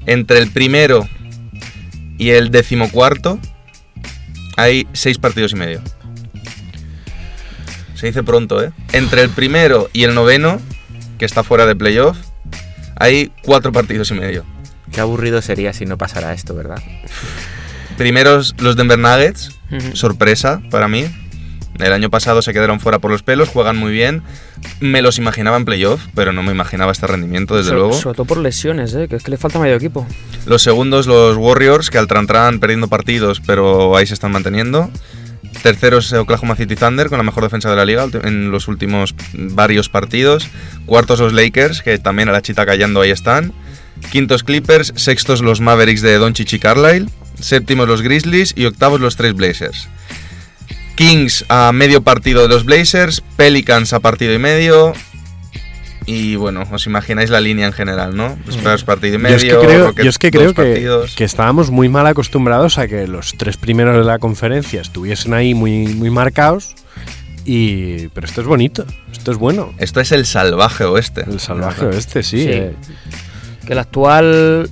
Entre 0.05 0.39
el 0.39 0.51
primero 0.51 1.07
y 2.17 2.31
el 2.31 2.51
decimocuarto 2.51 3.39
hay 4.57 4.87
seis 4.93 5.17
partidos 5.17 5.53
y 5.53 5.55
medio. 5.55 5.81
Se 7.95 8.07
dice 8.07 8.23
pronto, 8.23 8.61
¿eh? 8.61 8.71
Entre 8.91 9.21
el 9.21 9.29
primero 9.29 9.89
y 9.93 10.03
el 10.03 10.13
noveno, 10.13 10.59
que 11.17 11.25
está 11.25 11.43
fuera 11.43 11.65
de 11.65 11.75
playoff, 11.75 12.17
hay 12.97 13.31
cuatro 13.43 13.71
partidos 13.71 14.11
y 14.11 14.15
medio. 14.15 14.43
Qué 14.91 14.99
aburrido 14.99 15.41
sería 15.41 15.71
si 15.71 15.85
no 15.85 15.97
pasara 15.97 16.33
esto, 16.33 16.53
¿verdad? 16.53 16.81
Primeros 17.97 18.55
los 18.57 18.75
Denver 18.75 18.99
Nuggets, 18.99 19.51
sorpresa 19.93 20.61
para 20.69 20.87
mí. 20.87 21.05
El 21.79 21.91
año 21.91 22.09
pasado 22.09 22.41
se 22.41 22.53
quedaron 22.53 22.79
fuera 22.79 22.99
por 22.99 23.09
los 23.11 23.23
pelos, 23.23 23.49
juegan 23.49 23.77
muy 23.77 23.91
bien. 23.91 24.21
Me 24.79 25.01
los 25.01 25.17
imaginaba 25.17 25.57
en 25.57 25.65
playoff, 25.65 26.01
pero 26.13 26.31
no 26.31 26.43
me 26.43 26.51
imaginaba 26.51 26.91
este 26.91 27.07
rendimiento, 27.07 27.55
desde 27.55 27.69
So- 27.69 27.75
luego. 27.75 27.93
Sobre 27.93 28.15
todo 28.15 28.25
por 28.25 28.37
lesiones, 28.37 28.93
¿eh? 28.93 29.07
que 29.09 29.15
es 29.15 29.23
que 29.23 29.31
le 29.31 29.37
falta 29.37 29.59
medio 29.59 29.75
equipo. 29.75 30.05
Los 30.45 30.61
segundos, 30.61 31.07
los 31.07 31.35
Warriors, 31.35 31.89
que 31.89 31.97
al 31.97 32.07
Trantran 32.07 32.59
perdiendo 32.59 32.87
partidos, 32.87 33.41
pero 33.45 33.97
ahí 33.97 34.05
se 34.05 34.13
están 34.13 34.31
manteniendo. 34.31 34.91
Terceros, 35.61 36.11
eh, 36.13 36.17
Oklahoma 36.17 36.55
City 36.55 36.75
Thunder, 36.75 37.09
con 37.09 37.17
la 37.17 37.23
mejor 37.23 37.43
defensa 37.43 37.69
de 37.69 37.75
la 37.75 37.85
liga 37.85 38.05
en 38.23 38.51
los 38.51 38.67
últimos 38.67 39.15
varios 39.33 39.87
partidos. 39.89 40.47
Cuartos, 40.85 41.19
los 41.19 41.33
Lakers, 41.33 41.81
que 41.81 41.97
también 41.99 42.29
a 42.29 42.31
la 42.31 42.41
chita 42.41 42.65
callando 42.65 43.01
ahí 43.01 43.11
están. 43.11 43.53
Quintos, 44.11 44.43
Clippers. 44.43 44.93
Sextos, 44.95 45.41
los 45.41 45.61
Mavericks 45.61 46.01
de 46.01 46.17
Doncic 46.17 46.53
y 46.53 46.59
Carlisle. 46.59 47.09
Séptimos, 47.39 47.87
los 47.87 48.01
Grizzlies. 48.01 48.53
Y 48.57 48.65
octavos, 48.65 48.99
los 48.99 49.15
tres 49.15 49.33
Blazers. 49.35 49.87
Kings 50.95 51.45
a 51.49 51.71
medio 51.73 52.01
partido 52.03 52.43
de 52.43 52.47
los 52.49 52.65
Blazers. 52.65 53.21
Pelicans 53.35 53.93
a 53.93 53.99
partido 53.99 54.33
y 54.33 54.39
medio. 54.39 54.93
Y 56.05 56.35
bueno, 56.35 56.63
os 56.69 56.85
imagináis 56.85 57.29
la 57.29 57.39
línea 57.39 57.65
en 57.65 57.71
general, 57.73 58.15
¿no? 58.15 58.37
Spurs 58.49 58.83
partido 58.83 59.15
y 59.15 59.17
Yo 59.17 59.19
medio. 59.23 59.35
es 59.37 59.43
que 59.43 59.49
creo, 59.57 59.85
Rockets 59.87 60.03
yo 60.03 60.09
es 60.09 60.17
que, 60.17 60.31
dos 60.31 60.41
creo 60.41 60.53
que, 60.53 60.71
partidos. 60.71 61.15
que 61.15 61.23
estábamos 61.23 61.71
muy 61.71 61.87
mal 61.87 62.05
acostumbrados 62.07 62.77
a 62.77 62.87
que 62.89 63.07
los 63.07 63.35
tres 63.37 63.55
primeros 63.55 63.95
de 63.95 64.03
la 64.03 64.19
conferencia 64.19 64.81
estuviesen 64.81 65.33
ahí 65.33 65.53
muy, 65.53 65.87
muy 65.87 66.09
marcados. 66.09 66.75
Y, 67.45 68.07
pero 68.09 68.27
esto 68.27 68.41
es 68.41 68.47
bonito, 68.47 68.85
esto 69.11 69.31
es 69.31 69.37
bueno. 69.37 69.73
Esto 69.77 70.01
es 70.01 70.11
el 70.11 70.25
salvaje 70.25 70.83
oeste. 70.83 71.23
El 71.25 71.39
salvaje 71.39 71.85
oeste, 71.85 72.21
sí. 72.23 72.43
Sí. 72.43 72.49
eh. 72.49 72.75
Que 73.65 73.71
el 73.73 73.79
actual 73.79 74.69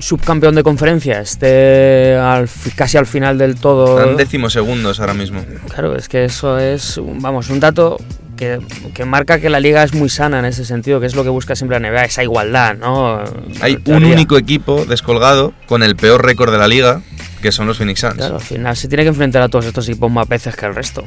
subcampeón 0.00 0.54
de 0.54 0.62
conferencia 0.62 1.20
esté 1.20 2.16
al 2.16 2.48
casi 2.74 2.96
al 2.96 3.06
final 3.06 3.38
del 3.38 3.56
todo. 3.56 3.98
Están 4.00 4.16
decimosegundos 4.16 5.00
ahora 5.00 5.14
mismo. 5.14 5.44
Claro, 5.68 5.96
es 5.96 6.08
que 6.08 6.24
eso 6.24 6.58
es, 6.58 6.96
un- 6.96 7.20
vamos, 7.20 7.48
un 7.50 7.60
dato 7.60 7.98
que, 8.36 8.58
que 8.94 9.04
marca 9.04 9.38
que 9.38 9.50
la 9.50 9.60
liga 9.60 9.82
es 9.84 9.92
muy 9.94 10.08
sana 10.08 10.38
en 10.38 10.46
ese 10.46 10.64
sentido, 10.64 10.98
que 11.00 11.06
es 11.06 11.14
lo 11.14 11.22
que 11.22 11.28
busca 11.28 11.54
siempre 11.54 11.78
la 11.78 11.90
NBA, 11.90 12.04
esa 12.04 12.22
igualdad, 12.22 12.74
¿no? 12.76 13.22
Hay 13.60 13.78
un 13.86 14.04
único 14.04 14.38
equipo 14.38 14.84
descolgado 14.86 15.52
con 15.66 15.82
el 15.82 15.94
peor 15.96 16.24
récord 16.24 16.50
de 16.50 16.58
la 16.58 16.66
liga, 16.66 17.02
que 17.42 17.52
son 17.52 17.66
los 17.66 17.76
Phoenix 17.76 18.00
Suns. 18.00 18.14
Claro, 18.14 18.36
al 18.36 18.40
final 18.40 18.76
se 18.76 18.88
tiene 18.88 19.02
que 19.04 19.10
enfrentar 19.10 19.42
a 19.42 19.48
todos 19.48 19.66
estos 19.66 19.86
equipos 19.88 20.10
más 20.10 20.26
veces 20.26 20.56
que 20.56 20.64
el 20.66 20.74
resto. 20.74 21.04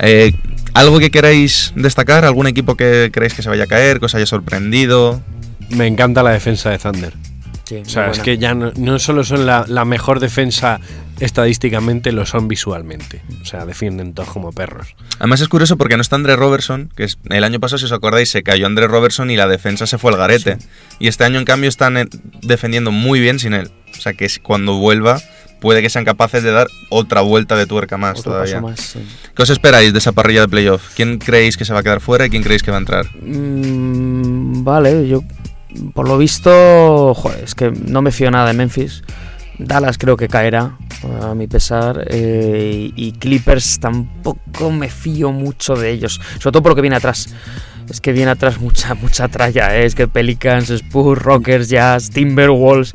Eh, 0.00 0.32
¿Algo 0.74 0.98
que 0.98 1.10
queráis 1.10 1.72
destacar? 1.76 2.24
¿Algún 2.24 2.46
equipo 2.46 2.76
que 2.76 3.10
creéis 3.12 3.34
que 3.34 3.42
se 3.42 3.48
vaya 3.48 3.64
a 3.64 3.66
caer, 3.66 4.00
que 4.00 4.06
os 4.06 4.14
haya 4.14 4.26
sorprendido? 4.26 5.20
Me 5.68 5.86
encanta 5.86 6.22
la 6.22 6.30
defensa 6.30 6.70
de 6.70 6.78
Thunder. 6.78 7.12
Sí, 7.82 7.82
O 7.86 7.90
sea, 7.90 8.10
es 8.10 8.18
que 8.20 8.38
ya 8.38 8.54
no, 8.54 8.72
no 8.76 8.98
solo 8.98 9.24
son 9.24 9.46
la, 9.46 9.64
la 9.68 9.84
mejor 9.84 10.20
defensa 10.20 10.80
estadísticamente, 11.20 12.12
lo 12.12 12.26
son 12.26 12.48
visualmente. 12.48 13.22
O 13.40 13.44
sea, 13.44 13.64
defienden 13.64 14.12
todos 14.12 14.28
como 14.30 14.52
perros. 14.52 14.94
Además 15.18 15.40
es 15.40 15.48
curioso 15.48 15.76
porque 15.76 15.96
no 15.96 16.02
está 16.02 16.16
André 16.16 16.36
Robertson, 16.36 16.90
que 16.96 17.04
es- 17.04 17.18
el 17.30 17.44
año 17.44 17.60
pasado, 17.60 17.78
si 17.78 17.84
os 17.84 17.92
acordáis, 17.92 18.30
se 18.30 18.42
cayó 18.42 18.66
André 18.66 18.88
Robertson 18.88 19.30
y 19.30 19.36
la 19.36 19.46
defensa 19.46 19.86
se 19.86 19.98
fue 19.98 20.10
al 20.12 20.18
garete. 20.18 20.58
Y 20.98 21.08
este 21.08 21.24
año, 21.24 21.38
en 21.38 21.44
cambio, 21.44 21.68
están 21.68 21.96
eh, 21.96 22.06
defendiendo 22.42 22.90
muy 22.90 23.20
bien 23.20 23.38
sin 23.38 23.54
él. 23.54 23.70
O 23.96 24.00
sea 24.00 24.14
que 24.14 24.28
cuando 24.42 24.78
vuelva, 24.78 25.20
puede 25.60 25.80
que 25.80 25.90
sean 25.90 26.04
capaces 26.04 26.42
de 26.42 26.50
dar 26.50 26.66
otra 26.90 27.20
vuelta 27.20 27.54
de 27.56 27.66
tuerca 27.66 27.96
más 27.96 28.18
Otro 28.18 28.32
todavía. 28.32 28.54
paso 28.54 28.66
más, 28.68 28.80
sí. 28.80 28.98
¿Qué 29.36 29.42
os 29.42 29.50
esperáis 29.50 29.92
de 29.92 29.98
esa 30.00 30.10
parrilla 30.12 30.40
de 30.40 30.48
playoff? 30.48 30.82
¿Quién 30.96 31.18
creéis 31.18 31.56
que 31.56 31.64
se 31.64 31.72
va 31.72 31.80
a 31.80 31.82
quedar 31.84 32.00
fuera 32.00 32.26
y 32.26 32.30
quién 32.30 32.42
creéis 32.42 32.62
que 32.64 32.70
va 32.72 32.78
a 32.78 32.80
entrar? 32.80 33.06
Mm, 33.22 34.64
vale, 34.64 35.06
yo 35.08 35.22
por 35.94 36.08
lo 36.08 36.18
visto, 36.18 37.14
es 37.42 37.54
que 37.54 37.70
no 37.70 38.02
me 38.02 38.10
fío 38.12 38.30
nada 38.30 38.46
de 38.48 38.52
Memphis. 38.54 39.02
Dallas 39.58 39.98
creo 39.98 40.16
que 40.16 40.28
caerá, 40.28 40.76
a 41.22 41.34
mi 41.34 41.46
pesar. 41.46 42.04
eh, 42.08 42.90
y, 42.94 43.12
Clippers 43.12 43.78
tampoco 43.80 44.70
me 44.70 44.88
fío 44.88 45.30
mucho 45.32 45.74
de 45.74 45.90
ellos. 45.90 46.20
Sobre 46.38 46.52
todo 46.52 46.62
por 46.62 46.72
lo 46.72 46.76
que 46.76 46.82
viene 46.82 46.96
atrás. 46.96 47.28
Es 47.88 48.00
que 48.00 48.12
viene 48.12 48.30
atrás 48.30 48.60
mucha, 48.60 48.94
mucha 49.00 49.28
tralla. 49.28 49.76
eh, 49.76 49.84
Es 49.84 49.94
que 49.94 50.08
Pelicans, 50.08 50.70
Spurs, 50.70 51.20
Rockers, 51.22 51.68
Jazz, 51.68 52.10
Timberwolves. 52.10 52.94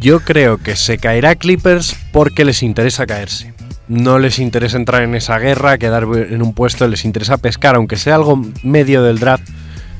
Yo 0.00 0.20
creo 0.20 0.58
que 0.58 0.76
se 0.76 0.98
caerá 0.98 1.34
Clippers 1.34 1.96
porque 2.12 2.44
les 2.44 2.62
interesa 2.62 3.06
caerse. 3.06 3.54
No 3.88 4.18
les 4.18 4.38
interesa 4.40 4.76
entrar 4.76 5.02
en 5.02 5.14
esa 5.14 5.38
guerra, 5.38 5.78
quedar 5.78 6.04
en 6.14 6.42
un 6.42 6.52
puesto, 6.54 6.88
les 6.88 7.04
interesa 7.04 7.38
pescar, 7.38 7.76
aunque 7.76 7.96
sea 7.96 8.16
algo 8.16 8.42
medio 8.64 9.02
del 9.02 9.18
draft. 9.20 9.48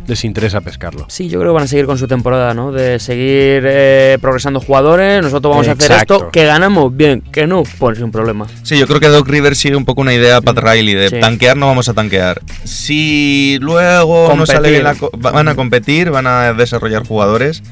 Les 0.06 0.24
interesa 0.24 0.60
pescarlo. 0.60 1.06
Sí, 1.08 1.28
yo 1.28 1.38
creo 1.40 1.52
que 1.52 1.54
van 1.56 1.64
a 1.64 1.66
seguir 1.66 1.86
con 1.86 1.98
su 1.98 2.06
temporada, 2.06 2.54
¿no? 2.54 2.72
De 2.72 2.98
seguir 2.98 3.64
eh, 3.66 4.18
progresando 4.20 4.60
jugadores. 4.60 5.22
Nosotros 5.22 5.50
vamos 5.50 5.68
a 5.68 5.72
hacer 5.72 5.92
esto. 5.92 6.30
Que 6.30 6.44
ganamos 6.46 6.96
bien, 6.96 7.20
que 7.32 7.46
no, 7.46 7.62
pues 7.78 7.98
sin 7.98 8.10
problema. 8.10 8.46
Sí, 8.62 8.78
yo 8.78 8.86
creo 8.86 9.00
que 9.00 9.08
Doc 9.08 9.28
Rivers 9.28 9.58
sigue 9.58 9.76
un 9.76 9.84
poco 9.84 10.00
una 10.02 10.14
idea 10.14 10.40
Pat 10.40 10.58
Riley 10.58 10.94
de 10.94 11.10
Sí. 11.10 11.20
tanquear 11.20 11.56
no 11.56 11.66
vamos 11.66 11.88
a 11.88 11.94
tanquear. 11.94 12.40
Si 12.64 13.58
luego 13.60 14.34
no 14.36 14.46
sale 14.46 14.70
bien 14.70 14.84
la 14.84 14.94
co- 14.94 15.10
va- 15.12 15.30
van 15.32 15.48
a 15.48 15.54
competir, 15.54 16.10
van 16.10 16.26
a 16.26 16.52
desarrollar 16.52 17.04
jugadores, 17.06 17.62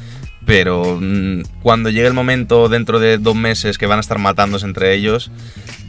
pero 0.46 0.98
mm, 1.00 1.42
cuando 1.62 1.90
llegue 1.90 2.06
el 2.06 2.14
momento 2.14 2.68
dentro 2.68 2.98
de 3.00 3.18
dos 3.18 3.34
meses 3.36 3.78
que 3.78 3.86
van 3.86 3.98
a 3.98 4.00
estar 4.00 4.18
matándose 4.18 4.66
entre 4.66 4.92
ellos, 4.94 5.30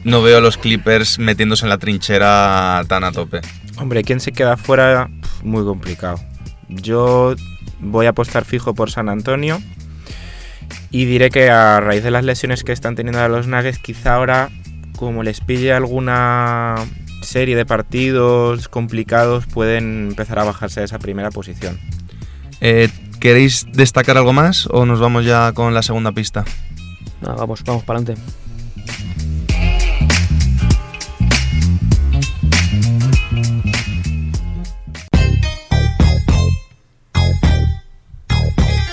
no 0.03 0.21
veo 0.21 0.37
a 0.37 0.41
los 0.41 0.57
Clippers 0.57 1.17
metiéndose 1.19 1.65
en 1.65 1.69
la 1.69 1.77
trinchera 1.77 2.81
tan 2.87 3.03
a 3.03 3.11
tope. 3.11 3.41
Hombre, 3.77 4.03
¿quién 4.03 4.19
se 4.19 4.31
queda 4.31 4.55
fuera? 4.55 5.09
Muy 5.43 5.63
complicado. 5.65 6.19
Yo 6.69 7.35
voy 7.79 8.05
a 8.05 8.09
apostar 8.09 8.45
fijo 8.45 8.73
por 8.73 8.91
San 8.91 9.09
Antonio. 9.09 9.61
Y 10.91 11.05
diré 11.05 11.29
que 11.29 11.49
a 11.49 11.79
raíz 11.79 12.03
de 12.03 12.11
las 12.11 12.23
lesiones 12.23 12.63
que 12.63 12.71
están 12.71 12.95
teniendo 12.95 13.19
a 13.19 13.27
los 13.27 13.47
Nuggets, 13.47 13.79
quizá 13.79 14.15
ahora, 14.15 14.49
como 14.95 15.23
les 15.23 15.41
pille 15.41 15.73
alguna 15.73 16.75
serie 17.21 17.55
de 17.55 17.65
partidos 17.65 18.69
complicados, 18.69 19.45
pueden 19.45 20.09
empezar 20.09 20.39
a 20.39 20.43
bajarse 20.45 20.79
de 20.79 20.85
esa 20.85 20.99
primera 20.99 21.31
posición. 21.31 21.79
Eh, 22.61 22.89
¿Queréis 23.19 23.65
destacar 23.73 24.17
algo 24.17 24.33
más 24.33 24.67
o 24.67 24.85
nos 24.85 24.99
vamos 24.99 25.25
ya 25.25 25.51
con 25.53 25.73
la 25.73 25.81
segunda 25.81 26.11
pista? 26.11 26.45
Vamos, 27.21 27.63
vamos 27.63 27.83
para 27.83 27.99
adelante. 27.99 28.21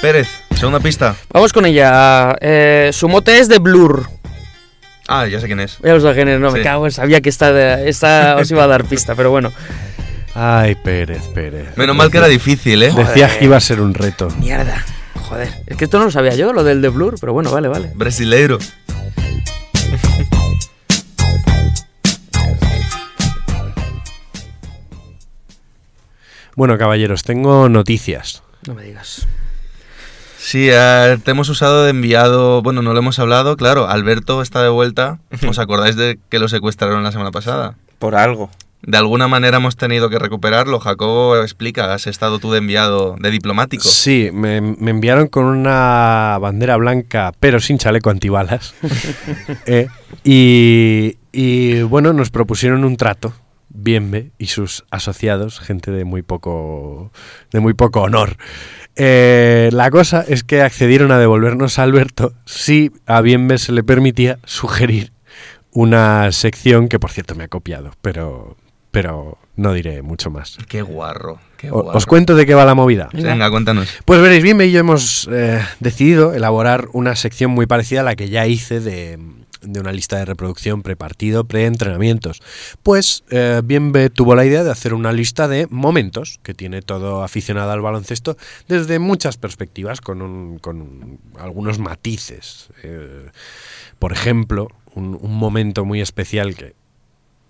Pérez, 0.03 0.27
segunda 0.57 0.81
pista. 0.81 1.15
Vamos 1.33 1.53
con 1.53 1.65
ella. 1.65 2.35
Eh, 2.41 2.91
su 2.93 3.09
mote 3.09 3.39
es 3.39 3.49
de 3.49 3.61
Blur. 3.61 4.09
Ah, 5.07 5.29
ya 5.29 5.39
sé 5.39 5.47
quién 5.47 5.61
es. 5.61 5.79
Ya 5.79 5.95
los 5.95 6.03
genes, 6.17 6.41
no 6.41 6.51
me 6.51 6.61
cago, 6.61 6.91
sabía 6.91 7.21
que 7.21 7.29
esta, 7.29 7.81
esta 7.81 8.35
os 8.37 8.51
iba 8.51 8.65
a 8.65 8.67
dar 8.67 8.85
pista, 8.85 9.15
pero 9.15 9.31
bueno. 9.31 9.53
Ay, 10.35 10.75
Pérez, 10.75 11.29
Pérez. 11.29 11.77
Menos 11.77 11.95
mal 11.95 12.11
que 12.11 12.19
era 12.19 12.27
difícil, 12.27 12.83
¿eh? 12.83 12.91
Decía 12.93 13.39
que 13.39 13.45
iba 13.45 13.57
a 13.57 13.61
ser 13.61 13.81
un 13.81 13.95
reto. 13.95 14.29
Mierda. 14.41 14.85
Joder, 15.29 15.49
es 15.69 15.77
que 15.77 15.85
esto 15.85 16.01
no 16.01 16.07
lo 16.07 16.11
sabía 16.11 16.35
yo, 16.35 16.53
lo 16.53 16.65
del 16.65 16.83
de 16.83 16.89
Blur, 16.89 17.15
pero 17.21 17.33
bueno, 17.33 17.53
vale, 17.53 17.69
vale. 17.69 17.93
Brasileiro. 17.95 18.59
Bueno, 26.57 26.77
caballeros, 26.77 27.23
tengo 27.23 27.69
noticias. 27.69 28.43
No 28.67 28.75
me 28.75 28.83
digas. 28.83 29.29
Sí, 30.45 30.69
eh, 30.71 31.19
te 31.23 31.31
hemos 31.31 31.49
usado 31.49 31.85
de 31.85 31.91
enviado, 31.91 32.63
bueno, 32.63 32.83
no 32.83 32.93
lo 32.93 32.99
hemos 32.99 33.21
hablado, 33.21 33.57
claro, 33.57 33.89
Alberto 33.89 34.43
está 34.43 34.61
de 34.61 34.71
vuelta. 34.71 35.21
¿Os 35.49 35.61
acordáis 35.61 35.95
de 35.95 36.19
que 36.29 36.41
lo 36.41 36.49
secuestraron 36.49 37.05
la 37.05 37.13
semana 37.13 37.31
pasada? 37.31 37.77
Por 38.01 38.17
algo. 38.17 38.51
De 38.83 38.99
alguna 38.99 39.29
manera 39.29 39.59
hemos 39.59 39.77
tenido 39.77 40.11
que 40.11 40.19
recuperarlo. 40.19 40.81
Jacobo, 40.81 41.37
explica, 41.37 41.95
has 41.95 42.09
estado 42.09 42.41
tú 42.41 42.51
de 42.51 42.59
enviado, 42.59 43.15
de 43.21 43.31
diplomático. 43.31 43.85
Sí, 43.85 44.31
me, 44.33 44.61
me 44.61 44.91
enviaron 44.91 45.29
con 45.29 45.45
una 45.45 46.37
bandera 46.41 46.77
blanca, 46.77 47.33
pero 47.39 47.61
sin 47.61 47.79
chaleco 47.79 48.11
antibalas. 48.11 48.75
Eh, 49.67 49.87
y, 50.25 51.19
y, 51.31 51.83
bueno, 51.83 52.13
nos 52.13 52.31
propusieron 52.31 52.85
un 52.85 52.97
trato. 52.97 53.33
Bienve 53.75 54.33
y 54.39 54.47
sus 54.49 54.85
asociados, 54.91 55.59
gente 55.59 55.91
de 55.91 56.05
muy 56.05 56.23
poco, 56.23 57.11
de 57.53 57.61
muy 57.61 57.73
poco 57.73 58.03
honor. 58.03 58.37
Eh, 58.97 59.71
la 59.73 59.91
cosa 59.91 60.23
es 60.29 60.45
que 60.45 60.61
accedieron 60.61 61.11
a 61.11 61.19
devolvernos 61.19 61.79
a 61.79 61.85
Alberto 61.85 62.35
si 62.45 62.93
a 63.07 63.23
Bienve 63.23 63.57
se 63.57 63.73
le 63.73 63.83
permitía 63.83 64.39
sugerir 64.45 65.13
una 65.71 66.31
sección 66.33 66.89
que, 66.89 66.99
por 66.99 67.11
cierto, 67.11 67.35
me 67.35 67.45
ha 67.45 67.49
copiado, 67.49 67.93
pero, 68.03 68.59
pero 68.91 69.39
no 69.57 69.73
diré 69.73 70.03
mucho 70.03 70.31
más. 70.31 70.59
Qué 70.69 70.83
guarro, 70.83 71.39
qué 71.57 71.71
guarro. 71.71 71.97
Os 71.97 72.05
cuento 72.05 72.35
de 72.35 72.45
qué 72.45 72.55
va 72.55 72.67
la 72.67 72.75
movida. 72.75 73.09
Venga, 73.15 73.51
cuéntanos. 73.51 73.89
Pues 74.05 74.21
veréis, 74.21 74.43
bien, 74.43 74.61
y 74.61 74.71
yo 74.71 74.81
hemos 74.81 75.29
eh, 75.33 75.63
decidido 75.81 76.35
elaborar 76.35 76.89
una 76.93 77.17
sección 77.17 77.51
muy 77.53 77.67
parecida 77.67 78.01
a 78.01 78.05
la 78.05 78.17
que 78.17 78.29
ya 78.29 78.47
hice 78.47 78.81
de, 78.81 79.19
de 79.63 79.81
una 79.81 79.93
lista 79.93 80.17
de 80.19 80.25
reproducción 80.25 80.83
prepartido, 80.83 81.45
preentrenamientos. 81.45 82.43
Pues 82.83 83.25
eh, 83.31 83.63
Bienve 83.65 84.11
tuvo 84.11 84.35
la 84.35 84.45
idea 84.45 84.65
de 84.65 84.71
hacer 84.71 84.95
una 84.95 85.13
lista 85.13 85.49
de 85.49 85.67
momentos 85.71 86.41
que 86.43 86.55
tiene 86.55 86.83
todo 86.83 87.23
aficionado 87.23 87.71
al 87.71 87.81
baloncesto 87.81 88.37
desde 88.69 88.99
muchas 88.99 89.37
perspectivas, 89.37 90.01
con, 90.01 90.23
un- 90.23 90.59
con 90.59 90.81
un- 90.83 91.19
algunos 91.39 91.79
matices. 91.79 92.69
Eh, 92.83 93.31
por 93.99 94.13
ejemplo, 94.13 94.69
un, 94.95 95.19
momento 95.23 95.85
muy 95.85 96.01
especial 96.01 96.55
que 96.55 96.75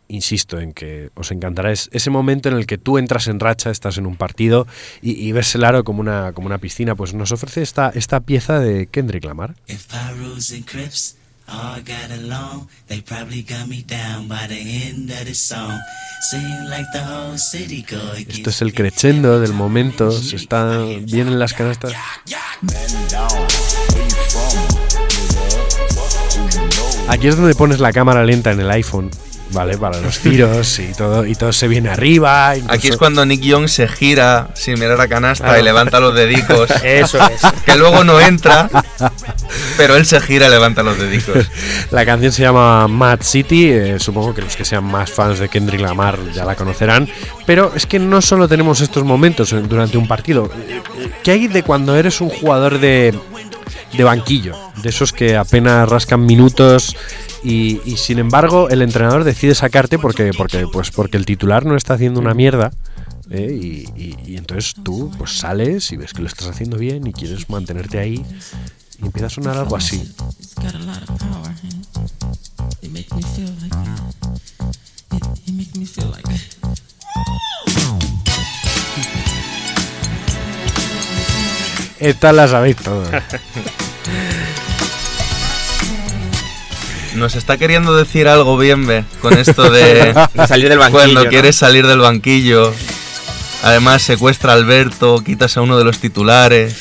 insisto 0.08 0.60
en 0.60 0.72
que 0.74 1.10
os 1.14 1.30
encantará 1.30 1.72
es 1.72 1.88
ese 1.92 2.10
momento 2.10 2.50
en 2.50 2.56
el 2.56 2.66
que 2.66 2.76
tú 2.76 2.98
entras 2.98 3.28
en 3.28 3.40
racha, 3.40 3.70
estás 3.70 3.96
en 3.96 4.04
un 4.06 4.16
partido 4.16 4.66
y, 5.00 5.32
ves 5.32 5.54
el 5.54 5.64
aro 5.64 5.84
como 5.84 6.00
una, 6.00 6.32
como 6.34 6.46
una 6.48 6.58
piscina, 6.58 6.94
pues 6.94 7.14
nos 7.14 7.32
ofrece 7.32 7.62
esta, 7.62 7.88
esta 7.94 8.20
pieza 8.20 8.60
de 8.60 8.86
Kendrick 8.88 9.24
Lamar. 9.24 9.54
All 11.48 11.80
got 11.82 12.10
along, 12.10 12.68
they 12.88 13.00
probably 13.00 13.42
got 13.42 13.68
me 13.68 13.82
down 13.82 14.28
by 14.28 14.46
the 14.48 14.58
end 14.86 15.10
of 15.10 15.24
the 15.24 15.34
song. 15.34 15.78
Seem 16.30 16.64
like 16.68 16.86
the 16.92 17.00
whole 17.00 17.36
city 17.36 17.84
go 17.88 17.98
Esto 18.14 18.50
es 18.50 18.62
el 18.62 18.72
crescendo 18.72 19.40
del 19.40 19.52
momento, 19.52 20.10
se 20.12 20.36
está 20.36 20.84
bien 21.00 21.28
en 21.28 21.38
las 21.38 21.52
canastas. 21.52 21.92
Aquí 27.08 27.28
es 27.28 27.36
donde 27.36 27.54
pones 27.54 27.80
la 27.80 27.92
cámara 27.92 28.24
lenta 28.24 28.52
en 28.52 28.60
el 28.60 28.70
iPhone, 28.70 29.10
¿vale? 29.52 29.76
Para 29.78 30.00
los 30.00 30.18
tiros 30.18 30.78
y 30.78 30.92
todo, 30.92 31.26
y 31.26 31.34
todo 31.34 31.52
se 31.52 31.68
viene 31.68 31.88
arriba. 31.90 32.56
incluso- 32.56 32.74
Aquí 32.74 32.88
es 32.88 32.96
cuando 32.96 33.24
Nick 33.26 33.40
Young 33.42 33.68
se 33.68 33.88
gira 33.88 34.48
sin 34.54 34.78
mirar 34.78 35.00
a 35.00 35.08
canasta 35.08 35.44
Claro. 35.44 35.60
y 35.60 35.62
levanta 35.62 36.00
los 36.00 36.14
dedicos. 36.14 36.70
Eso 36.84 37.18
es. 37.26 37.40
que 37.64 37.76
luego 37.76 38.04
no 38.04 38.20
entra, 38.20 38.68
pero 39.76 39.96
él 39.96 40.06
se 40.06 40.20
gira 40.20 40.46
y 40.46 40.50
levanta 40.50 40.82
los 40.82 40.98
dedicos. 40.98 41.46
La 41.90 42.04
canción 42.06 42.32
se 42.32 42.42
llama 42.42 42.88
Mad 42.88 43.20
City, 43.22 43.70
eh, 43.70 43.96
supongo 43.98 44.34
que 44.34 44.42
los 44.42 44.56
que 44.56 44.64
sean 44.64 44.84
más 44.84 45.10
fans 45.10 45.38
de 45.38 45.48
Kendrick 45.48 45.80
Lamar 45.80 46.18
ya 46.34 46.44
la 46.44 46.54
conocerán, 46.56 47.08
pero 47.46 47.72
es 47.74 47.86
que 47.86 47.98
no 47.98 48.22
solo 48.22 48.48
tenemos 48.48 48.80
estos 48.80 49.04
momentos 49.04 49.52
en- 49.52 49.68
durante 49.68 49.98
un 49.98 50.08
partido. 50.08 50.50
¿Qué 51.22 51.32
hay 51.32 51.46
de 51.48 51.62
cuando 51.62 51.96
eres 51.96 52.20
un 52.20 52.28
jugador 52.30 52.78
de, 52.80 53.14
de 53.96 54.04
banquillo? 54.04 54.54
De 54.82 54.88
esos 54.88 55.12
que 55.12 55.36
apenas 55.36 55.88
rascan 55.88 56.24
minutos 56.24 56.96
y, 57.44 57.80
y 57.84 57.96
sin 57.96 58.18
embargo 58.18 58.68
el 58.70 58.82
entrenador 58.82 59.24
decide 59.24 59.54
sacarte 59.54 59.98
porque, 59.98 60.32
porque, 60.36 60.66
pues 60.72 60.90
porque 60.90 61.16
el 61.16 61.26
titular 61.26 61.64
no 61.66 61.76
está 61.76 61.94
haciendo 61.94 62.20
una 62.20 62.34
mierda. 62.34 62.70
eh, 63.30 63.50
y, 63.60 63.88
y- 64.00 64.16
y 64.32 64.36
entonces 64.36 64.74
tú 64.82 65.10
pues 65.16 65.38
sales 65.38 65.90
y 65.92 65.96
ves 65.96 66.12
que 66.12 66.20
lo 66.22 66.28
estás 66.28 66.48
haciendo 66.48 66.76
bien 66.76 67.06
y 67.06 67.12
quieres 67.12 67.48
mantenerte 67.48 67.98
ahí 67.98 68.24
y 69.00 69.06
empieza 69.06 69.26
a 69.26 69.30
sonar 69.30 69.56
algo 69.56 69.74
así. 69.76 70.12
Esta 82.02 82.32
la 82.32 82.48
sabéis 82.48 82.74
todos. 82.76 83.08
Nos 87.14 87.36
está 87.36 87.58
queriendo 87.58 87.94
decir 87.94 88.26
algo 88.26 88.58
bien, 88.58 88.88
ve, 88.88 89.04
con 89.20 89.34
esto 89.38 89.70
de 89.70 90.12
De 90.34 90.46
salir 90.48 90.68
del 90.68 90.78
banquillo. 90.78 90.98
cuando 90.98 91.24
¿no? 91.24 91.30
quieres 91.30 91.54
salir 91.54 91.86
del 91.86 92.00
banquillo. 92.00 92.74
Además 93.62 94.02
secuestra 94.02 94.52
a 94.52 94.56
Alberto, 94.56 95.22
quitas 95.24 95.56
a 95.56 95.60
uno 95.60 95.78
de 95.78 95.84
los 95.84 96.00
titulares. 96.00 96.76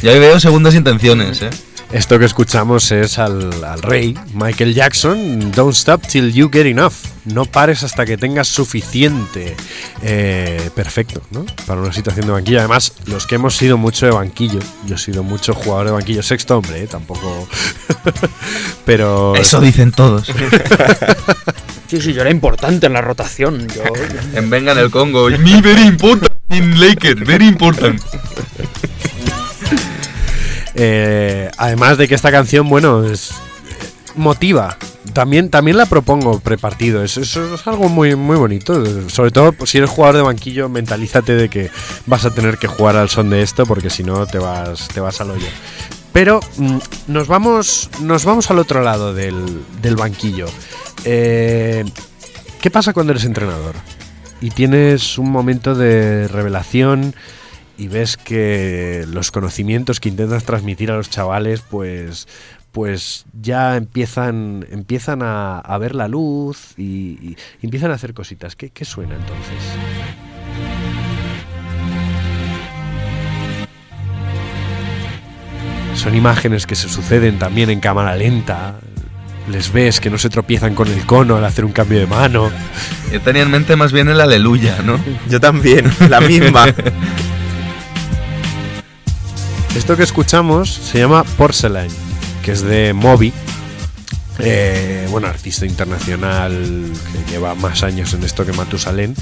Ya 0.00 0.12
veo 0.12 0.40
segundas 0.40 0.74
intenciones, 0.74 1.42
¿eh? 1.42 1.50
Esto 1.96 2.18
que 2.18 2.26
escuchamos 2.26 2.92
es 2.92 3.18
al, 3.18 3.64
al 3.64 3.80
rey, 3.80 4.14
Michael 4.34 4.74
Jackson, 4.74 5.50
Don't 5.50 5.72
Stop 5.72 6.06
Till 6.06 6.30
You 6.30 6.50
Get 6.52 6.66
Enough. 6.66 6.92
No 7.24 7.46
pares 7.46 7.84
hasta 7.84 8.04
que 8.04 8.18
tengas 8.18 8.48
suficiente. 8.48 9.56
Eh, 10.02 10.68
perfecto, 10.74 11.22
¿no? 11.30 11.46
Para 11.66 11.80
una 11.80 11.94
situación 11.94 12.26
de 12.26 12.32
banquillo. 12.32 12.58
Además, 12.58 12.92
los 13.06 13.26
que 13.26 13.36
hemos 13.36 13.56
sido 13.56 13.78
mucho 13.78 14.04
de 14.04 14.12
banquillo, 14.12 14.58
yo 14.84 14.96
he 14.96 14.98
sido 14.98 15.22
mucho 15.22 15.54
jugador 15.54 15.86
de 15.86 15.92
banquillo, 15.92 16.22
sexto 16.22 16.58
hombre, 16.58 16.82
¿eh? 16.82 16.86
Tampoco... 16.86 17.48
Pero... 18.84 19.34
Eso 19.34 19.58
dicen 19.62 19.90
todos. 19.90 20.30
Sí, 21.88 22.00
sí, 22.00 22.12
yo 22.12 22.22
era 22.22 22.30
importante 22.30 22.86
en 22.86 22.94
la 22.94 23.00
rotación. 23.00 23.68
Yo, 23.68 23.84
en 24.34 24.50
Venga 24.50 24.72
en 24.72 24.78
el 24.78 24.90
Congo. 24.90 25.30
Me 25.30 25.62
very 25.62 25.82
important 25.82 26.32
in 26.50 26.80
Lakers, 26.80 27.24
very 27.24 27.46
important. 27.46 28.02
Eh, 30.76 31.50
además 31.56 31.96
de 31.98 32.06
que 32.06 32.14
esta 32.14 32.30
canción, 32.30 32.68
bueno, 32.68 33.04
es, 33.04 33.32
motiva 34.16 34.76
También, 35.12 35.50
también 35.50 35.76
la 35.76 35.86
propongo 35.86 36.40
prepartido. 36.40 37.02
Eso, 37.02 37.20
eso 37.20 37.54
es 37.54 37.66
algo 37.66 37.88
muy, 37.88 38.16
muy 38.16 38.36
bonito. 38.36 39.08
Sobre 39.08 39.30
todo 39.30 39.52
pues, 39.52 39.70
si 39.70 39.78
eres 39.78 39.90
jugador 39.90 40.16
de 40.16 40.22
banquillo, 40.22 40.68
mentalízate 40.68 41.34
de 41.34 41.48
que 41.48 41.70
vas 42.06 42.24
a 42.24 42.30
tener 42.30 42.58
que 42.58 42.66
jugar 42.66 42.96
al 42.96 43.08
son 43.08 43.30
de 43.30 43.42
esto, 43.42 43.64
porque 43.64 43.90
si 43.90 44.02
no 44.02 44.26
te 44.26 44.38
vas, 44.38 44.88
te 44.88 45.00
vas 45.00 45.20
al 45.20 45.30
hoyo. 45.30 45.46
Pero 46.12 46.40
mm, 46.56 46.78
nos 47.08 47.28
vamos. 47.28 47.90
Nos 48.02 48.24
vamos 48.24 48.50
al 48.50 48.58
otro 48.58 48.82
lado 48.82 49.14
del, 49.14 49.62
del 49.80 49.96
banquillo. 49.96 50.46
Eh, 51.04 51.84
¿Qué 52.60 52.70
pasa 52.70 52.92
cuando 52.92 53.12
eres 53.12 53.24
entrenador? 53.24 53.74
Y 54.40 54.50
tienes 54.50 55.18
un 55.18 55.30
momento 55.30 55.74
de 55.74 56.28
revelación 56.28 57.14
y 57.78 57.88
ves 57.88 58.16
que 58.16 59.04
los 59.08 59.30
conocimientos 59.30 60.00
que 60.00 60.08
intentas 60.08 60.44
transmitir 60.44 60.90
a 60.90 60.96
los 60.96 61.10
chavales, 61.10 61.60
pues, 61.60 62.26
pues 62.72 63.26
ya 63.40 63.76
empiezan, 63.76 64.66
empiezan 64.70 65.22
a, 65.22 65.58
a 65.58 65.78
ver 65.78 65.94
la 65.94 66.08
luz 66.08 66.74
y, 66.76 66.82
y 66.82 67.36
empiezan 67.62 67.90
a 67.90 67.94
hacer 67.94 68.14
cositas. 68.14 68.56
¿Qué, 68.56 68.70
qué 68.70 68.84
suena 68.84 69.14
entonces? 69.14 69.62
Son 75.94 76.14
imágenes 76.14 76.66
que 76.66 76.76
se 76.76 76.88
suceden 76.88 77.38
también 77.38 77.70
en 77.70 77.80
cámara 77.80 78.14
lenta. 78.14 78.74
Les 79.50 79.72
ves 79.72 80.00
que 80.00 80.10
no 80.10 80.18
se 80.18 80.28
tropiezan 80.28 80.74
con 80.74 80.88
el 80.88 81.06
cono 81.06 81.36
al 81.36 81.44
hacer 81.44 81.64
un 81.64 81.72
cambio 81.72 81.98
de 81.98 82.06
mano. 82.06 82.50
Yo 83.12 83.20
tenía 83.20 83.42
en 83.42 83.50
mente 83.50 83.76
más 83.76 83.92
bien 83.92 84.08
el 84.08 84.20
aleluya, 84.20 84.82
¿no? 84.84 84.98
Yo 85.28 85.40
también, 85.40 85.90
la 86.08 86.20
misma. 86.20 86.66
Esto 89.76 89.94
que 89.94 90.04
escuchamos 90.04 90.70
se 90.70 90.98
llama 90.98 91.22
Porcelain, 91.22 91.90
que 92.42 92.52
es 92.52 92.62
de 92.62 92.94
Moby. 92.94 93.30
Eh, 94.38 95.06
bueno, 95.10 95.26
artista 95.26 95.66
internacional 95.66 96.90
que 97.12 97.30
lleva 97.30 97.54
más 97.54 97.82
años 97.82 98.14
en 98.14 98.24
esto 98.24 98.46
que 98.46 98.54
Matusalén 98.54 99.14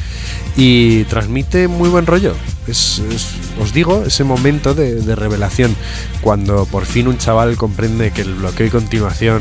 y 0.57 1.03
transmite 1.05 1.67
muy 1.67 1.89
buen 1.89 2.07
rollo. 2.07 2.37
Es, 2.67 3.01
es- 3.11 3.29
os 3.61 3.73
digo, 3.73 4.05
ese 4.07 4.25
momento 4.25 4.75
de, 4.75 4.95
de 4.97 5.15
revelación, 5.15 5.77
cuando 6.21 6.67
por 6.67 6.87
fin 6.87 7.09
un 7.09 7.19
chaval 7.19 7.57
comprende 7.57 8.11
que 8.11 8.23
el 8.23 8.35
bloqueo 8.35 8.67
y 8.67 8.71
continuación 8.71 9.41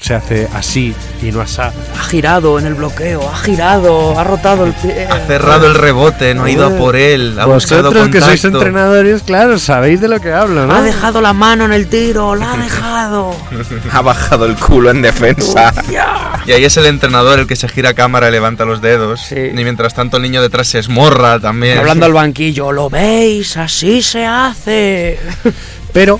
se 0.00 0.14
hace 0.14 0.48
así 0.52 0.94
y 1.22 1.32
no 1.32 1.40
asá. 1.40 1.72
Ha 1.98 2.02
girado 2.04 2.58
en 2.58 2.66
el 2.66 2.74
bloqueo, 2.74 3.26
ha 3.26 3.36
girado, 3.38 4.18
ha 4.18 4.24
rotado 4.24 4.66
el 4.66 4.72
pie. 4.74 5.06
Ha 5.10 5.18
cerrado 5.26 5.66
el 5.66 5.74
rebote, 5.74 6.34
no 6.34 6.44
ha 6.44 6.50
ido 6.50 6.66
a 6.66 6.70
por 6.76 6.94
él, 6.96 7.38
ha 7.40 7.46
buscado 7.46 7.84
Vosotros 7.84 8.08
que 8.10 8.20
sois 8.20 8.44
entrenadores, 8.44 9.22
claro, 9.22 9.58
sabéis 9.58 10.02
de 10.02 10.08
lo 10.08 10.20
que 10.20 10.30
hablo, 10.32 10.66
¿no? 10.66 10.74
Ha 10.74 10.82
dejado 10.82 11.22
la 11.22 11.32
mano 11.32 11.64
en 11.64 11.72
el 11.72 11.86
tiro, 11.86 12.34
la 12.34 12.52
ha 12.52 12.56
dejado. 12.58 13.34
ha 13.92 14.02
bajado 14.02 14.44
el 14.44 14.56
culo 14.56 14.90
en 14.90 15.00
defensa. 15.00 15.72
Y 16.46 16.52
ahí 16.52 16.64
es 16.66 16.76
el 16.76 16.84
entrenador 16.84 17.38
el 17.38 17.46
que 17.46 17.56
se 17.56 17.66
gira 17.68 17.90
a 17.90 17.94
cámara 17.94 18.28
y 18.28 18.32
levanta 18.32 18.66
los 18.66 18.82
dedos. 18.82 19.22
Sí. 19.22 19.36
Y 19.54 19.64
mientras 19.64 19.94
tanto 19.94 20.18
el 20.18 20.22
niño 20.24 20.42
detrás 20.42 20.68
se 20.68 20.80
esmorra 20.80 21.40
también. 21.40 21.78
Hablando 21.78 22.04
al 22.04 22.12
banquillo, 22.12 22.53
¿lo 22.54 22.88
veis? 22.88 23.56
Así 23.56 24.02
se 24.02 24.24
hace. 24.24 25.18
Pero 25.92 26.18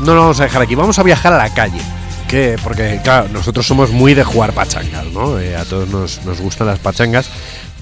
no 0.00 0.14
lo 0.14 0.20
vamos 0.20 0.40
a 0.40 0.44
dejar 0.44 0.62
aquí, 0.62 0.74
vamos 0.74 0.98
a 0.98 1.02
viajar 1.02 1.32
a 1.32 1.38
la 1.38 1.52
calle. 1.54 1.80
Que, 2.28 2.56
porque, 2.62 3.00
claro, 3.04 3.28
nosotros 3.28 3.66
somos 3.66 3.90
muy 3.90 4.14
de 4.14 4.24
jugar 4.24 4.52
pachangas, 4.52 5.06
¿no? 5.06 5.38
Eh, 5.38 5.56
a 5.56 5.64
todos 5.64 5.88
nos, 5.88 6.24
nos 6.24 6.40
gustan 6.40 6.66
las 6.66 6.80
pachangas. 6.80 7.30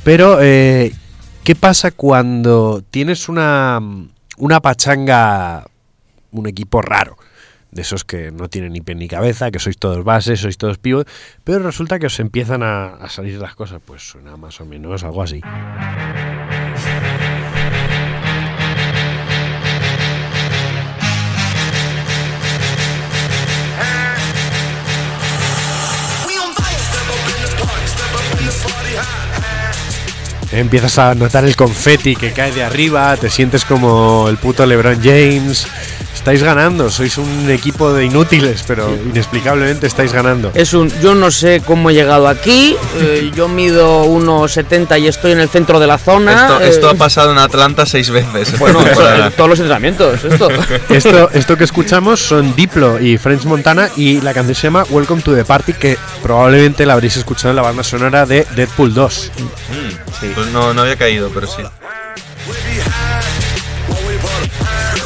Pero, 0.04 0.38
eh, 0.42 0.92
¿qué 1.44 1.54
pasa 1.54 1.90
cuando 1.92 2.82
tienes 2.90 3.28
una, 3.28 3.80
una 4.36 4.60
pachanga, 4.60 5.64
un 6.30 6.46
equipo 6.46 6.82
raro? 6.82 7.16
De 7.70 7.82
esos 7.82 8.04
que 8.04 8.30
no 8.30 8.48
tienen 8.48 8.72
ni 8.72 8.82
pie 8.82 8.94
ni 8.94 9.08
cabeza, 9.08 9.50
que 9.50 9.58
sois 9.58 9.78
todos 9.78 10.04
bases, 10.04 10.40
sois 10.40 10.56
todos 10.56 10.78
pivot, 10.78 11.08
pero 11.42 11.58
resulta 11.58 11.98
que 11.98 12.06
os 12.06 12.20
empiezan 12.20 12.62
a, 12.62 12.94
a 12.94 13.08
salir 13.08 13.40
las 13.40 13.56
cosas, 13.56 13.80
pues 13.84 14.06
suena 14.06 14.36
más 14.36 14.60
o 14.60 14.64
menos 14.64 15.02
algo 15.02 15.22
así. 15.22 15.40
Empiezas 30.52 30.98
a 30.98 31.14
notar 31.14 31.44
el 31.44 31.56
confeti 31.56 32.14
que 32.16 32.32
cae 32.32 32.52
de 32.52 32.62
arriba, 32.62 33.16
te 33.16 33.30
sientes 33.30 33.64
como 33.64 34.28
el 34.28 34.36
puto 34.36 34.66
LeBron 34.66 35.00
James. 35.02 35.66
Estáis 36.24 36.42
ganando, 36.42 36.88
sois 36.88 37.18
un 37.18 37.50
equipo 37.50 37.92
de 37.92 38.06
inútiles, 38.06 38.64
pero 38.66 38.88
inexplicablemente 38.88 39.86
estáis 39.86 40.10
ganando. 40.10 40.52
Es 40.54 40.72
un, 40.72 40.88
yo 41.02 41.14
no 41.14 41.30
sé 41.30 41.60
cómo 41.62 41.90
he 41.90 41.92
llegado 41.92 42.28
aquí, 42.28 42.78
eh, 42.96 43.30
yo 43.36 43.46
mido 43.46 44.06
1,70 44.06 45.02
y 45.02 45.08
estoy 45.08 45.32
en 45.32 45.40
el 45.40 45.50
centro 45.50 45.78
de 45.80 45.86
la 45.86 45.98
zona. 45.98 46.32
Esto, 46.32 46.60
esto 46.62 46.86
eh, 46.86 46.90
ha 46.92 46.94
pasado 46.94 47.32
en 47.32 47.36
Atlanta 47.36 47.84
seis 47.84 48.08
veces. 48.08 48.58
Bueno, 48.58 48.78
todos 49.36 49.50
los 49.50 49.58
entrenamientos, 49.58 50.24
esto. 50.24 50.48
Esto, 50.88 51.30
esto 51.34 51.58
que 51.58 51.64
escuchamos 51.64 52.20
son 52.20 52.56
Diplo 52.56 52.98
y 52.98 53.18
French 53.18 53.44
Montana 53.44 53.90
y 53.94 54.22
la 54.22 54.32
canción 54.32 54.54
se 54.54 54.62
llama 54.62 54.84
Welcome 54.88 55.20
to 55.20 55.34
the 55.34 55.44
Party, 55.44 55.74
que 55.74 55.98
probablemente 56.22 56.86
la 56.86 56.94
habréis 56.94 57.18
escuchado 57.18 57.50
en 57.50 57.56
la 57.56 57.62
banda 57.62 57.84
sonora 57.84 58.24
de 58.24 58.46
Deadpool 58.56 58.94
2. 58.94 59.32
Pues 60.34 60.46
no, 60.52 60.72
no 60.72 60.80
había 60.80 60.96
caído, 60.96 61.28
pero 61.34 61.46
sí. 61.46 61.62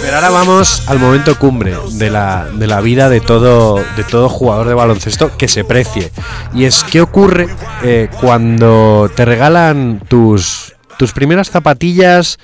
Pero 0.08 0.16
ahora 0.16 0.30
vamos 0.30 0.88
al 0.88 0.98
momento 0.98 1.38
cumbre 1.38 1.76
de 1.90 2.08
la, 2.08 2.48
de 2.50 2.66
la 2.66 2.80
vida 2.80 3.10
de 3.10 3.20
todo, 3.20 3.74
de 3.94 4.04
todo 4.04 4.30
jugador 4.30 4.66
de 4.66 4.72
baloncesto 4.72 5.36
que 5.36 5.48
se 5.48 5.64
precie. 5.64 6.10
Y 6.54 6.64
es 6.64 6.82
qué 6.82 7.02
ocurre 7.02 7.46
eh, 7.82 8.08
cuando 8.18 9.10
te 9.14 9.26
regalan 9.26 10.00
tus, 10.08 10.74
tus 10.98 11.12
primeras 11.12 11.50
zapatillas 11.50 12.38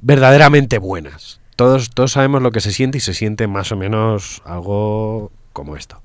verdaderamente 0.00 0.78
buenas. 0.78 1.38
Todos, 1.54 1.90
todos 1.90 2.12
sabemos 2.12 2.40
lo 2.40 2.50
que 2.50 2.62
se 2.62 2.72
siente 2.72 2.96
y 2.96 3.02
se 3.02 3.12
siente 3.12 3.46
más 3.46 3.72
o 3.72 3.76
menos 3.76 4.40
algo 4.46 5.32
como 5.52 5.76
esto. 5.76 6.00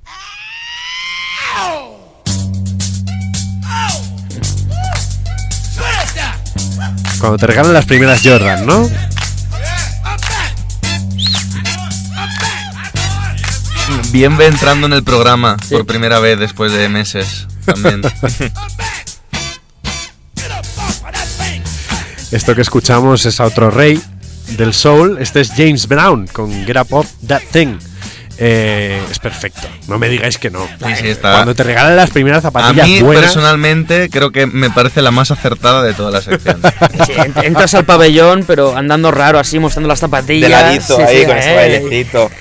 Cuando 7.22 7.38
te 7.38 7.48
regalan 7.48 7.72
las 7.72 7.86
primeras 7.86 8.22
Jordan, 8.22 8.66
¿no? 8.66 8.90
Bien 14.18 14.36
ve 14.36 14.48
entrando 14.48 14.88
en 14.88 14.94
el 14.94 15.04
programa 15.04 15.58
por 15.70 15.86
primera 15.86 16.18
vez 16.20 16.40
después 16.40 16.72
de 16.74 16.90
meses. 16.90 17.46
También. 17.66 18.02
Esto 22.32 22.56
que 22.56 22.62
escuchamos 22.62 23.28
es 23.28 23.40
a 23.40 23.46
otro 23.46 23.70
rey 23.70 24.02
del 24.58 24.74
soul. 24.74 25.20
Este 25.22 25.42
es 25.42 25.52
James 25.56 25.88
Brown 25.88 26.26
con 26.26 26.52
Get 26.66 26.78
Up 26.78 26.88
Off 26.96 27.12
That 27.28 27.42
Thing. 27.52 27.78
Eh, 28.40 29.00
es 29.12 29.20
perfecto. 29.20 29.68
No 29.88 30.00
me 30.00 30.10
digáis 30.10 30.40
que 30.40 30.50
no. 30.50 30.66
Sí, 30.84 30.96
sí, 31.00 31.08
está. 31.10 31.34
Cuando 31.34 31.54
te 31.54 31.62
regalan 31.62 31.96
las 31.96 32.10
primeras 32.10 32.40
A 32.40 32.42
zapatillas 32.48 32.88
mí 32.88 33.02
buenas. 33.04 33.24
personalmente 33.26 34.10
creo 34.10 34.32
que 34.32 34.48
me 34.48 34.72
parece 34.72 35.04
la 35.04 35.12
más 35.12 35.30
acertada 35.30 35.84
de 35.84 35.94
toda 35.94 36.10
la 36.10 36.22
sección. 36.22 36.60
Sí, 37.06 37.12
ent- 37.14 37.44
entras 37.44 37.76
al 37.76 37.86
pabellón, 37.86 38.46
pero 38.48 38.76
andando 38.76 39.12
raro 39.12 39.38
así, 39.38 39.60
mostrando 39.60 39.88
las 39.88 40.00
zapatillas. 40.00 40.50
De 40.50 40.56
ladito, 40.56 40.96
Sí, 40.98 41.02
ahí 41.04 41.20
sí, 41.20 41.26
con 41.28 41.38
ese 41.38 41.52
eh. 41.54 41.56
bailecito. 41.56 42.32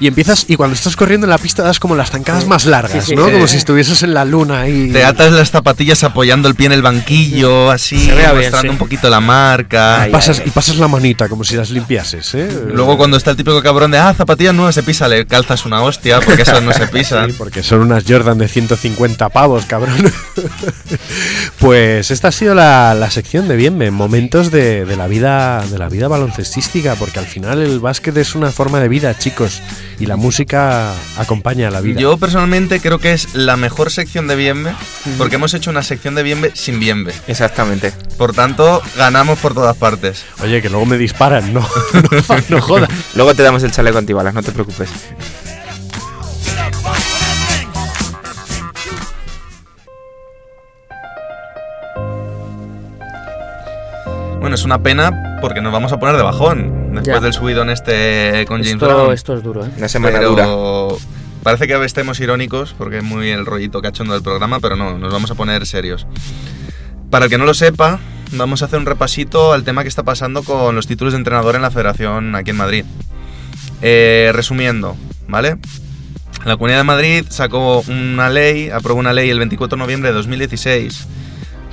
Y 0.00 0.06
empiezas, 0.06 0.46
y 0.48 0.56
cuando 0.56 0.74
estás 0.74 0.96
corriendo 0.96 1.26
en 1.26 1.30
la 1.30 1.38
pista 1.38 1.62
das 1.62 1.78
como 1.78 1.94
las 1.94 2.10
zancadas 2.10 2.46
más 2.46 2.66
largas, 2.66 3.04
Sí, 3.04 3.10
sí. 3.10 3.16
¿no? 3.16 3.26
Sí. 3.26 3.32
Como 3.32 3.46
si 3.46 3.56
estuvieses 3.56 4.02
en 4.02 4.14
la 4.14 4.24
luna 4.24 4.62
ahí. 4.62 4.90
Te 4.92 5.04
atas 5.04 5.32
las 5.32 5.50
zapatillas 5.50 6.04
apoyando 6.04 6.48
el 6.48 6.54
pie 6.54 6.66
en 6.66 6.72
el 6.72 6.82
banquillo, 6.82 7.70
así, 7.70 7.96
bien, 7.96 8.34
mostrando 8.34 8.60
sí. 8.62 8.68
un 8.68 8.78
poquito 8.78 9.08
la 9.10 9.20
marca. 9.20 10.06
y, 10.08 10.10
pasas, 10.12 10.42
y 10.44 10.50
pasas 10.50 10.76
la 10.76 10.88
manita 10.88 11.28
como 11.28 11.44
si 11.44 11.56
las 11.56 11.70
limpiases, 11.70 12.34
¿eh? 12.34 12.48
Luego 12.72 12.96
cuando 12.96 13.16
está 13.16 13.30
el 13.30 13.36
típico 13.36 13.62
cabrón 13.62 13.90
de, 13.90 13.98
ah, 13.98 14.14
zapatillas 14.14 14.54
nuevas 14.54 14.74
se 14.74 14.82
pisa, 14.82 15.08
le 15.08 15.26
calzas 15.26 15.64
una 15.64 15.82
hostia, 15.82 16.20
porque 16.20 16.42
esas 16.42 16.62
no 16.62 16.72
se 16.72 16.86
pisan. 16.94 17.30
Sí, 17.30 17.36
porque 17.38 17.62
son 17.62 17.80
unas 17.80 18.04
Jordan 18.06 18.38
de 18.38 18.48
150 18.48 19.28
pavos, 19.28 19.64
cabrón. 19.66 19.94
pues 21.58 22.10
esta 22.10 22.28
ha 22.28 22.32
sido 22.32 22.54
la, 22.54 22.94
la 22.94 23.10
sección 23.10 23.48
de 23.48 23.56
Bienve, 23.56 23.90
momentos 23.90 24.50
de, 24.50 24.84
de 24.84 24.96
la 24.96 25.06
vida 25.06 25.64
de 25.70 25.78
la 25.78 25.88
vida 25.88 26.08
baloncestística, 26.08 26.94
porque 26.96 27.18
al 27.18 27.26
final 27.26 27.60
el 27.60 27.80
básquet 27.80 28.16
es 28.16 28.34
una 28.34 28.50
forma 28.50 28.80
de 28.80 28.88
vida, 28.88 29.16
chicos, 29.16 29.62
y 29.98 30.06
la 30.06 30.16
música 30.16 30.92
acompaña 31.16 31.68
a 31.68 31.70
la 31.70 31.80
vida. 31.80 32.00
Yo 32.00 32.16
personalmente 32.16 32.80
creo 32.80 32.98
que 32.98 33.12
es 33.12 33.34
la 33.34 33.56
mejor 33.56 33.90
sección 33.90 34.26
de 34.26 34.36
Bienve, 34.36 34.74
porque 35.18 35.36
hemos 35.36 35.54
hecho 35.54 35.70
una 35.70 35.82
sección 35.82 36.14
de 36.14 36.22
Bienve 36.22 36.52
sin 36.54 36.80
Bienve. 36.80 37.12
Exactamente. 37.26 37.92
Por 38.16 38.32
tanto, 38.32 38.82
ganamos 38.96 39.38
por 39.38 39.54
todas 39.54 39.76
partes. 39.76 40.24
Oye, 40.42 40.62
que 40.62 40.70
luego 40.70 40.86
me 40.86 40.98
disparan, 40.98 41.52
no, 41.52 41.60
no, 41.92 42.36
no 42.48 42.60
jodas. 42.60 42.90
Luego 43.14 43.34
te 43.34 43.42
damos 43.42 43.62
el 43.62 43.72
chaleco 43.72 43.98
antibalas, 43.98 44.34
no 44.34 44.42
te 44.42 44.52
preocupes. 44.52 44.88
Bueno, 54.54 54.62
es 54.62 54.66
una 54.66 54.82
pena 54.84 55.38
porque 55.40 55.60
nos 55.60 55.72
vamos 55.72 55.92
a 55.92 55.98
poner 55.98 56.16
de 56.16 56.22
bajón 56.22 56.92
después 56.92 57.16
Ya. 57.16 57.20
del 57.20 57.32
subidón 57.32 57.70
este 57.70 58.44
con 58.46 58.58
James 58.58 58.74
Esto, 58.74 58.86
Brown. 58.86 59.12
esto 59.12 59.34
es 59.34 59.42
duro, 59.42 59.66
¿eh? 59.66 59.70
Una 59.76 59.88
semana 59.88 60.18
pero, 60.18 60.30
dura. 60.30 60.46
parece 61.42 61.66
que 61.66 61.84
estemos 61.84 62.20
irónicos 62.20 62.72
porque 62.78 62.98
es 62.98 63.02
muy 63.02 63.30
el 63.30 63.46
rollito 63.46 63.82
cachondo 63.82 64.12
del 64.14 64.22
programa, 64.22 64.60
pero 64.60 64.76
no, 64.76 64.96
nos 64.96 65.12
vamos 65.12 65.28
a 65.32 65.34
poner 65.34 65.66
serios. 65.66 66.06
Para 67.10 67.24
el 67.24 67.32
que 67.32 67.36
no 67.36 67.46
lo 67.46 67.54
sepa, 67.54 67.98
vamos 68.30 68.62
a 68.62 68.66
hacer 68.66 68.78
un 68.78 68.86
repasito 68.86 69.52
al 69.52 69.64
tema 69.64 69.82
que 69.82 69.88
está 69.88 70.04
pasando 70.04 70.44
con 70.44 70.76
los 70.76 70.86
títulos 70.86 71.14
de 71.14 71.18
entrenador 71.18 71.56
en 71.56 71.62
la 71.62 71.72
federación 71.72 72.36
aquí 72.36 72.50
en 72.50 72.56
Madrid. 72.56 72.84
Eh, 73.82 74.30
resumiendo, 74.34 74.96
¿vale? 75.26 75.56
La 76.44 76.54
Comunidad 76.56 76.78
de 76.78 76.84
Madrid 76.84 77.24
sacó 77.28 77.80
una 77.88 78.30
ley, 78.30 78.70
aprobó 78.70 79.00
una 79.00 79.12
ley 79.12 79.30
el 79.30 79.38
24 79.38 79.76
de 79.76 79.82
noviembre 79.82 80.10
de 80.10 80.14
2016, 80.14 81.08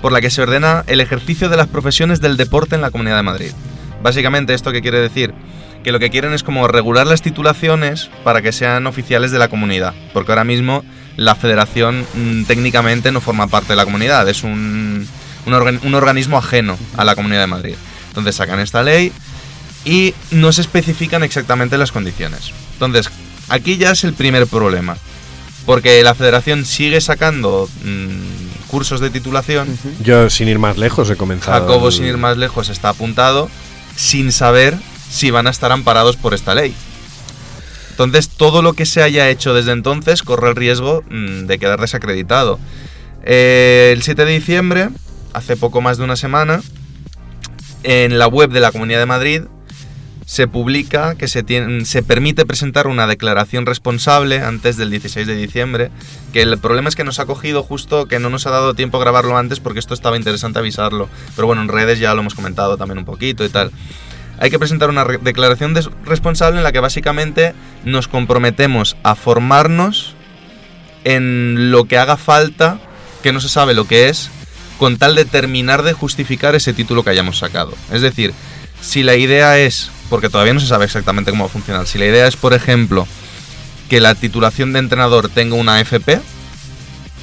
por 0.02 0.12
la 0.12 0.22
que 0.22 0.30
se 0.30 0.42
ordena 0.42 0.84
el 0.88 1.00
ejercicio 1.02 1.50
de 1.50 1.58
las 1.58 1.68
profesiones 1.68 2.22
del 2.22 2.38
deporte 2.38 2.76
en 2.76 2.82
la 2.82 2.92
Comunidad 2.92 3.18
de 3.18 3.24
Madrid. 3.24 3.52
Básicamente, 4.04 4.54
¿esto 4.54 4.72
qué 4.72 4.82
quiere 4.82 5.00
decir? 5.00 5.34
Que 5.84 5.92
lo 5.92 6.00
que 6.00 6.10
quieren 6.10 6.34
es 6.34 6.44
como 6.44 6.68
regular 6.68 7.08
las 7.08 7.22
titulaciones 7.22 8.10
para 8.24 8.42
que 8.42 8.52
sean 8.52 8.88
oficiales 8.88 9.32
de 9.32 9.40
la 9.40 9.48
comunidad, 9.48 9.94
porque 10.14 10.32
ahora 10.32 10.44
mismo 10.44 10.84
la 11.18 11.36
federación 11.36 12.06
mm, 12.14 12.44
técnicamente 12.44 13.12
no 13.12 13.22
forma 13.22 13.48
parte 13.48 13.70
de 13.74 13.78
la 13.78 13.86
comunidad, 13.86 14.28
es 14.30 14.44
un, 14.44 15.08
un, 15.46 15.54
organ- 15.54 15.80
un 15.84 15.94
organismo 15.96 16.38
ajeno 16.38 16.78
a 16.98 17.04
la 17.04 17.16
Comunidad 17.16 17.42
de 17.42 17.48
Madrid. 17.48 17.76
Entonces 18.10 18.36
sacan 18.36 18.60
esta 18.60 18.84
ley 18.84 19.12
y 19.86 20.14
no 20.32 20.52
se 20.52 20.62
especifican 20.62 21.24
exactamente 21.24 21.78
las 21.78 21.92
condiciones. 21.92 22.52
Entonces, 22.74 23.10
aquí 23.50 23.78
ya 23.78 23.92
es 23.92 24.04
el 24.04 24.14
primer 24.14 24.48
problema. 24.48 24.98
Porque 25.66 26.02
la 26.04 26.16
federación 26.16 26.66
sigue 26.66 27.00
sacando 27.02 27.70
mm, 27.84 28.61
cursos 28.72 29.00
de 29.02 29.10
titulación. 29.12 29.78
Yo, 30.02 30.30
sin 30.30 30.48
ir 30.48 30.58
más 30.58 30.78
lejos, 30.78 31.10
he 31.10 31.16
comenzado. 31.18 31.60
Jacobo, 31.68 31.88
el- 31.90 31.94
sin 31.94 32.06
ir 32.06 32.18
más 32.18 32.38
lejos, 32.38 32.70
está 32.70 32.90
apuntado 32.90 33.50
sin 33.96 34.32
saber 34.32 34.76
si 35.12 35.30
van 35.30 35.46
a 35.46 35.50
estar 35.52 35.72
amparados 35.74 36.16
por 36.16 36.34
esta 36.34 36.56
ley. 36.56 36.74
Entonces, 37.92 38.30
todo 38.30 38.62
lo 38.62 38.74
que 38.74 38.86
se 38.86 39.04
haya 39.04 39.30
hecho 39.30 39.54
desde 39.54 39.74
entonces 39.74 40.24
corre 40.24 40.50
el 40.50 40.56
riesgo 40.56 41.04
mm, 41.10 41.46
de 41.46 41.60
quedar 41.60 41.80
desacreditado. 41.82 42.58
Eh, 43.24 43.92
el 43.94 44.02
7 44.02 44.26
de 44.26 44.32
diciembre, 44.32 44.90
hace 45.34 45.58
poco 45.58 45.82
más 45.82 45.98
de 45.98 46.06
una 46.06 46.16
semana, 46.16 46.62
en 47.84 48.18
la 48.18 48.28
web 48.28 48.50
de 48.52 48.60
la 48.62 48.72
Comunidad 48.72 49.00
de 49.00 49.06
Madrid 49.06 49.42
se 50.32 50.48
publica 50.48 51.16
que 51.16 51.28
se, 51.28 51.44
tiene- 51.44 51.84
se 51.84 52.04
permite 52.04 52.46
presentar 52.46 52.88
una 52.88 53.06
declaración 53.06 53.66
responsable 53.66 54.40
antes 54.40 54.78
del 54.78 54.90
16 54.90 55.28
de 55.28 55.36
diciembre, 55.36 55.92
que 56.32 56.42
el 56.42 56.58
problema 56.58 56.88
es 56.88 56.96
que 56.96 57.04
nos 57.04 57.20
ha 57.20 57.26
cogido 57.26 57.64
justo 57.64 58.06
que 58.06 58.18
no 58.18 58.30
nos 58.30 58.48
ha 58.48 58.50
dado 58.52 58.74
tiempo 58.74 58.96
a 58.96 59.02
grabarlo 59.02 59.36
antes 59.38 59.60
porque 59.60 59.80
esto 59.80 59.94
estaba 59.94 60.16
interesante 60.16 60.58
avisarlo. 60.60 61.10
Pero 61.36 61.48
bueno, 61.48 61.62
en 61.62 61.68
redes 61.68 62.00
ya 62.00 62.14
lo 62.14 62.22
hemos 62.22 62.34
comentado 62.34 62.78
también 62.78 62.98
un 63.00 63.04
poquito 63.04 63.44
y 63.44 63.50
tal. 63.50 63.72
Hay 64.40 64.50
que 64.50 64.58
presentar 64.58 64.90
una 64.90 65.04
declaración 65.04 65.74
de 65.74 65.86
responsable 66.06 66.60
en 66.60 66.64
la 66.64 66.72
que 66.72 66.80
básicamente 66.80 67.54
nos 67.84 68.08
comprometemos 68.08 68.96
a 69.04 69.16
formarnos 69.16 70.16
en 71.04 71.72
lo 71.72 71.84
que 71.90 71.98
haga 71.98 72.16
falta, 72.16 72.80
que 73.22 73.34
no 73.34 73.42
se 73.42 73.50
sabe 73.50 73.74
lo 73.74 73.86
que 73.86 74.08
es, 74.08 74.30
con 74.78 74.96
tal 74.98 75.14
de 75.16 75.26
terminar 75.26 75.84
de 75.84 75.92
justificar 75.92 76.56
ese 76.56 76.72
título 76.72 77.04
que 77.04 77.10
hayamos 77.10 77.38
sacado. 77.38 77.74
Es 77.92 78.02
decir, 78.02 78.34
si 78.80 79.04
la 79.04 79.18
idea 79.18 79.60
es, 79.60 79.92
porque 80.12 80.30
todavía 80.30 80.54
no 80.54 80.60
se 80.60 80.68
sabe 80.68 80.86
exactamente 80.86 81.32
cómo 81.32 81.46
va 81.46 81.50
a 81.50 81.54
funcionar, 81.54 81.88
si 81.88 81.98
la 81.98 82.06
idea 82.06 82.28
es, 82.28 82.36
por 82.36 82.54
ejemplo, 82.54 83.08
que 83.90 84.00
la 84.00 84.14
titulación 84.14 84.74
de 84.74 84.80
entrenador 84.80 85.30
tenga 85.30 85.56
una 85.56 85.80
FP, 85.82 86.20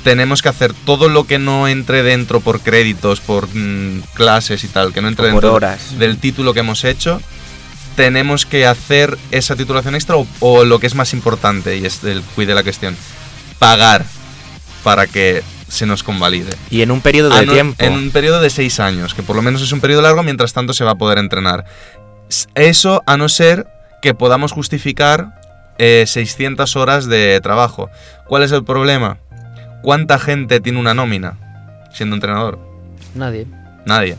tenemos 0.05 0.43
que 0.43 0.49
hacer 0.49 0.72
todo 0.86 1.09
lo 1.09 1.24
que 1.24 1.39
no 1.39 1.68
entre 1.68 2.03
dentro 2.03 2.41
por 2.41 2.61
créditos, 2.61 3.20
por 3.20 3.47
mm, 3.55 4.01
clases 4.14 4.64
y 4.64 4.68
tal, 4.68 4.93
que 4.93 5.03
no 5.03 5.09
entre 5.09 5.26
por 5.26 5.32
dentro 5.34 5.55
horas. 5.55 5.99
del 5.99 6.18
título 6.18 6.55
que 6.55 6.61
hemos 6.61 6.82
hecho, 6.84 7.20
tenemos 7.95 8.47
que 8.47 8.66
hacer 8.66 9.18
esa 9.32 9.55
titulación 9.55 9.95
extra 9.95 10.16
o, 10.16 10.26
o 10.41 10.64
lo 10.64 10.78
que 10.80 10.86
es 10.86 10.95
más 10.95 11.12
importante, 11.12 11.76
y 11.76 11.84
es 11.84 12.03
el 12.05 12.22
cuide 12.34 12.55
la 12.55 12.62
cuestión, 12.62 12.97
pagar 13.59 14.05
para 14.82 15.07
que 15.07 15.43
se 15.68 15.84
nos 15.84 16.03
convalide. 16.03 16.55
Y 16.70 16.80
en 16.80 16.91
un 16.91 17.03
periodo 17.03 17.30
Ah, 17.34 17.41
de 17.41 17.47
no, 17.47 17.53
tiempo. 17.53 17.84
En 17.84 17.93
un 17.93 18.11
periodo 18.11 18.41
de 18.41 18.49
seis 18.51 18.80
años, 18.80 19.12
que 19.14 19.22
por 19.22 19.36
lo 19.36 19.43
menos 19.43 19.61
es 19.61 19.72
un 19.72 19.80
periodo 19.80 20.01
largo, 20.03 20.22
mientras 20.22 20.53
tanto 20.55 20.72
se 20.72 20.84
va 20.84 20.93
a 20.93 20.95
poder 20.95 21.18
entrenar. 21.18 21.66
Eso 22.55 23.03
a 23.07 23.16
no 23.16 23.29
ser 23.29 23.66
que 24.03 24.14
podamos 24.14 24.53
justificar 24.53 25.41
eh, 25.79 26.05
600 26.07 26.76
horas 26.76 27.07
de 27.07 27.41
trabajo. 27.41 27.91
¿Cuál 28.26 28.43
es 28.43 28.53
el 28.53 28.64
problema? 28.64 29.18
¿Cuánta 29.83 30.18
gente 30.18 30.61
tiene 30.61 30.79
una 30.79 30.95
nómina 30.95 31.39
siendo 31.93 32.16
entrenador? 32.16 32.59
Nadie. 33.14 33.47
Nadie. 33.87 34.16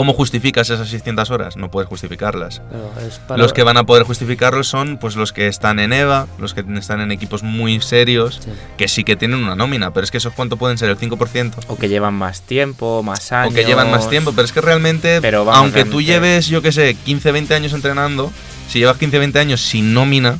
¿Cómo 0.00 0.14
justificas 0.14 0.70
esas 0.70 0.88
600 0.88 1.28
horas? 1.30 1.58
No 1.58 1.70
puedes 1.70 1.86
justificarlas. 1.86 2.62
Pero 2.70 3.06
es 3.06 3.18
para- 3.18 3.36
Los 3.36 3.52
que 3.52 3.64
van 3.64 3.76
a 3.76 3.84
poder 3.84 4.04
justificarlo 4.04 4.64
son 4.64 4.96
pues 4.96 5.14
los 5.14 5.34
que 5.34 5.46
están 5.46 5.78
en 5.78 5.92
EVA, 5.92 6.26
los 6.38 6.54
que 6.54 6.64
están 6.78 7.02
en 7.02 7.12
equipos 7.12 7.42
muy 7.42 7.82
serios, 7.82 8.40
Sí. 8.42 8.50
que 8.78 8.88
sí 8.88 9.04
que 9.04 9.16
tienen 9.16 9.40
una 9.44 9.56
nómina, 9.56 9.90
pero 9.92 10.02
es 10.04 10.10
que 10.10 10.16
esos 10.16 10.32
cuánto 10.32 10.56
pueden 10.56 10.78
ser, 10.78 10.88
el 10.88 10.96
5%. 10.96 11.58
O 11.68 11.76
que 11.76 11.90
llevan 11.90 12.14
más 12.14 12.40
tiempo, 12.40 13.02
más 13.02 13.30
años. 13.30 13.52
O 13.52 13.54
que 13.54 13.66
llevan 13.66 13.90
más 13.90 14.08
tiempo, 14.08 14.32
pero 14.32 14.46
es 14.46 14.52
que 14.52 14.62
realmente, 14.62 15.20
Pero 15.20 15.44
vamos, 15.44 15.60
aunque 15.64 15.84
tú 15.84 16.00
lleves, 16.00 16.46
yo 16.46 16.62
qué 16.62 16.72
sé, 16.72 16.94
15, 16.94 17.30
20 17.30 17.54
años 17.54 17.74
entrenando, 17.74 18.32
si 18.70 18.78
llevas 18.78 18.96
15, 18.96 19.18
20 19.18 19.38
años 19.38 19.60
sin 19.60 19.92
nómina, 19.92 20.38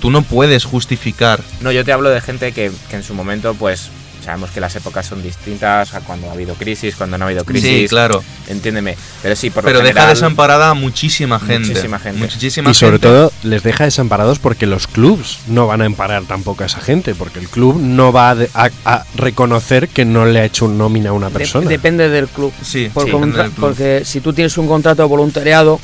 tú 0.00 0.10
no 0.10 0.22
puedes 0.22 0.64
justificar. 0.64 1.38
No, 1.60 1.70
yo 1.70 1.84
te 1.84 1.92
hablo 1.92 2.08
de 2.08 2.22
gente 2.22 2.52
que, 2.52 2.72
que 2.88 2.96
en 2.96 3.02
su 3.02 3.12
momento, 3.12 3.52
pues, 3.52 3.90
sabemos 4.24 4.50
que 4.50 4.60
las 4.60 4.74
épocas 4.76 5.06
son 5.06 5.22
distintas 5.22 5.94
a 5.94 6.00
cuando 6.00 6.28
ha 6.28 6.32
habido 6.32 6.54
crisis, 6.54 6.96
cuando 6.96 7.16
no 7.18 7.24
ha 7.24 7.28
habido 7.28 7.44
crisis. 7.44 7.82
Sí, 7.82 7.86
claro. 7.88 8.22
Entiéndeme. 8.48 8.96
Pero 9.22 9.36
sí, 9.36 9.50
por 9.50 9.64
Pero 9.64 9.78
lo 9.80 9.84
deja 9.84 10.08
desamparada 10.08 10.70
a 10.70 10.74
muchísima 10.74 11.38
gente. 11.38 11.68
Muchísima 11.68 11.98
gente. 11.98 12.18
Muchísima 12.20 12.70
Y 12.70 12.74
sobre 12.74 12.98
todo 12.98 13.32
les 13.42 13.62
deja 13.62 13.84
desamparados 13.84 14.38
porque 14.38 14.66
los 14.66 14.86
clubs 14.86 15.38
no 15.46 15.66
van 15.66 15.82
a 15.82 15.86
emparar 15.86 16.24
tampoco 16.24 16.62
a 16.62 16.66
esa 16.66 16.80
gente, 16.80 17.14
porque 17.14 17.38
el 17.38 17.48
club 17.48 17.78
no 17.80 18.12
va 18.12 18.30
a, 18.30 18.34
de- 18.34 18.50
a- 18.54 18.70
a 18.84 19.04
reconocer 19.16 19.88
que 19.88 20.04
no 20.04 20.24
le 20.24 20.40
ha 20.40 20.44
hecho 20.44 20.64
un 20.64 20.78
nómina 20.78 21.10
a 21.10 21.12
una 21.12 21.28
De- 21.28 21.34
persona. 21.38 21.68
depende 21.68 22.08
del 22.08 22.28
club. 22.28 22.52
Sí, 22.62 22.90
Por 22.92 23.04
sí, 23.04 23.10
contra- 23.10 23.26
depende 23.28 23.42
del 23.42 23.50
club. 23.52 23.66
Porque 23.68 24.02
si 24.04 24.20
tú 24.20 24.32
tienes 24.32 24.56
un 24.58 24.66
contrato 24.66 25.02
de 25.02 25.08
voluntariado, 25.08 25.80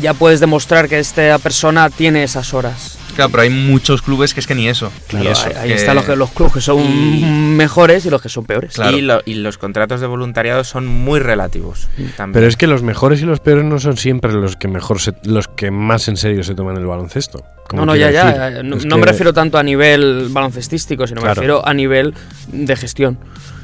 ya 0.00 0.14
puedes 0.14 0.40
demostrar 0.40 0.88
que 0.88 0.98
esta 0.98 1.38
persona 1.38 1.90
tiene 1.90 2.22
esas 2.22 2.54
horas. 2.54 2.96
Claro, 3.12 3.30
pero 3.30 3.42
hay 3.42 3.50
muchos 3.50 4.02
clubes 4.02 4.32
que 4.34 4.40
es 4.40 4.46
que 4.46 4.54
ni 4.54 4.68
eso. 4.68 4.90
Ni 5.12 5.20
Claro, 5.20 5.30
eso. 5.32 5.48
ahí 5.60 5.72
están 5.72 5.96
los, 5.96 6.04
que- 6.04 6.16
los 6.16 6.30
clubes 6.30 6.52
que 6.54 6.60
son 6.60 6.80
Y- 6.80 7.24
mejores 7.24 8.06
y 8.06 8.10
los 8.10 8.20
que 8.22 8.28
son 8.28 8.44
peores. 8.44 8.74
Claro. 8.74 8.96
Y, 8.96 9.00
lo- 9.00 9.20
y 9.24 9.34
los 9.34 9.58
contratos 9.58 10.00
de 10.00 10.06
voluntariado 10.06 10.64
son 10.64 10.86
muy 10.86 11.20
relativos. 11.20 11.88
También. 12.16 12.32
Pero 12.34 12.46
es 12.46 12.56
que 12.56 12.66
los 12.66 12.82
mejores 12.82 13.20
y 13.22 13.24
los 13.24 13.40
peores 13.40 13.64
no 13.64 13.78
son 13.78 13.96
siempre 13.96 14.32
los 14.32 14.56
que 14.56 14.68
mejor 14.68 15.00
se- 15.00 15.14
los 15.24 15.48
que 15.48 15.70
más 15.70 16.08
en 16.08 16.16
serio 16.16 16.42
se 16.44 16.54
toman 16.54 16.76
el 16.76 16.86
baloncesto. 16.86 17.42
Como 17.68 17.82
No, 17.84 17.92
no, 17.92 17.96
ya, 17.96 18.10
ya. 18.10 18.48
eh, 18.48 18.62
No, 18.64 18.76
Es 18.76 18.84
no 18.84 18.96
que- 18.96 19.00
me 19.00 19.06
refiero 19.06 19.32
tanto 19.32 19.56
a 19.58 19.62
nivel 19.62 20.28
baloncestístico, 20.30 21.06
sino 21.06 21.20
me 21.22 21.28
refiero 21.28 21.66
a 21.66 21.72
nivel 21.74 22.14
de 22.48 22.76
gestión. 22.76 23.18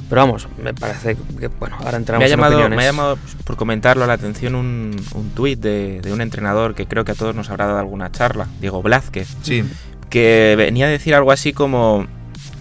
Pero 0.09 0.21
vamos, 0.23 0.47
me 0.63 0.73
parece 0.73 1.17
que, 1.39 1.49
bueno, 1.49 1.77
ahora 1.81 1.97
entramos 1.97 2.21
me 2.21 2.25
ha, 2.25 2.29
en 2.29 2.31
llamado, 2.31 2.53
opiniones. 2.55 2.77
me 2.77 2.83
ha 2.85 2.87
llamado, 2.87 3.19
por 3.45 3.57
comentarlo, 3.57 4.07
la 4.07 4.13
atención 4.13 4.55
un, 4.55 4.95
un 5.15 5.31
tuit 5.31 5.59
de, 5.59 6.01
de 6.01 6.13
un 6.13 6.21
entrenador 6.21 6.75
que 6.77 6.87
creo 6.87 7.05
que 7.05 7.13
a 7.13 7.15
todos 7.17 7.35
nos 7.35 7.51
habrá 7.51 7.67
dado 7.67 7.79
alguna 7.81 8.13
charla, 8.13 8.47
Diego 8.61 8.83
Blázquez, 8.83 9.29
Sí. 9.43 9.65
que 10.09 10.55
venía 10.57 10.87
a 10.87 10.91
decir 10.91 11.15
algo 11.15 11.33
así 11.33 11.53
como, 11.53 12.07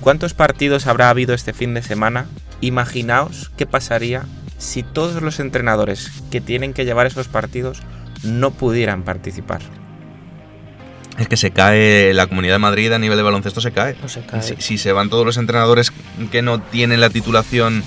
¿cuántos 0.02 0.34
partidos 0.34 0.88
habrá 0.88 1.10
habido 1.12 1.36
este 1.36 1.54
fin 1.54 1.76
de 1.76 1.84
semana? 1.84 2.26
Imaginaos 2.62 3.52
qué 3.58 3.68
pasaría 3.68 4.24
si 4.58 4.82
todos 4.82 5.22
los 5.22 5.40
entrenadores 5.40 6.12
que 6.32 6.42
tienen 6.42 6.74
que 6.74 6.86
llevar 6.86 7.06
esos 7.06 7.28
partidos 7.28 7.84
no 8.24 8.50
pudieran 8.52 9.04
participar. 9.04 9.62
Es 11.18 11.28
que 11.28 11.38
se 11.38 11.52
cae 11.52 12.14
la 12.14 12.28
comunidad 12.28 12.56
de 12.56 12.60
Madrid 12.60 12.92
a 12.92 13.00
nivel 13.00 13.18
de 13.18 13.24
baloncesto, 13.24 13.62
se 13.62 13.72
cae. 13.72 13.96
No 14.02 14.10
se 14.10 14.26
cae. 14.26 14.42
Si, 14.42 14.56
si 14.60 14.78
se 14.78 14.92
van 14.92 15.10
todos 15.10 15.26
los 15.26 15.38
entrenadores 15.38 15.92
que 16.32 16.42
no 16.42 16.60
tienen 16.62 17.00
la 17.00 17.10
titulación 17.10 17.84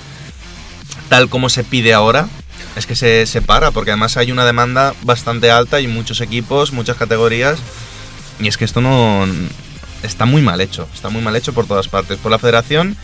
tal 1.09 1.29
como 1.29 1.49
se 1.49 1.65
pide 1.65 1.93
ahora, 1.93 2.29
es 2.77 2.87
que 2.87 2.95
se, 2.95 3.27
se 3.27 3.43
para, 3.43 3.71
porque 3.71 3.91
además 3.91 4.17
hay 4.17 4.33
una 4.33 4.45
demanda 4.45 4.95
bastante 5.03 5.51
alta 5.51 5.81
y 5.81 5.89
muchos 5.89 6.21
equipos, 6.21 6.73
muchas 6.73 6.97
categorías, 6.97 7.59
y 8.39 8.49
es 8.49 8.57
que 8.57 8.65
esto 8.65 8.81
no 8.81 9.27
está 10.03 10.27
muy 10.27 10.43
mal 10.43 10.61
hecho, 10.61 10.89
está 10.95 11.09
muy 11.09 11.23
mal 11.23 11.35
hecho 11.37 11.53
por 11.53 11.67
todas 11.67 11.89
partes, 11.89 12.19
por 12.19 12.31
la 12.31 12.39
federación, 12.39 12.97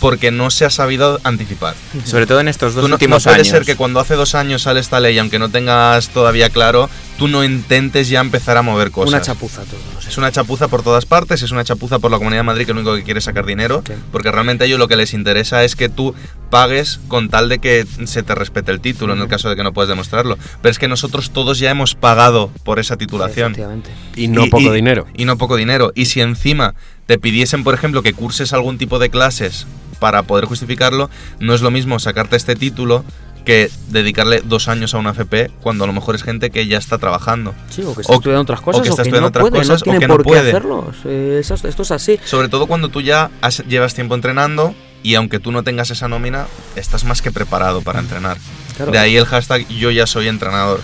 porque 0.00 0.30
no 0.30 0.50
se 0.50 0.64
ha 0.64 0.70
sabido 0.70 1.20
anticipar. 1.24 1.74
Sobre 2.04 2.26
todo 2.26 2.40
en 2.40 2.48
estos 2.48 2.74
dos 2.74 2.82
Tú 2.82 2.88
no, 2.88 2.90
no 2.90 2.94
últimos 2.96 3.24
puede 3.24 3.36
años. 3.36 3.48
ser 3.48 3.64
que 3.64 3.76
cuando 3.76 3.98
hace 4.00 4.14
dos 4.14 4.34
años 4.34 4.62
sale 4.62 4.80
esta 4.80 5.00
ley, 5.00 5.18
aunque 5.18 5.38
no 5.38 5.48
tengas 5.48 6.08
todavía 6.10 6.50
claro, 6.50 6.90
tú 7.18 7.28
no 7.28 7.42
intentes 7.44 8.08
ya 8.08 8.20
empezar 8.20 8.56
a 8.56 8.62
mover 8.62 8.90
cosas. 8.90 9.08
Una 9.14 9.22
chapuza 9.22 9.62
todo. 9.62 9.80
no 9.94 10.00
sé. 10.02 10.08
Es 10.10 10.18
una 10.18 10.30
chapuza 10.30 10.68
por 10.68 10.82
todas 10.82 11.06
partes, 11.06 11.42
es 11.42 11.50
una 11.50 11.64
chapuza 11.64 11.98
por 11.98 12.10
la 12.10 12.18
Comunidad 12.18 12.40
de 12.40 12.44
Madrid 12.44 12.66
que 12.66 12.72
lo 12.74 12.80
único 12.80 12.94
que 12.94 13.02
quiere 13.04 13.18
es 13.18 13.24
sacar 13.24 13.46
dinero, 13.46 13.82
Sí. 13.86 13.94
porque 14.12 14.30
realmente 14.30 14.64
a 14.64 14.66
ellos 14.66 14.78
lo 14.78 14.86
que 14.88 14.96
les 14.96 15.14
interesa 15.14 15.64
es 15.64 15.76
que 15.76 15.88
tú 15.88 16.14
pagues 16.50 17.00
con 17.08 17.28
tal 17.28 17.48
de 17.48 17.58
que 17.58 17.86
se 18.04 18.22
te 18.22 18.34
respete 18.34 18.70
el 18.72 18.80
título, 18.80 19.14
en 19.14 19.20
el 19.20 19.28
caso 19.28 19.48
de 19.48 19.56
que 19.56 19.62
no 19.64 19.72
puedas 19.72 19.88
demostrarlo. 19.88 20.38
Pero 20.62 20.70
es 20.70 20.78
que 20.78 20.88
nosotros 20.88 21.30
todos 21.30 21.58
ya 21.58 21.70
hemos 21.70 21.94
pagado 21.94 22.50
por 22.64 22.78
esa 22.78 22.96
titulación. 22.96 23.52
Efectivamente. 23.52 23.90
Y 24.14 24.28
no 24.28 24.46
poco 24.46 24.72
dinero. 24.72 25.06
Y 25.16 25.24
no 25.24 25.38
poco 25.38 25.56
dinero. 25.56 25.92
Y 25.94 26.04
si 26.06 26.20
encima 26.20 26.74
te 27.06 27.18
pidiesen, 27.18 27.64
por 27.64 27.74
ejemplo, 27.74 28.02
que 28.02 28.12
curses 28.12 28.52
algún 28.52 28.78
tipo 28.78 28.98
de 28.98 29.10
clases 29.10 29.66
para 30.00 30.24
poder 30.24 30.44
justificarlo, 30.44 31.08
no 31.40 31.54
es 31.54 31.62
lo 31.62 31.70
mismo 31.70 31.98
sacarte 31.98 32.36
este 32.36 32.54
título 32.56 33.04
que 33.44 33.70
dedicarle 33.90 34.42
dos 34.44 34.66
años 34.66 34.92
a 34.94 34.98
una 34.98 35.10
FP 35.10 35.50
cuando 35.62 35.84
a 35.84 35.86
lo 35.86 35.92
mejor 35.92 36.16
es 36.16 36.24
gente 36.24 36.50
que 36.50 36.66
ya 36.66 36.78
está 36.78 36.98
trabajando. 36.98 37.54
Sí, 37.70 37.82
o 37.82 37.94
que 37.94 38.00
está 38.00 38.12
O- 38.12 38.16
estudiando 38.16 38.42
otras 38.42 38.60
cosas, 38.60 38.80
o 38.80 38.82
que 38.82 38.88
está 38.88 39.02
no 39.02 39.06
estudiando 39.06 39.28
otras 39.28 39.42
puede, 39.42 39.58
cosas, 39.62 39.86
no 39.86 39.92
o 39.92 39.98
que 40.00 40.08
no 40.08 40.16
qué 40.18 40.24
puede. 40.24 40.48
hacerlo. 40.50 40.92
Eh, 41.04 41.38
eso- 41.40 41.54
esto 41.54 41.82
es 41.82 41.90
así. 41.92 42.18
Sobre 42.24 42.48
todo 42.48 42.66
cuando 42.66 42.88
tú 42.88 43.00
ya 43.00 43.30
has- 43.40 43.62
llevas 43.68 43.94
tiempo 43.94 44.16
entrenando 44.16 44.74
y 45.04 45.14
aunque 45.14 45.38
tú 45.38 45.52
no 45.52 45.62
tengas 45.62 45.92
esa 45.92 46.08
nómina, 46.08 46.46
estás 46.74 47.04
más 47.04 47.22
que 47.22 47.30
preparado 47.30 47.82
para 47.82 48.00
entrenar. 48.00 48.36
Claro. 48.76 48.90
De 48.90 48.98
ahí 48.98 49.16
el 49.16 49.26
hashtag 49.26 49.66
yo 49.68 49.92
ya 49.92 50.08
soy 50.08 50.26
entrenador. 50.26 50.80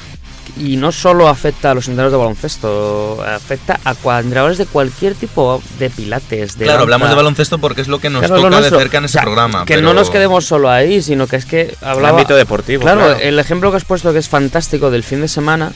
Y 0.59 0.77
no 0.77 0.93
solo 0.93 1.29
afecta 1.29 1.71
a 1.71 1.75
los 1.75 1.89
entrenadores 1.89 2.13
de 2.13 2.19
baloncesto, 2.19 3.23
afecta 3.27 3.81
a 3.85 3.93
entrenadores 4.21 4.59
de 4.59 4.67
cualquier 4.67 5.15
tipo 5.15 5.63
de 5.79 5.89
pilates. 5.89 6.59
De 6.59 6.67
claro, 6.67 6.83
hablamos 6.83 7.09
de 7.09 7.15
baloncesto 7.15 7.59
porque 7.59 7.81
es 7.81 7.89
lo 7.89 8.01
que 8.01 8.11
nos 8.11 8.21
Claro, 8.21 8.37
toca 8.37 8.51
nuestro. 8.51 8.77
de 8.77 8.83
cerca 8.85 8.99
en 8.99 9.05
O 9.05 9.07
ese 9.07 9.13
sea, 9.15 9.23
programa. 9.23 9.65
Que 9.65 9.75
pero- 9.77 9.87
no 9.87 9.95
nos 9.95 10.11
quedemos 10.11 10.45
solo 10.45 10.71
ahí, 10.71 11.01
sino 11.01 11.27
que 11.27 11.37
es 11.37 11.47
que 11.47 11.61
El 11.63 11.77
hablaba. 11.89 12.11
ámbito 12.19 12.37
deportivo. 12.37 12.83
Claro, 12.83 13.01
claro. 13.01 13.19
el 13.21 13.39
ejemplo 13.39 13.71
que 13.71 13.79
has 13.79 13.85
puesto 13.87 14.13
que 14.13 14.19
es 14.19 14.29
fantástico 14.29 14.91
del 14.91 15.03
fin 15.05 15.23
de 15.23 15.29
semana 15.29 15.73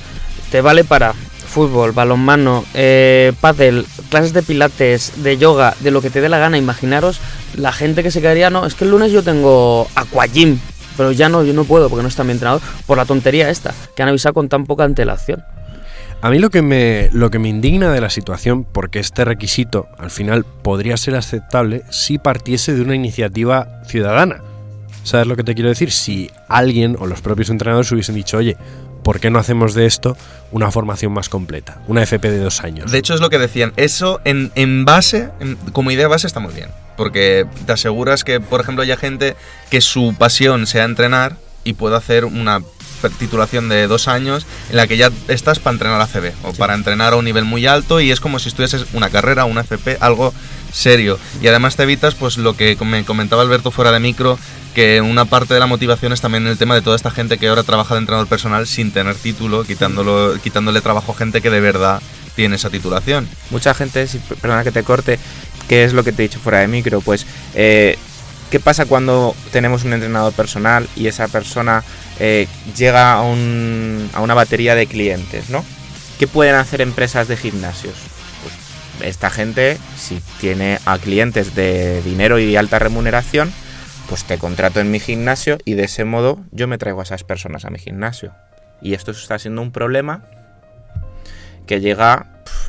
te 0.51 0.61
vale 0.61 0.85
para 0.85 1.14
fútbol, 1.49 1.93
balonmano, 1.93 2.64
eh, 2.74 3.33
pádel, 3.41 3.87
clases 4.11 4.35
de 4.35 4.43
pilates, 4.43 5.12
de 5.22 5.39
yoga, 5.39 5.74
de 5.81 5.91
lo 5.91 6.03
que 6.03 6.11
te 6.11 6.20
dé 6.20 6.29
la 6.29 6.39
gana. 6.39 6.59
Imaginaros 6.59 7.18
la 7.57 7.72
gente 7.72 8.03
que 8.03 8.11
se 8.11 8.20
quedaría, 8.20 8.51
no, 8.51 8.66
es 8.66 8.74
que 8.74 8.85
el 8.85 8.91
lunes 8.91 9.11
yo 9.11 9.22
tengo 9.22 9.89
aquagym, 9.95 10.59
pero 10.97 11.13
ya 11.13 11.29
no, 11.29 11.45
yo 11.45 11.53
no 11.53 11.65
puedo 11.65 11.89
porque 11.89 12.03
no 12.03 12.09
está 12.09 12.25
mi 12.25 12.33
entrenador 12.33 12.61
por 12.87 12.99
la 12.99 13.05
tontería 13.05 13.51
esta, 13.51 13.75
que 13.95 14.03
han 14.03 14.09
avisado 14.09 14.35
con 14.35 14.49
tan 14.49 14.65
poca 14.65 14.85
antelación. 14.85 15.45
A 16.23 16.31
mí 16.31 16.39
lo 16.39 16.51
que, 16.51 16.63
me, 16.63 17.11
lo 17.13 17.31
que 17.31 17.39
me 17.39 17.49
indigna 17.49 17.93
de 17.93 18.01
la 18.01 18.11
situación, 18.11 18.65
porque 18.65 18.99
este 18.99 19.25
requisito 19.25 19.87
al 19.99 20.11
final 20.11 20.45
podría 20.45 20.97
ser 20.97 21.15
aceptable 21.15 21.83
si 21.91 22.19
partiese 22.19 22.75
de 22.75 22.83
una 22.83 22.95
iniciativa 22.95 23.83
ciudadana. 23.87 24.43
¿Sabes 25.03 25.27
lo 25.29 25.37
que 25.37 25.45
te 25.45 25.55
quiero 25.55 25.69
decir? 25.69 25.93
Si 25.93 26.31
alguien 26.49 26.97
o 26.99 27.07
los 27.07 27.21
propios 27.21 27.51
entrenadores 27.51 27.93
hubiesen 27.93 28.17
dicho, 28.17 28.39
oye, 28.39 28.57
¿por 29.07 29.21
qué 29.21 29.31
no 29.31 29.39
hacemos 29.39 29.73
de 29.75 29.87
esto 29.87 30.17
una 30.51 30.73
formación 30.73 31.13
más 31.13 31.29
completa? 31.29 31.79
Una 31.87 32.03
FP 32.03 32.29
de 32.29 32.41
dos 32.41 32.65
años. 32.65 32.91
De 32.91 32.99
hecho, 32.99 33.15
es 33.15 33.21
lo 33.21 33.31
que 33.31 33.39
decían. 33.39 33.73
Eso 33.77 34.21
en, 34.25 34.51
en 34.57 34.85
base, 34.85 35.31
en- 35.39 35.55
como 35.71 35.93
idea 35.93 36.09
base, 36.09 36.27
está 36.27 36.41
muy 36.41 36.53
bien. 36.53 36.71
Porque 36.97 37.47
te 37.67 37.73
aseguras 37.73 38.25
que, 38.25 38.41
por 38.41 38.61
ejemplo, 38.61 38.83
haya 38.83 38.97
gente 38.97 39.37
que 39.71 39.81
su 39.81 40.17
pasión 40.19 40.67
sea 40.67 40.83
entrenar 40.83 41.37
y 41.63 41.75
pueda 41.75 41.99
hacer 41.99 42.25
una 42.25 42.63
titulación 43.21 43.69
de 43.69 43.87
dos 43.87 44.09
años 44.09 44.45
en 44.71 44.77
la 44.77 44.89
que 44.89 44.97
ya 44.97 45.13
estás 45.29 45.61
para 45.61 45.75
entrenar 45.75 46.01
a 46.01 46.07
CB 46.09 46.33
o 46.43 46.53
para 46.55 46.75
entrenar 46.75 47.13
a 47.13 47.17
un 47.17 47.27
nivel 47.27 47.45
muy 47.45 47.65
alto 47.67 48.01
y 48.01 48.11
es 48.11 48.19
como 48.21 48.41
si 48.41 48.49
estuvieses 48.49 48.87
una 48.93 49.11
carrera, 49.11 49.45
una 49.45 49.61
FP, 49.61 49.99
algo 50.01 50.35
serio. 50.73 51.17
Y 51.41 51.47
además 51.47 51.77
te 51.77 51.85
evitas 51.85 52.17
pues 52.17 52.39
lo 52.39 52.57
que 52.57 52.77
me 52.85 53.05
comentaba 53.05 53.43
Alberto 53.43 53.71
fuera 53.71 53.93
de 53.93 54.01
micro, 54.01 54.37
que 54.77 55.01
una 55.01 55.24
parte 55.24 55.55
de 55.55 55.61
la 55.61 55.64
motivación 55.66 56.12
es 56.12 56.20
también 56.20 56.47
el 56.47 56.59
tema 56.59 56.74
de 56.74 56.83
toda 56.83 56.97
esta 56.97 57.11
gente 57.11 57.39
que 57.39 57.49
ahora 57.49 57.62
trabaja 57.62 57.95
de 57.95 58.01
entrenador 58.01 58.29
personal 58.29 58.66
sin 58.66 58.93
tener 58.93 59.14
título, 59.14 59.64
quitándolo, 59.64 60.39
quitándole 60.45 60.83
trabajo 60.83 61.12
a 61.12 61.16
gente 61.16 61.41
que 61.41 61.49
de 61.49 61.61
verdad 61.61 62.03
tiene 62.35 62.57
esa 62.57 62.68
titulación. 62.68 63.27
Mucha 63.49 63.72
gente, 63.72 64.07
si, 64.07 64.18
perdona 64.18 64.64
que 64.64 64.72
te 64.72 64.83
corte, 64.83 65.18
¿qué 65.66 65.85
es 65.85 65.95
lo 65.95 66.05
que 66.05 66.12
te 66.12 66.22
he 66.22 66.29
dicho 66.29 66.39
fuera 66.41 66.59
de 66.59 66.68
micro? 66.68 67.01
Pues, 67.01 67.24
eh, 67.55 67.97
¿qué 68.51 68.61
pasa 68.61 68.85
cuando 68.85 69.35
tenemos 69.51 69.85
un 69.85 69.95
entrenador 69.95 70.35
personal 70.35 70.87
y 70.95 71.07
esa 71.07 71.27
persona 71.29 71.83
eh, 72.20 72.47
llega 72.77 73.14
a, 73.14 73.22
un- 73.22 74.11
a 74.12 74.20
una 74.20 74.35
batería 74.35 74.74
de 74.74 74.87
clientes, 74.87 75.49
¿no? 75.49 75.64
¿Qué 76.18 76.27
pueden 76.27 76.55
hacer 76.55 76.83
empresas 76.83 77.29
de 77.29 77.39
gimnasios? 77.39 77.95
Pues 78.43 79.09
esta 79.09 79.31
gente, 79.31 79.79
si 79.99 80.20
tiene 80.39 80.81
a 80.85 80.99
clientes 80.99 81.55
de 81.55 82.03
dinero 82.03 82.39
y 82.39 82.57
alta 82.57 82.79
remuneración, 82.79 83.51
pues 84.09 84.25
te 84.25 84.39
contrato 84.39 84.81
en 84.81 84.91
mi 84.91 85.01
gimnasio 85.01 85.59
y 85.65 85.75
de 85.75 85.85
ese 85.85 86.05
modo 86.05 86.39
yo 86.53 86.67
me 86.69 86.79
traigo 86.79 87.01
a 87.01 87.03
esas 87.05 87.25
personas 87.25 87.65
a 87.65 87.71
mi 87.71 87.79
gimnasio. 87.79 88.33
Y 88.83 88.95
esto 88.95 89.11
está 89.11 89.39
siendo 89.39 89.63
un 89.63 89.73
problema 89.73 90.23
que 91.67 91.81
llega 91.81 92.27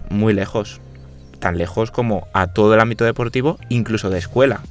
muy 0.09 0.33
lejos. 0.33 0.79
Tan 1.39 1.57
lejos 1.57 1.91
como 1.91 2.27
a 2.33 2.47
todo 2.47 2.73
el 2.73 2.79
ámbito 2.79 3.05
deportivo, 3.05 3.59
incluso 3.69 4.09
de 4.09 4.17
escuela. 4.17 4.61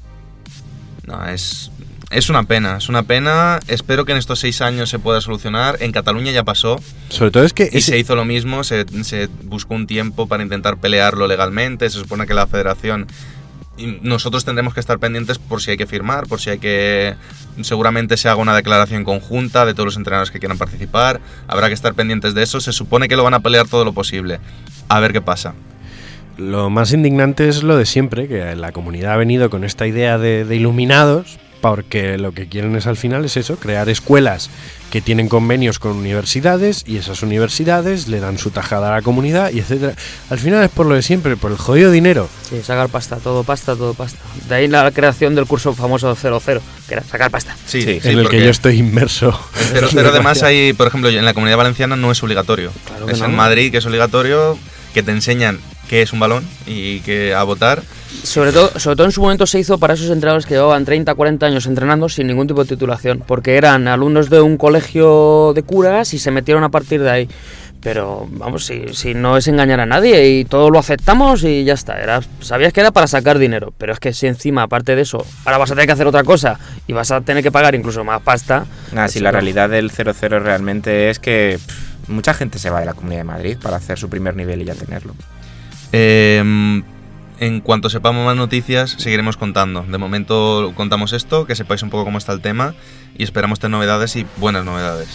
No, 1.07 1.25
es, 1.29 1.71
es 2.11 2.29
una 2.29 2.43
pena, 2.43 2.79
es 2.79 2.89
una 2.89 3.05
pena. 3.05 3.61
Espero 3.69 4.05
que 4.05 4.11
en 4.13 4.19
estos 4.19 4.41
seis 4.41 4.61
años 4.61 4.91
se 4.91 4.99
pueda 4.99 5.21
solucionar. 5.21 5.77
En 5.81 5.93
Cataluña 5.93 6.33
ya 6.33 6.43
pasó 6.43 6.81
Sobre 7.09 7.31
todo 7.31 7.45
es 7.45 7.53
que 7.53 7.71
y 7.73 7.79
ese- 7.79 7.93
se 7.93 7.99
hizo 7.99 8.17
lo 8.17 8.25
mismo. 8.25 8.65
Se, 8.65 8.85
se 9.05 9.29
buscó 9.45 9.75
un 9.75 9.87
tiempo 9.87 10.27
para 10.27 10.43
intentar 10.43 10.79
pelearlo 10.79 11.29
legalmente. 11.29 11.89
Se 11.89 11.99
supone 12.01 12.27
que 12.27 12.35
la 12.35 12.49
federación. 12.49 13.07
Nosotros 14.03 14.45
tendremos 14.45 14.75
que 14.75 14.81
estar 14.81 14.99
pendientes 14.99 15.39
por 15.39 15.61
si 15.61 15.71
hay 15.71 15.77
que 15.77 15.87
firmar, 15.87 16.27
por 16.27 16.41
si 16.41 16.51
hay 16.51 16.59
que. 16.59 17.15
Seguramente 17.63 18.17
se 18.17 18.29
haga 18.29 18.41
una 18.41 18.55
declaración 18.55 19.05
conjunta 19.05 19.67
de 19.67 19.75
todos 19.75 19.87
los 19.87 19.97
entrenadores 19.97 20.31
que 20.31 20.39
quieran 20.39 20.59
participar. 20.59 21.21
Habrá 21.47 21.69
que 21.69 21.75
estar 21.75 21.95
pendientes 21.95 22.35
de 22.35 22.43
eso. 22.43 22.61
Se 22.61 22.73
supone 22.73 23.09
que 23.09 23.17
lo 23.17 23.25
van 23.25 23.35
a 23.35 23.41
pelear 23.41 23.69
todo 23.69 23.85
lo 23.85 23.93
posible. 23.93 24.41
A 24.89 25.01
ver 25.01 25.13
qué 25.13 25.21
pasa. 25.21 25.55
Lo 26.39 26.71
más 26.71 26.93
indignante 26.93 27.49
es 27.49 27.63
lo 27.63 27.77
de 27.77 27.87
siempre, 27.87 28.29
que 28.29 28.55
la 28.57 28.73
comunidad 28.73 29.15
ha 29.15 29.17
venido 29.17 29.49
con 29.49 29.65
esta 29.65 29.87
idea 29.87 30.19
de, 30.19 30.45
de 30.45 30.57
iluminados, 30.57 31.39
porque 31.63 32.19
lo 32.19 32.33
que 32.33 32.47
quieren 32.47 32.77
es 32.77 32.87
al 32.87 32.97
final 32.97 33.25
es 33.25 33.39
eso, 33.39 33.57
crear 33.57 33.89
escuelas 33.89 34.51
que 34.91 35.01
tienen 35.01 35.29
convenios 35.29 35.79
con 35.79 35.93
universidades 35.93 36.85
y 36.87 36.97
esas 36.99 37.23
universidades 37.23 38.09
le 38.09 38.21
dan 38.21 38.39
su 38.39 38.51
tajada 38.51 38.89
a 38.89 38.93
la 38.93 39.03
comunidad 39.03 39.51
y 39.53 39.59
etcétera. 39.59 39.95
Al 40.31 40.39
final 40.39 40.63
es 40.65 40.71
por 40.71 40.87
lo 40.87 40.95
de 40.95 41.03
siempre, 41.03 41.37
por 41.37 41.51
el 41.51 41.59
jodido 41.59 41.91
dinero. 41.91 42.29
Sí, 42.49 42.63
sacar 42.63 42.89
pasta, 42.89 43.17
todo 43.17 43.45
pasta, 43.45 43.75
todo 43.75 43.95
pasta. 43.95 44.19
De 44.49 44.55
ahí 44.55 44.69
la 44.69 44.91
creación 44.93 45.35
del 45.35 45.47
curso 45.47 45.75
famoso 45.75 46.15
00, 46.15 46.41
que 46.89 46.95
era 46.95 47.03
sacar 47.05 47.31
pasta. 47.31 47.57
Sí, 47.67 47.83
Sí, 47.83 48.01
sí, 48.01 48.09
en 48.09 48.19
el 48.19 48.29
que 48.29 48.43
yo 48.43 48.51
estoy 48.51 48.79
inmerso. 48.79 49.39
El 49.75 49.85
0-0 49.85 50.07
además 50.09 50.43
hay, 50.43 50.73
por 50.73 50.87
ejemplo, 50.87 51.11
en 51.11 51.25
la 51.25 51.35
comunidad 51.35 51.57
valenciana 51.57 51.97
no 51.97 52.11
es 52.11 52.23
obligatorio. 52.23 52.73
Claro 52.87 53.07
que 53.07 53.13
es 53.13 53.21
no. 53.21 53.27
en 53.27 53.35
Madrid 53.35 53.71
que 53.71 53.79
es 53.79 53.87
obligatorio, 53.87 54.59
que 54.95 55.03
te 55.03 55.11
enseñan 55.11 55.61
qué 55.89 56.03
es 56.03 56.13
un 56.13 56.21
balón 56.21 56.45
y 56.67 57.01
que 57.01 57.35
a 57.35 57.43
votar. 57.45 57.83
Sobre 58.23 58.53
todo, 58.53 58.79
sobre 58.79 58.97
todo 58.97 59.07
en 59.07 59.13
su 59.13 59.21
momento 59.21 59.47
se 59.47 59.59
hizo 59.59 59.79
para 59.79 59.95
esos 59.95 60.11
entrenadores 60.11 60.47
que 60.47 60.55
llevaban 60.55 60.85
30, 60.85 61.15
40 61.15 61.47
años 61.47 61.67
entrenando 61.67 62.09
sin 62.09 62.27
ningún 62.27 62.47
tipo 62.47 62.63
de 62.63 62.69
titulación, 62.69 63.23
porque 63.27 63.57
eran 63.57 63.89
alumnos 63.89 64.31
de 64.31 64.41
un 64.41 64.57
colegio 64.57 65.53
de 65.55 65.63
curas 65.63 66.15
y 66.15 66.19
se 66.19 66.31
metieron 66.31 66.65
a 66.65 66.71
partir 66.71 67.03
de 67.03 67.11
ahí. 67.11 67.29
Pero 67.83 68.27
vamos, 68.31 68.65
si, 68.65 68.95
si 68.95 69.15
no 69.15 69.37
es 69.37 69.47
engañar 69.47 69.79
a 69.81 69.87
nadie 69.87 70.29
y 70.31 70.45
todo 70.45 70.71
lo 70.71 70.79
aceptamos 70.79 71.45
y 71.45 71.63
ya 71.65 71.75
está. 71.75 72.01
Era, 72.01 72.21
sabías 72.41 72.73
que 72.73 72.81
era 72.81 72.91
para 72.91 73.07
sacar 73.07 73.39
dinero, 73.39 73.73
pero 73.79 73.93
es 73.93 74.01
que 74.01 74.13
si 74.13 74.27
encima, 74.27 74.63
aparte 74.63 74.97
de 74.97 75.03
eso, 75.03 75.25
ahora 75.45 75.59
vas 75.59 75.71
a 75.71 75.75
tener 75.75 75.87
que 75.87 75.93
hacer 75.93 76.07
otra 76.07 76.25
cosa 76.25 76.59
y 76.89 76.95
vas 76.95 77.11
a 77.13 77.21
tener 77.21 77.43
que 77.45 77.53
pagar 77.53 77.75
incluso 77.75 78.03
más 78.03 78.23
pasta. 78.23 78.67
Nada, 78.91 79.09
pues 79.09 79.13
si 79.13 79.21
la 79.21 79.31
no. 79.31 79.35
realidad 79.35 79.69
del 79.69 79.93
0-0 79.93 80.41
realmente 80.43 81.11
es 81.11 81.19
que 81.21 81.61
pf, 81.65 82.11
mucha 82.11 82.35
gente 82.35 82.59
se 82.59 82.71
va 82.71 82.81
de 82.81 82.87
la 82.87 82.95
Comunidad 82.95 83.21
de 83.21 83.25
Madrid 83.25 83.59
para 83.63 83.77
hacer 83.77 83.99
su 83.99 84.09
primer 84.09 84.35
nivel 84.35 84.63
y 84.63 84.65
ya 84.65 84.75
tenerlo. 84.75 85.15
Eh, 85.99 86.83
en 87.39 87.61
cuanto 87.63 87.89
sepamos 87.89 88.27
más 88.27 88.37
noticias, 88.37 88.97
seguiremos 88.99 89.39
contando. 89.39 89.83
De 89.83 89.97
momento 89.97 90.75
contamos 90.77 91.15
esto, 91.15 91.47
que 91.47 91.55
sepáis 91.57 91.83
un 91.83 91.89
poco 91.89 92.05
cómo 92.05 92.19
está 92.19 92.35
el 92.35 92.43
tema 92.43 92.75
y 93.17 93.23
esperamos 93.23 93.61
tener 93.61 93.71
novedades 93.71 94.15
y 94.17 94.27
buenas 94.37 94.67
novedades. 94.67 95.09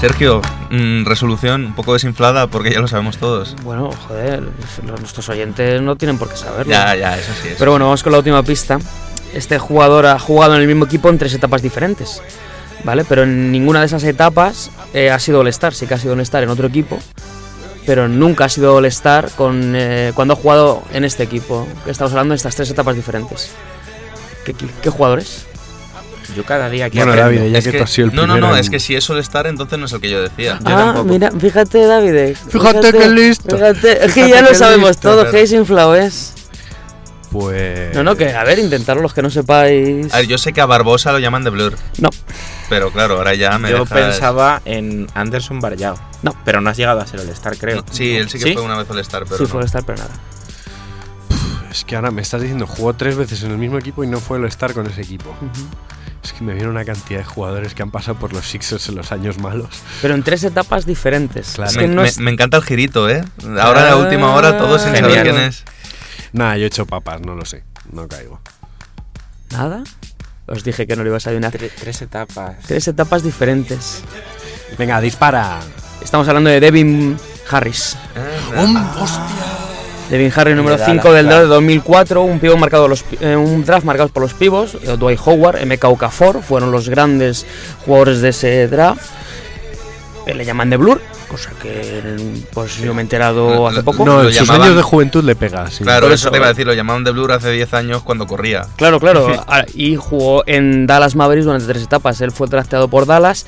Sergio, 0.00 0.40
mm, 0.76 1.06
resolución 1.06 1.66
un 1.66 1.74
poco 1.74 1.92
desinflada 1.94 2.46
porque 2.46 2.70
ya 2.70 2.80
lo 2.80 2.88
sabemos 2.88 3.18
todos. 3.18 3.56
Bueno, 3.62 3.90
joder, 4.08 4.42
nuestros 5.00 5.28
oyentes 5.28 5.80
no 5.82 5.96
tienen 5.96 6.18
por 6.18 6.28
qué 6.28 6.36
saberlo. 6.36 6.70
Ya, 6.72 6.94
ya, 6.94 7.18
eso 7.18 7.32
sí 7.42 7.48
es. 7.48 7.56
Pero 7.58 7.72
bueno, 7.72 7.86
vamos 7.86 8.02
con 8.02 8.12
la 8.12 8.18
última 8.18 8.42
pista. 8.42 8.78
Este 9.34 9.58
jugador 9.58 10.06
ha 10.06 10.18
jugado 10.18 10.54
en 10.54 10.62
el 10.62 10.66
mismo 10.66 10.84
equipo 10.86 11.08
en 11.08 11.18
tres 11.18 11.34
etapas 11.34 11.62
diferentes. 11.62 12.22
¿Vale? 12.84 13.04
Pero 13.04 13.24
en 13.24 13.50
ninguna 13.50 13.80
de 13.80 13.86
esas 13.86 14.04
etapas 14.04 14.70
eh, 14.94 15.10
ha 15.10 15.18
sido 15.18 15.40
All-Star. 15.40 15.74
Sí 15.74 15.86
que 15.86 15.94
ha 15.94 15.98
sido 15.98 16.12
All-Star 16.12 16.42
en 16.42 16.50
otro 16.50 16.68
equipo. 16.68 16.98
Pero 17.84 18.08
nunca 18.08 18.44
ha 18.44 18.48
sido 18.48 18.74
All-Star 18.76 19.30
con, 19.30 19.74
eh, 19.74 20.12
cuando 20.14 20.34
ha 20.34 20.36
jugado 20.36 20.82
en 20.92 21.04
este 21.04 21.22
equipo. 21.22 21.66
Estamos 21.86 22.12
hablando 22.12 22.32
de 22.32 22.36
estas 22.36 22.54
tres 22.54 22.70
etapas 22.70 22.94
diferentes. 22.94 23.50
¿Qué, 24.44 24.54
qué, 24.54 24.66
qué 24.82 24.90
jugador 24.90 25.18
es? 25.18 25.46
Yo 26.36 26.44
cada 26.44 26.68
día 26.68 26.84
aquí 26.86 26.98
Bueno, 26.98 27.12
aprendo. 27.12 27.40
David, 27.40 27.52
ya 27.52 27.58
Es 27.58 27.64
que, 27.64 27.70
que- 27.72 27.78
tú 27.78 27.84
has 27.84 27.90
sido 27.90 28.08
el 28.08 28.14
no, 28.14 28.26
no, 28.26 28.36
no, 28.36 28.52
en- 28.52 28.60
es 28.60 28.68
que 28.70 28.78
si 28.78 28.94
es 28.94 29.08
All-Star, 29.08 29.46
entonces 29.46 29.78
no 29.78 29.86
es 29.86 29.92
el 29.92 30.00
que 30.02 30.10
yo 30.10 30.22
decía. 30.22 30.58
Yo 30.60 30.66
ah, 30.66 30.76
tampoco. 30.92 31.04
mira, 31.06 31.30
fíjate, 31.32 31.86
David. 31.86 32.36
Fíjate 32.50 32.92
qué 32.92 33.08
listo. 33.08 33.56
Fíjate, 33.56 33.92
es 34.04 34.12
que 34.12 34.24
Fíjate 34.24 34.30
ya 34.32 34.42
lo 34.42 34.54
sabemos 34.54 34.90
listo, 34.90 35.10
todo. 35.10 35.30
que 35.30 35.40
es 35.40 35.52
inflado 35.52 35.94
es. 35.96 36.34
Pues... 37.30 37.94
No, 37.94 38.04
no, 38.04 38.16
que 38.16 38.30
a 38.32 38.44
ver, 38.44 38.58
intentarlo 38.58 39.02
los 39.02 39.12
que 39.12 39.20
no 39.22 39.30
sepáis. 39.30 40.12
A 40.14 40.18
ver, 40.18 40.26
yo 40.26 40.38
sé 40.38 40.52
que 40.52 40.60
a 40.60 40.66
Barbosa 40.66 41.10
lo 41.12 41.18
llaman 41.18 41.42
de 41.44 41.50
Blur, 41.50 41.76
No, 41.98 42.08
pero 42.70 42.90
claro, 42.92 43.16
ahora 43.16 43.34
ya 43.34 43.58
me 43.58 43.70
Yo 43.70 43.84
dejas- 43.84 43.92
pensaba 43.98 44.62
en 44.64 45.06
Anderson 45.14 45.60
Barjao. 45.60 45.98
No. 46.22 46.34
Pero 46.44 46.60
no 46.60 46.70
has 46.70 46.76
llegado 46.76 47.00
a 47.00 47.06
ser 47.06 47.20
el 47.20 47.28
Star, 47.30 47.56
creo. 47.58 47.84
Sí, 47.90 48.16
él 48.16 48.28
sí 48.30 48.38
que 48.38 48.52
fue 48.52 48.62
una 48.62 48.76
vez 48.78 48.88
All-Star, 48.88 49.24
pero 49.24 49.36
sí 49.38 49.42
no. 49.42 49.48
fue 49.48 49.60
All-Star, 49.60 49.84
pero 49.84 49.98
nada. 49.98 50.14
Es 51.70 51.84
que 51.84 51.94
ahora 51.94 52.10
me 52.10 52.22
estás 52.22 52.40
diciendo, 52.40 52.66
jugó 52.66 52.94
tres 52.94 53.16
veces 53.16 53.42
en 53.42 53.50
el 53.50 53.58
mismo 53.58 53.76
equipo 53.76 54.02
y 54.02 54.06
no 54.06 54.18
fue 54.18 54.38
el 54.38 54.44
estar 54.46 54.72
con 54.72 54.86
ese 54.86 55.02
equipo. 55.02 55.34
Es 56.26 56.32
que 56.32 56.42
me 56.44 56.54
viene 56.54 56.68
una 56.68 56.84
cantidad 56.84 57.20
de 57.20 57.24
jugadores 57.24 57.74
que 57.74 57.82
han 57.82 57.90
pasado 57.92 58.18
por 58.18 58.32
los 58.32 58.46
Sixers 58.48 58.88
en 58.88 58.96
los 58.96 59.12
años 59.12 59.38
malos. 59.38 59.68
Pero 60.02 60.14
en 60.14 60.22
tres 60.24 60.42
etapas 60.44 60.84
diferentes. 60.86 61.52
Claro. 61.54 61.70
Es 61.70 61.76
Me, 61.76 61.82
que 61.82 61.88
no 61.88 62.02
me- 62.02 62.08
es- 62.08 62.18
me 62.18 62.30
encanta 62.32 62.56
el 62.56 62.62
girito, 62.64 63.08
¿eh? 63.08 63.24
Ahora 63.60 63.82
en 63.82 63.86
la 63.86 63.96
última 63.96 64.34
hora 64.34 64.58
todos 64.58 64.82
sin 64.82 64.90
saber 64.94 65.04
Genial. 65.12 65.22
quién 65.22 65.36
es. 65.38 65.64
Nada, 66.32 66.56
yo 66.56 66.64
he 66.64 66.66
hecho 66.66 66.84
papas, 66.86 67.20
no 67.20 67.34
lo 67.34 67.44
sé. 67.44 67.62
No 67.92 68.08
caigo. 68.08 68.40
¿Nada? 69.52 69.84
Os 70.46 70.64
dije 70.64 70.86
que 70.86 70.96
no 70.96 71.02
lo 71.04 71.10
ibas 71.10 71.26
a 71.26 71.30
adivinar. 71.30 71.52
Tre- 71.52 71.70
tres 71.78 72.02
etapas. 72.02 72.56
Tres 72.66 72.86
etapas 72.88 73.22
diferentes. 73.22 74.02
Venga, 74.76 75.00
dispara. 75.00 75.60
Estamos 76.02 76.26
hablando 76.28 76.50
de 76.50 76.60
Devin 76.60 77.16
Harris. 77.50 77.96
Ah, 78.54 79.65
Devin 80.10 80.32
Harris, 80.34 80.54
número 80.56 80.76
De 80.76 80.84
5 80.84 80.96
Dallas, 81.02 81.14
del 81.16 81.26
draft 81.26 81.42
de 81.42 81.48
2004, 81.48 82.22
un, 82.22 82.38
pivot 82.38 82.58
marcado 82.58 82.84
a 82.84 82.88
los, 82.88 83.02
pi- 83.02 83.18
eh, 83.20 83.34
un 83.34 83.64
draft 83.64 83.84
marcado 83.84 84.08
por 84.08 84.22
los 84.22 84.34
pivos, 84.34 84.76
eh, 84.82 84.96
Dwight 84.96 85.18
Howard, 85.24 85.64
MK 85.66 85.84
Okafor, 85.84 86.42
fueron 86.42 86.70
los 86.70 86.88
grandes 86.88 87.44
jugadores 87.84 88.20
de 88.20 88.28
ese 88.28 88.68
draft. 88.68 89.02
Eh, 90.26 90.34
le 90.34 90.44
llaman 90.44 90.70
de 90.70 90.76
Blur, 90.76 91.00
cosa 91.28 91.50
que 91.62 92.16
pues 92.52 92.76
yo 92.78 92.94
me 92.94 93.00
he 93.00 93.04
enterado 93.04 93.48
Lo- 93.54 93.68
hace 93.68 93.82
poco. 93.82 94.04
No, 94.04 94.22
en 94.22 94.32
sus 94.32 94.46
llamaban- 94.48 94.62
años 94.62 94.76
de 94.76 94.82
juventud 94.82 95.24
le 95.24 95.34
pega. 95.36 95.70
sí. 95.70 95.82
Claro, 95.84 96.02
Por 96.06 96.12
eso 96.12 96.22
eso- 96.26 96.30
te 96.32 96.36
iba 96.38 96.46
a 96.46 96.50
decir, 96.50 96.66
lo 96.66 96.74
llamaban 96.74 97.02
de 97.04 97.10
Blur 97.12 97.32
hace 97.32 97.50
10 97.50 97.72
años 97.74 98.02
cuando 98.02 98.26
corría. 98.26 98.66
Claro, 98.76 98.98
claro. 99.00 99.28
Ah, 99.48 99.64
y 99.74 99.96
jugó 99.96 100.42
en 100.46 100.86
Dallas 100.86 101.14
Mavericks 101.16 101.46
durante 101.46 101.66
tres 101.66 101.82
etapas. 101.82 102.20
Él 102.20 102.30
fue 102.32 102.46
drafteado 102.48 102.88
por 102.88 103.06
Dallas. 103.06 103.46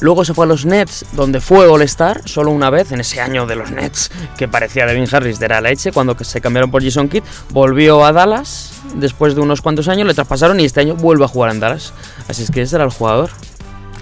Luego 0.00 0.24
se 0.24 0.34
fue 0.34 0.46
a 0.46 0.48
los 0.48 0.64
Nets, 0.64 1.04
donde 1.12 1.40
fue 1.40 1.66
All-Star 1.68 2.22
solo 2.28 2.50
una 2.50 2.70
vez, 2.70 2.90
en 2.90 3.00
ese 3.00 3.20
año 3.20 3.46
de 3.46 3.54
los 3.54 3.70
Nets, 3.70 4.10
que 4.36 4.48
parecía 4.48 4.84
Devin 4.84 5.06
Harris 5.10 5.38
de 5.38 5.48
la 5.48 5.60
leche, 5.60 5.92
cuando 5.92 6.16
se 6.24 6.40
cambiaron 6.40 6.70
por 6.70 6.82
Jason 6.82 7.08
Kidd. 7.08 7.22
Volvió 7.50 8.04
a 8.04 8.12
Dallas 8.12 8.72
después 8.94 9.34
de 9.34 9.40
unos 9.40 9.60
cuantos 9.60 9.88
años, 9.88 10.06
le 10.06 10.14
traspasaron 10.14 10.58
y 10.58 10.64
este 10.64 10.80
año 10.80 10.96
vuelve 10.96 11.24
a 11.24 11.28
jugar 11.28 11.52
en 11.52 11.60
Dallas. 11.60 11.92
Así 12.28 12.42
es 12.42 12.50
que 12.50 12.62
ese 12.62 12.76
era 12.76 12.84
el 12.84 12.90
jugador. 12.90 13.30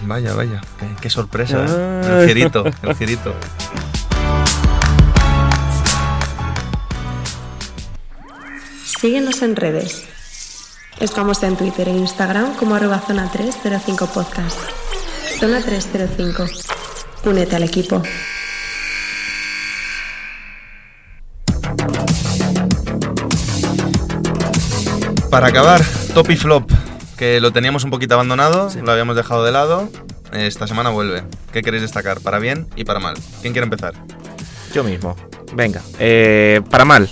Vaya, 0.02 0.32
vaya, 0.34 0.62
qué, 0.78 0.86
qué 1.02 1.10
sorpresa, 1.10 1.66
¿eh? 1.68 2.22
El 2.22 2.28
girito, 2.28 2.64
el 2.82 2.94
girito. 2.96 3.34
Síguenos 8.84 9.42
en 9.42 9.56
redes. 9.56 10.04
Estamos 10.98 11.42
en 11.42 11.56
Twitter 11.56 11.88
e 11.88 11.92
Instagram 11.92 12.54
como 12.56 12.74
arroba 12.74 12.98
zona 13.00 13.30
305 13.30 14.06
podcast. 14.08 14.58
Zona 15.40 15.60
305. 15.62 16.44
Únete 17.24 17.56
al 17.56 17.62
equipo. 17.64 18.02
Para 25.30 25.48
acabar, 25.48 25.80
top 26.14 26.30
y 26.30 26.36
flop, 26.36 26.70
que 27.16 27.40
lo 27.40 27.52
teníamos 27.52 27.84
un 27.84 27.90
poquito 27.90 28.14
abandonado, 28.14 28.68
lo 28.82 28.90
habíamos 28.92 29.14
dejado 29.16 29.44
de 29.44 29.52
lado. 29.52 29.88
Esta 30.32 30.66
semana 30.66 30.90
vuelve. 30.90 31.22
¿Qué 31.52 31.62
queréis 31.62 31.82
destacar? 31.82 32.20
Para 32.20 32.38
bien 32.38 32.66
y 32.76 32.84
para 32.84 33.00
mal. 33.00 33.14
¿Quién 33.40 33.52
quiere 33.52 33.64
empezar? 33.64 33.94
Yo 34.74 34.84
mismo. 34.84 35.16
Venga. 35.54 35.82
eh, 35.98 36.60
para 36.70 36.84
mal. 36.84 37.08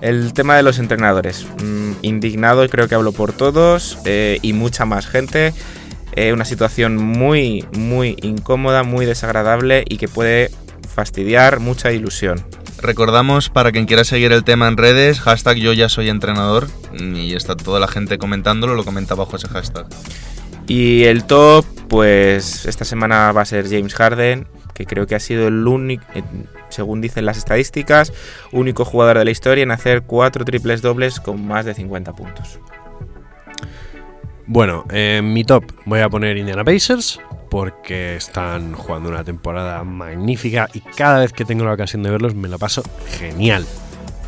El 0.00 0.32
tema 0.32 0.56
de 0.56 0.62
los 0.62 0.78
entrenadores. 0.78 1.46
Mm, 1.62 1.92
indignado, 2.02 2.68
creo 2.68 2.88
que 2.88 2.94
hablo 2.94 3.12
por 3.12 3.32
todos. 3.32 3.98
eh, 4.04 4.38
y 4.42 4.52
mucha 4.52 4.84
más 4.84 5.06
gente. 5.06 5.52
Eh, 6.20 6.32
una 6.32 6.44
situación 6.44 6.96
muy, 6.96 7.64
muy 7.76 8.16
incómoda, 8.22 8.82
muy 8.82 9.06
desagradable 9.06 9.84
y 9.88 9.98
que 9.98 10.08
puede 10.08 10.50
fastidiar 10.92 11.60
mucha 11.60 11.92
ilusión. 11.92 12.44
Recordamos 12.82 13.50
para 13.50 13.70
quien 13.70 13.86
quiera 13.86 14.02
seguir 14.02 14.32
el 14.32 14.42
tema 14.42 14.66
en 14.66 14.76
redes, 14.76 15.20
hashtag 15.20 15.58
yo 15.58 15.72
ya 15.74 15.88
soy 15.88 16.08
entrenador. 16.08 16.66
Y 16.92 17.36
está 17.36 17.54
toda 17.54 17.78
la 17.78 17.86
gente 17.86 18.18
comentándolo, 18.18 18.74
lo 18.74 18.84
comenta 18.84 19.14
bajo 19.14 19.36
ese 19.36 19.46
hashtag. 19.46 19.86
Y 20.66 21.04
el 21.04 21.22
top, 21.22 21.64
pues 21.86 22.66
esta 22.66 22.84
semana 22.84 23.30
va 23.30 23.42
a 23.42 23.44
ser 23.44 23.68
James 23.68 23.94
Harden, 23.94 24.48
que 24.74 24.86
creo 24.86 25.06
que 25.06 25.14
ha 25.14 25.20
sido 25.20 25.46
el 25.46 25.68
único, 25.68 26.02
eh, 26.16 26.24
según 26.68 27.00
dicen 27.00 27.26
las 27.26 27.38
estadísticas, 27.38 28.12
único 28.50 28.84
jugador 28.84 29.18
de 29.18 29.24
la 29.24 29.30
historia 29.30 29.62
en 29.62 29.70
hacer 29.70 30.02
cuatro 30.02 30.44
triples 30.44 30.82
dobles 30.82 31.20
con 31.20 31.46
más 31.46 31.64
de 31.64 31.74
50 31.74 32.12
puntos. 32.12 32.58
Bueno, 34.50 34.86
en 34.90 35.34
mi 35.34 35.44
top 35.44 35.62
voy 35.84 36.00
a 36.00 36.08
poner 36.08 36.38
Indiana 36.38 36.64
Pacers 36.64 37.20
porque 37.50 38.16
están 38.16 38.72
jugando 38.72 39.10
una 39.10 39.22
temporada 39.22 39.84
magnífica 39.84 40.70
y 40.72 40.80
cada 40.80 41.18
vez 41.18 41.34
que 41.34 41.44
tengo 41.44 41.66
la 41.66 41.74
ocasión 41.74 42.02
de 42.02 42.10
verlos 42.10 42.34
me 42.34 42.48
lo 42.48 42.58
paso 42.58 42.82
genial 43.18 43.66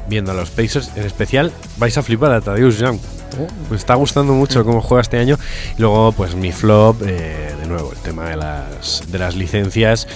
viendo 0.09 0.33
a 0.33 0.35
los 0.35 0.51
Pacers. 0.51 0.91
En 0.95 1.07
especial 1.07 1.51
vais 1.79 1.97
a 1.97 2.03
flipar 2.03 2.33
a 2.33 2.43
Tadeusz 2.43 2.79
Young. 2.79 2.99
Me 3.71 3.77
está 3.79 3.95
gustando 3.95 4.35
mucho 4.35 4.63
cómo 4.63 4.83
juega 4.83 5.01
este 5.01 5.17
año. 5.17 5.39
Y 5.79 5.81
luego, 5.81 6.13
pues 6.13 6.35
mi 6.35 6.53
flop, 6.53 7.01
eh, 7.07 7.55
de 7.59 7.67
nuevo, 7.67 7.91
el 7.91 7.99
tema 8.01 8.29
de 8.29 8.37
las, 8.37 9.11
de 9.11 9.19
las 9.19 9.37
licencias. 9.37 10.07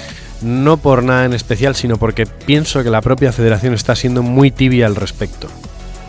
No 0.42 0.76
por 0.76 1.02
nada 1.02 1.24
en 1.24 1.32
especial, 1.32 1.76
sino 1.76 1.96
porque 1.96 2.26
pienso 2.26 2.84
que 2.84 2.90
la 2.90 3.00
propia 3.00 3.32
federación 3.32 3.72
está 3.72 3.96
siendo 3.96 4.22
muy 4.22 4.50
tibia 4.50 4.84
al 4.84 4.96
respecto. 4.96 5.48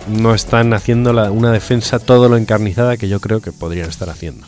No 0.08 0.34
están 0.36 0.74
haciendo 0.74 1.14
la- 1.14 1.32
una 1.32 1.52
defensa 1.52 2.00
todo 2.00 2.30
lo 2.30 2.38
encarnizada 2.38 2.98
que 2.98 3.08
yo 3.08 3.20
creo 3.20 3.42
que 3.42 3.52
podrían 3.52 3.90
estar 3.90 4.10
haciendo. 4.10 4.46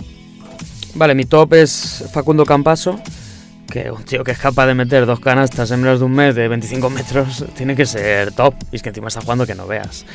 Vale, 0.96 1.16
mi 1.16 1.26
top 1.26 1.54
es 1.54 2.04
Facundo 2.12 2.46
Campaso, 2.46 3.00
que 3.70 3.92
un 3.92 4.04
tío 4.04 4.24
que 4.24 4.32
es 4.32 4.38
capaz 4.40 4.66
de 4.68 4.74
meter 4.76 5.06
dos 5.06 5.20
canastas 5.20 5.70
en 5.72 5.82
menos 5.82 6.00
de 6.00 6.06
un 6.06 6.14
mes 6.14 6.34
de 6.36 6.48
25 6.48 6.90
metros 6.90 7.44
tiene 7.56 7.76
que 7.76 7.86
ser 7.86 8.32
top. 8.32 8.54
Y 8.72 8.78
es 8.78 8.82
que 8.84 8.90
encima 8.90 9.08
está 9.10 9.22
jugando 9.22 9.46
que 9.46 9.56
no 9.56 9.68
veas. 9.68 10.06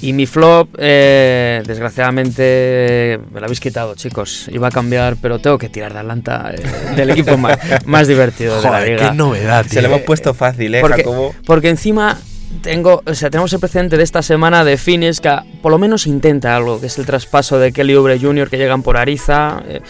Y 0.00 0.12
mi 0.12 0.26
flop, 0.26 0.68
eh, 0.78 1.62
desgraciadamente, 1.66 3.18
me 3.32 3.40
lo 3.40 3.46
habéis 3.46 3.60
quitado, 3.60 3.94
chicos. 3.94 4.48
Iba 4.52 4.68
a 4.68 4.70
cambiar, 4.70 5.16
pero 5.20 5.38
tengo 5.38 5.58
que 5.58 5.68
tirar 5.68 5.92
de 5.92 5.98
Atlanta, 6.00 6.52
eh, 6.54 6.62
del 6.96 7.10
equipo 7.10 7.36
más, 7.36 7.58
más 7.86 8.08
divertido 8.08 8.56
de 8.56 8.62
la 8.62 8.68
Joder, 8.68 8.88
liga. 8.88 9.10
qué 9.10 9.16
novedad, 9.16 9.66
Se 9.66 9.82
lo 9.82 9.88
hemos 9.88 10.02
puesto 10.02 10.32
fácil, 10.34 10.74
¿eh, 10.74 10.80
porque, 10.80 11.02
Jacobo? 11.02 11.34
porque 11.44 11.68
encima 11.70 12.18
tengo, 12.62 13.02
o 13.06 13.14
sea, 13.14 13.30
tenemos 13.30 13.52
el 13.52 13.60
precedente 13.60 13.96
de 13.96 14.02
esta 14.04 14.22
semana 14.22 14.64
de 14.64 14.76
Phoenix 14.76 15.20
que 15.20 15.36
por 15.62 15.72
lo 15.72 15.78
menos 15.78 16.06
intenta 16.06 16.54
algo, 16.56 16.80
que 16.80 16.86
es 16.86 16.98
el 16.98 17.06
traspaso 17.06 17.58
de 17.58 17.72
Kelly 17.72 17.94
Oubre 17.94 18.18
Jr. 18.18 18.48
que 18.50 18.58
llegan 18.58 18.82
por 18.82 18.96
Ariza. 18.96 19.62
eh, 19.66 19.80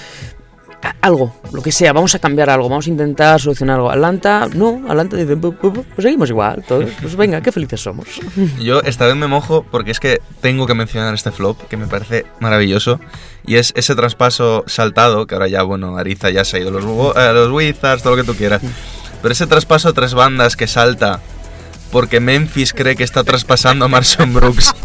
algo, 1.00 1.32
lo 1.52 1.62
que 1.62 1.70
sea, 1.70 1.92
vamos 1.92 2.12
a 2.16 2.18
cambiar 2.18 2.50
algo, 2.50 2.68
vamos 2.68 2.86
a 2.88 2.90
intentar 2.90 3.40
solucionar 3.40 3.76
algo. 3.76 3.90
Atlanta, 3.90 4.48
no, 4.52 4.82
Atlanta 4.88 5.16
dice, 5.16 5.36
"Pu- 5.36 5.56
pu- 5.56 5.72
pu- 5.72 5.84
pues 5.94 6.02
seguimos 6.02 6.28
igual, 6.28 6.64
todos, 6.66 6.90
pues 7.00 7.14
venga, 7.14 7.40
qué 7.40 7.52
felices 7.52 7.80
somos. 7.80 8.08
Yo 8.60 8.80
esta 8.82 9.06
vez 9.06 9.14
me 9.14 9.28
mojo 9.28 9.64
porque 9.70 9.92
es 9.92 10.00
que 10.00 10.20
tengo 10.40 10.66
que 10.66 10.74
mencionar 10.74 11.14
este 11.14 11.30
flop 11.30 11.56
que 11.68 11.76
me 11.76 11.86
parece 11.86 12.26
maravilloso 12.40 12.98
y 13.46 13.56
es 13.56 13.72
ese 13.76 13.94
traspaso 13.94 14.64
saltado 14.66 15.26
que 15.28 15.34
ahora 15.36 15.46
ya, 15.46 15.62
bueno, 15.62 15.96
Ariza 15.96 16.30
ya 16.30 16.44
se 16.44 16.56
ha 16.56 16.60
ido 16.60 16.72
los, 16.72 16.82
los 16.84 17.50
Wizards, 17.52 18.02
todo 18.02 18.16
lo 18.16 18.22
que 18.24 18.26
tú 18.32 18.36
quieras. 18.36 18.60
Pero 19.22 19.30
ese 19.32 19.46
traspaso 19.46 19.90
a 19.90 19.92
tres 19.92 20.14
bandas 20.14 20.56
que 20.56 20.66
salta 20.66 21.20
porque 21.92 22.18
Memphis 22.18 22.72
cree 22.72 22.96
que 22.96 23.04
está 23.04 23.22
traspasando 23.22 23.84
a 23.84 23.88
Marson 23.88 24.34
Brooks. 24.34 24.74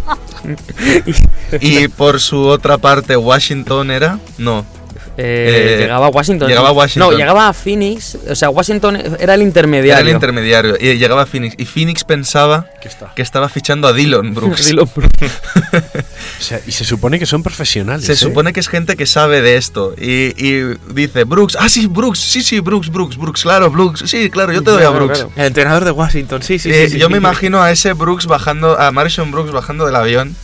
Y 1.60 1.88
por 1.88 2.20
su 2.22 2.45
otra 2.45 2.78
parte 2.78 3.18
Washington 3.18 3.91
era, 3.91 4.20
no, 4.38 4.66
Eh, 5.18 5.76
Eh, 5.76 5.78
llegaba 5.82 6.05
a 6.05 6.09
Washington. 6.09 6.47
llegaba 6.47 6.70
a 6.70 6.72
Washington. 6.74 7.11
No, 7.11 7.18
llegaba 7.18 7.47
a 7.49 7.53
Phoenix, 7.53 8.18
o 8.30 8.36
sea, 8.36 8.49
Washington 8.51 9.01
era 9.20 9.34
el 9.34 9.41
intermediario. 9.41 9.93
era 9.99 10.07
el 10.09 10.13
intermediario 10.15 10.76
y 10.80 10.97
llegaba 10.97 11.24
a 11.24 11.26
Phoenix 11.26 11.55
y 11.57 11.65
Phoenix 11.65 12.03
pensaba 12.03 12.68
Que 12.82 12.88
está. 12.88 13.11
que 13.15 13.22
estaba 13.24 13.49
fichando 13.49 13.88
a 13.88 13.93
Dillon 13.93 14.34
Brooks. 14.34 14.72
O 16.39 16.43
sea, 16.43 16.59
y 16.65 16.72
se 16.72 16.84
supone 16.86 17.20
que 17.20 17.26
son 17.26 17.41
profesionales. 17.43 18.05
Se 18.05 18.13
¿eh? 18.13 18.15
supone 18.15 18.53
que 18.53 18.59
es 18.59 18.68
gente 18.70 18.95
que 18.95 19.05
sabe 19.05 19.41
de 19.41 19.57
esto. 19.57 19.93
Y, 19.97 20.34
y 20.38 20.78
dice, 20.93 21.24
Brooks, 21.24 21.57
ah, 21.59 21.68
sí, 21.70 21.88
Brooks, 21.88 22.20
sí, 22.20 22.41
sí, 22.43 22.59
Brooks, 22.59 22.89
Brooks, 22.89 23.18
Brooks, 23.18 23.41
claro, 23.43 23.70
Brooks, 23.72 24.03
sí, 24.05 24.30
claro, 24.30 24.53
yo 24.53 24.61
te 24.61 24.72
doy 24.72 24.84
a 24.84 24.89
Brooks. 24.89 25.20
claro. 25.20 25.32
El 25.36 25.45
entrenador 25.47 25.84
de 25.86 25.91
Washington, 25.91 26.43
sí, 26.43 26.59
sí, 26.59 26.70
Eh, 26.72 26.86
sí, 26.86 26.93
sí. 26.93 26.99
yo 26.99 27.09
me 27.09 27.18
imagino 27.18 27.61
a 27.61 27.72
ese 27.72 27.93
Brooks 27.93 28.28
bajando, 28.28 28.80
a 28.80 28.91
Marshall 28.91 29.32
Brooks 29.32 29.51
bajando 29.51 29.86
del 29.86 29.95
avión. 29.95 30.36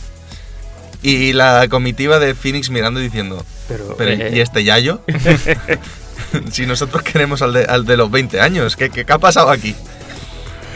Y 1.04 1.34
la 1.34 1.68
comitiva 1.68 2.18
de 2.18 2.34
Phoenix 2.34 2.70
mirando 2.70 2.98
y 2.98 3.04
diciendo, 3.04 3.44
Pero, 3.68 3.94
pero 3.98 4.10
eh, 4.10 4.32
¿y 4.34 4.40
este 4.40 4.64
Yayo? 4.64 5.02
si 6.50 6.64
nosotros 6.64 7.02
queremos 7.02 7.42
al 7.42 7.52
de, 7.52 7.64
al 7.66 7.84
de 7.84 7.98
los 7.98 8.10
20 8.10 8.40
años, 8.40 8.74
¿qué, 8.74 8.88
qué, 8.88 9.04
qué 9.04 9.12
ha 9.12 9.18
pasado 9.18 9.50
aquí? 9.50 9.76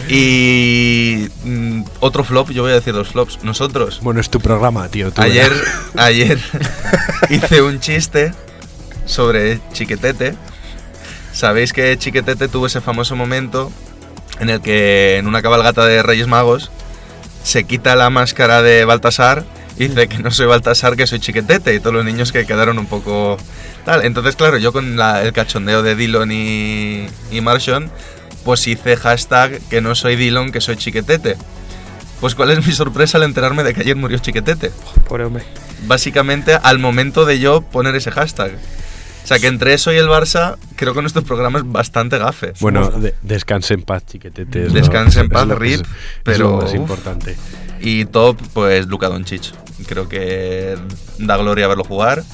Y 0.07 1.29
mm, 1.45 1.83
otro 2.01 2.25
flop, 2.25 2.51
yo 2.51 2.63
voy 2.63 2.73
a 2.73 2.75
decir 2.77 2.93
dos 2.95 3.09
flops. 3.09 3.41
Nosotros, 3.43 4.01
Bueno, 4.03 4.21
es 4.21 4.31
tu 4.31 4.39
programa, 4.39 4.89
tío. 4.89 5.11
tú 5.11 5.23
Ayer, 5.23 5.51
verás. 5.51 5.75
ayer 5.97 6.39
hice 7.31 7.63
un 7.63 7.81
chiste 7.81 8.33
sobre 9.07 9.61
Chiquetete. 9.73 10.35
Sabéis 11.33 11.73
que 11.73 11.97
Chiquetete 11.99 12.49
tuvo 12.49 12.67
ese 12.67 12.81
famoso 12.81 13.17
momento 13.17 13.73
en 14.41 14.51
el 14.51 14.61
que 14.61 15.17
en 15.17 15.27
una 15.27 15.41
cabalgata 15.43 15.87
de 15.87 16.03
Reyes 16.03 16.27
Magos 16.27 16.71
se 17.45 17.65
quita 17.65 17.97
la 17.97 18.11
máscara 18.11 18.61
de 18.63 18.85
Baltasar 18.85 19.45
y 19.79 19.89
dice 19.89 20.09
que 20.09 20.19
no 20.19 20.31
soy 20.31 20.47
Baltasar, 20.47 20.97
que 20.97 21.07
soy 21.07 21.21
Chiquetete. 21.21 21.75
Y 21.75 21.81
todos 21.81 21.95
los 21.95 22.05
niños 22.05 22.33
que 22.33 22.45
quedaron 22.47 22.79
un 22.79 22.87
poco 22.87 23.37
tal. 23.85 24.05
Entonces, 24.05 24.35
claro, 24.37 24.59
yo 24.59 24.73
con 24.73 24.97
la- 24.97 25.23
el 25.23 25.33
cachondeo 25.33 25.83
de 25.83 25.95
Dillon 25.95 26.31
y, 26.33 27.07
y 27.31 27.41
Marshon, 27.41 27.91
pues 28.45 28.67
hice 28.67 28.97
hashtag 28.97 29.61
que 29.71 29.81
no 29.81 29.95
soy 29.95 30.17
Dillon, 30.17 30.51
que 30.53 30.61
soy 30.61 30.77
Chiquetete. 30.77 31.37
Pues 32.21 32.35
cuál 32.35 32.51
es 32.51 32.67
mi 32.67 32.73
sorpresa 32.73 33.19
al 33.19 33.25
enterarme 33.25 33.63
de 33.63 33.75
que 33.75 33.83
ayer 33.83 33.95
murió 33.95 34.19
Chiquetete. 34.19 34.73
Pobre 35.09 35.25
hombre. 35.25 35.45
Básicamente 35.87 36.55
al 36.61 36.79
momento 36.81 37.25
de 37.25 37.39
yo 37.39 37.61
poner 37.63 37.95
ese 37.95 38.11
hashtag. 38.11 38.53
O 39.23 39.27
sea 39.29 39.39
que 39.39 39.47
entre 39.47 39.75
eso 39.75 39.93
y 39.93 39.97
el 39.97 40.09
Barça, 40.09 40.57
creo 40.75 40.95
que 40.95 41.01
nuestro 41.03 41.23
programa 41.23 41.59
es 41.59 41.71
bastante 41.71 42.17
gafe. 42.19 42.55
Bueno, 42.61 42.91
de- 42.91 43.15
descanse 43.23 43.75
en 43.75 43.83
paz, 43.83 44.03
chiquetete. 44.07 44.63
es 44.63 44.69
lo- 44.73 44.81
Descanse 44.81 45.21
en 45.21 45.27
es 45.27 45.33
paz, 45.33 45.47
lo- 45.47 45.55
es- 45.55 45.61
Rip, 45.61 45.81
es 45.83 45.87
pero, 46.25 46.51
lo 46.51 46.57
más 46.63 46.71
uf. 46.71 46.77
importante. 46.77 47.37
Y 47.81 48.07
top, 48.07 48.39
pues 48.55 48.87
Luka 48.89 49.09
Doncic. 49.09 49.53
Creo 49.87 50.09
que 50.09 50.77
da 51.19 51.37
gloria 51.37 51.69
verlo 51.69 51.85
jugar. 51.85 52.25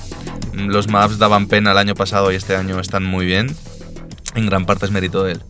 Los 0.54 0.88
Mavs 0.88 1.18
daban 1.18 1.46
pena 1.46 1.72
el 1.72 1.78
año 1.78 1.94
pasado 1.94 2.32
y 2.32 2.36
este 2.36 2.56
año 2.56 2.80
están 2.80 3.04
muy 3.04 3.26
bien. 3.26 3.54
En 4.34 4.46
gran 4.46 4.66
parte 4.66 4.86
es 4.86 4.90
mérito 4.90 5.24
de 5.24 5.32
él. 5.32 5.42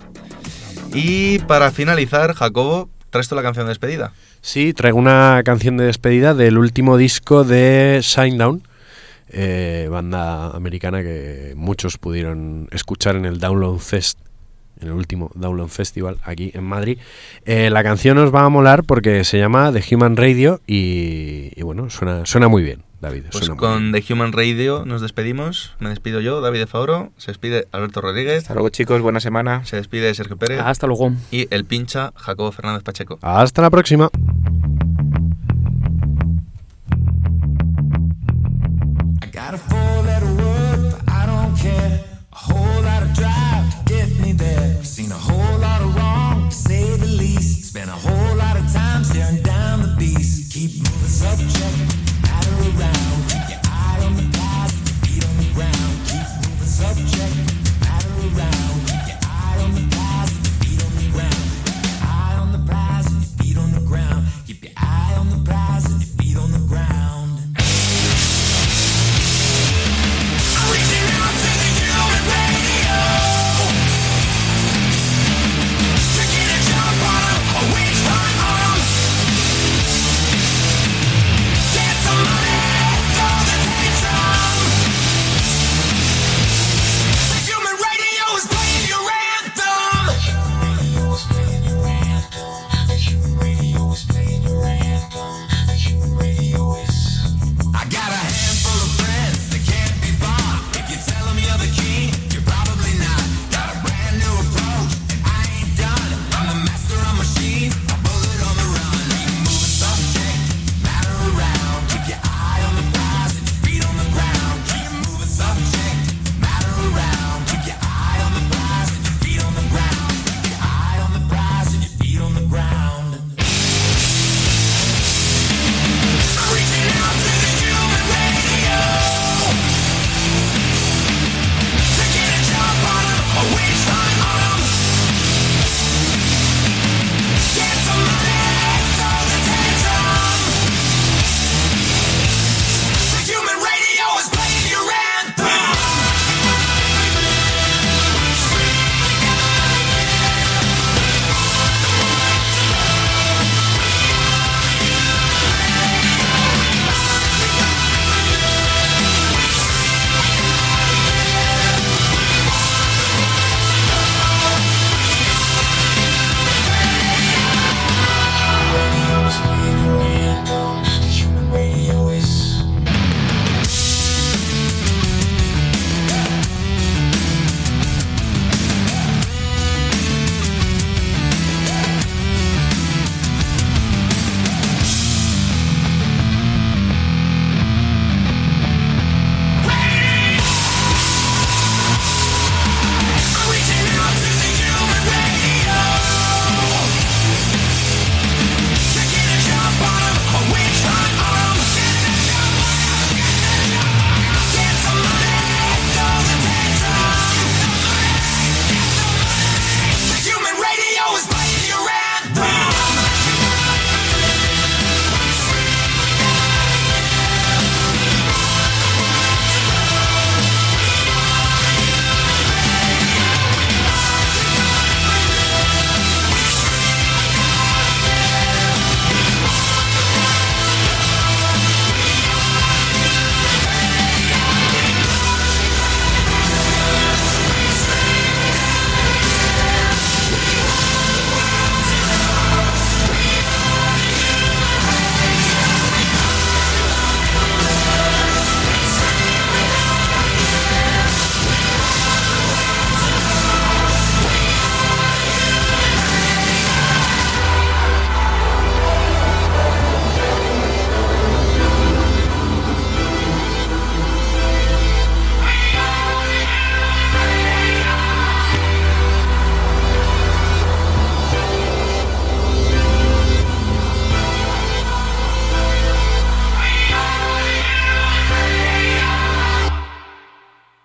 Y 0.92 1.40
para 1.40 1.70
finalizar, 1.70 2.34
Jacobo, 2.34 2.88
traes 3.10 3.28
tú 3.28 3.34
la 3.34 3.42
canción 3.42 3.66
de 3.66 3.70
despedida. 3.70 4.12
Sí, 4.40 4.72
traigo 4.72 4.98
una 4.98 5.42
canción 5.44 5.76
de 5.76 5.84
despedida 5.84 6.34
del 6.34 6.58
último 6.58 6.96
disco 6.96 7.44
de 7.44 8.00
Shinedown, 8.02 8.62
eh, 9.30 9.88
banda 9.90 10.50
americana 10.50 11.02
que 11.02 11.54
muchos 11.56 11.96
pudieron 11.96 12.68
escuchar 12.70 13.16
en 13.16 13.24
el 13.24 13.38
Download 13.38 13.78
Fest, 13.78 14.18
en 14.80 14.88
el 14.88 14.94
último 14.94 15.30
Download 15.34 15.68
Festival 15.68 16.18
aquí 16.24 16.50
en 16.54 16.64
Madrid. 16.64 16.98
Eh, 17.44 17.70
la 17.70 17.82
canción 17.82 18.18
os 18.18 18.34
va 18.34 18.44
a 18.44 18.48
molar 18.48 18.84
porque 18.84 19.24
se 19.24 19.38
llama 19.38 19.72
The 19.72 19.94
Human 19.94 20.16
Radio 20.16 20.60
y, 20.66 21.52
y 21.56 21.62
bueno, 21.62 21.90
suena, 21.90 22.26
suena 22.26 22.48
muy 22.48 22.62
bien, 22.62 22.82
David. 23.00 23.24
Pues 23.30 23.44
suena 23.44 23.58
con 23.58 23.92
The 23.92 24.04
Human 24.12 24.32
Radio 24.32 24.84
nos 24.84 25.00
despedimos. 25.00 25.74
Me 25.78 25.88
despido 25.88 26.20
yo, 26.20 26.40
David 26.40 26.60
de 26.60 26.66
Faoro. 26.66 27.12
Se 27.16 27.30
despide 27.30 27.66
Alberto 27.72 28.00
Rodríguez. 28.00 28.38
Hasta 28.38 28.54
luego, 28.54 28.68
chicos. 28.70 29.00
Buena 29.00 29.20
semana. 29.20 29.64
Se 29.64 29.76
despide 29.76 30.14
Sergio 30.14 30.36
Pérez. 30.36 30.60
Hasta 30.60 30.86
luego. 30.86 31.12
Y 31.30 31.46
el 31.50 31.64
pincha 31.64 32.12
Jacobo 32.16 32.52
Fernández 32.52 32.82
Pacheco. 32.82 33.18
Hasta 33.22 33.62
la 33.62 33.70
próxima. 33.70 34.10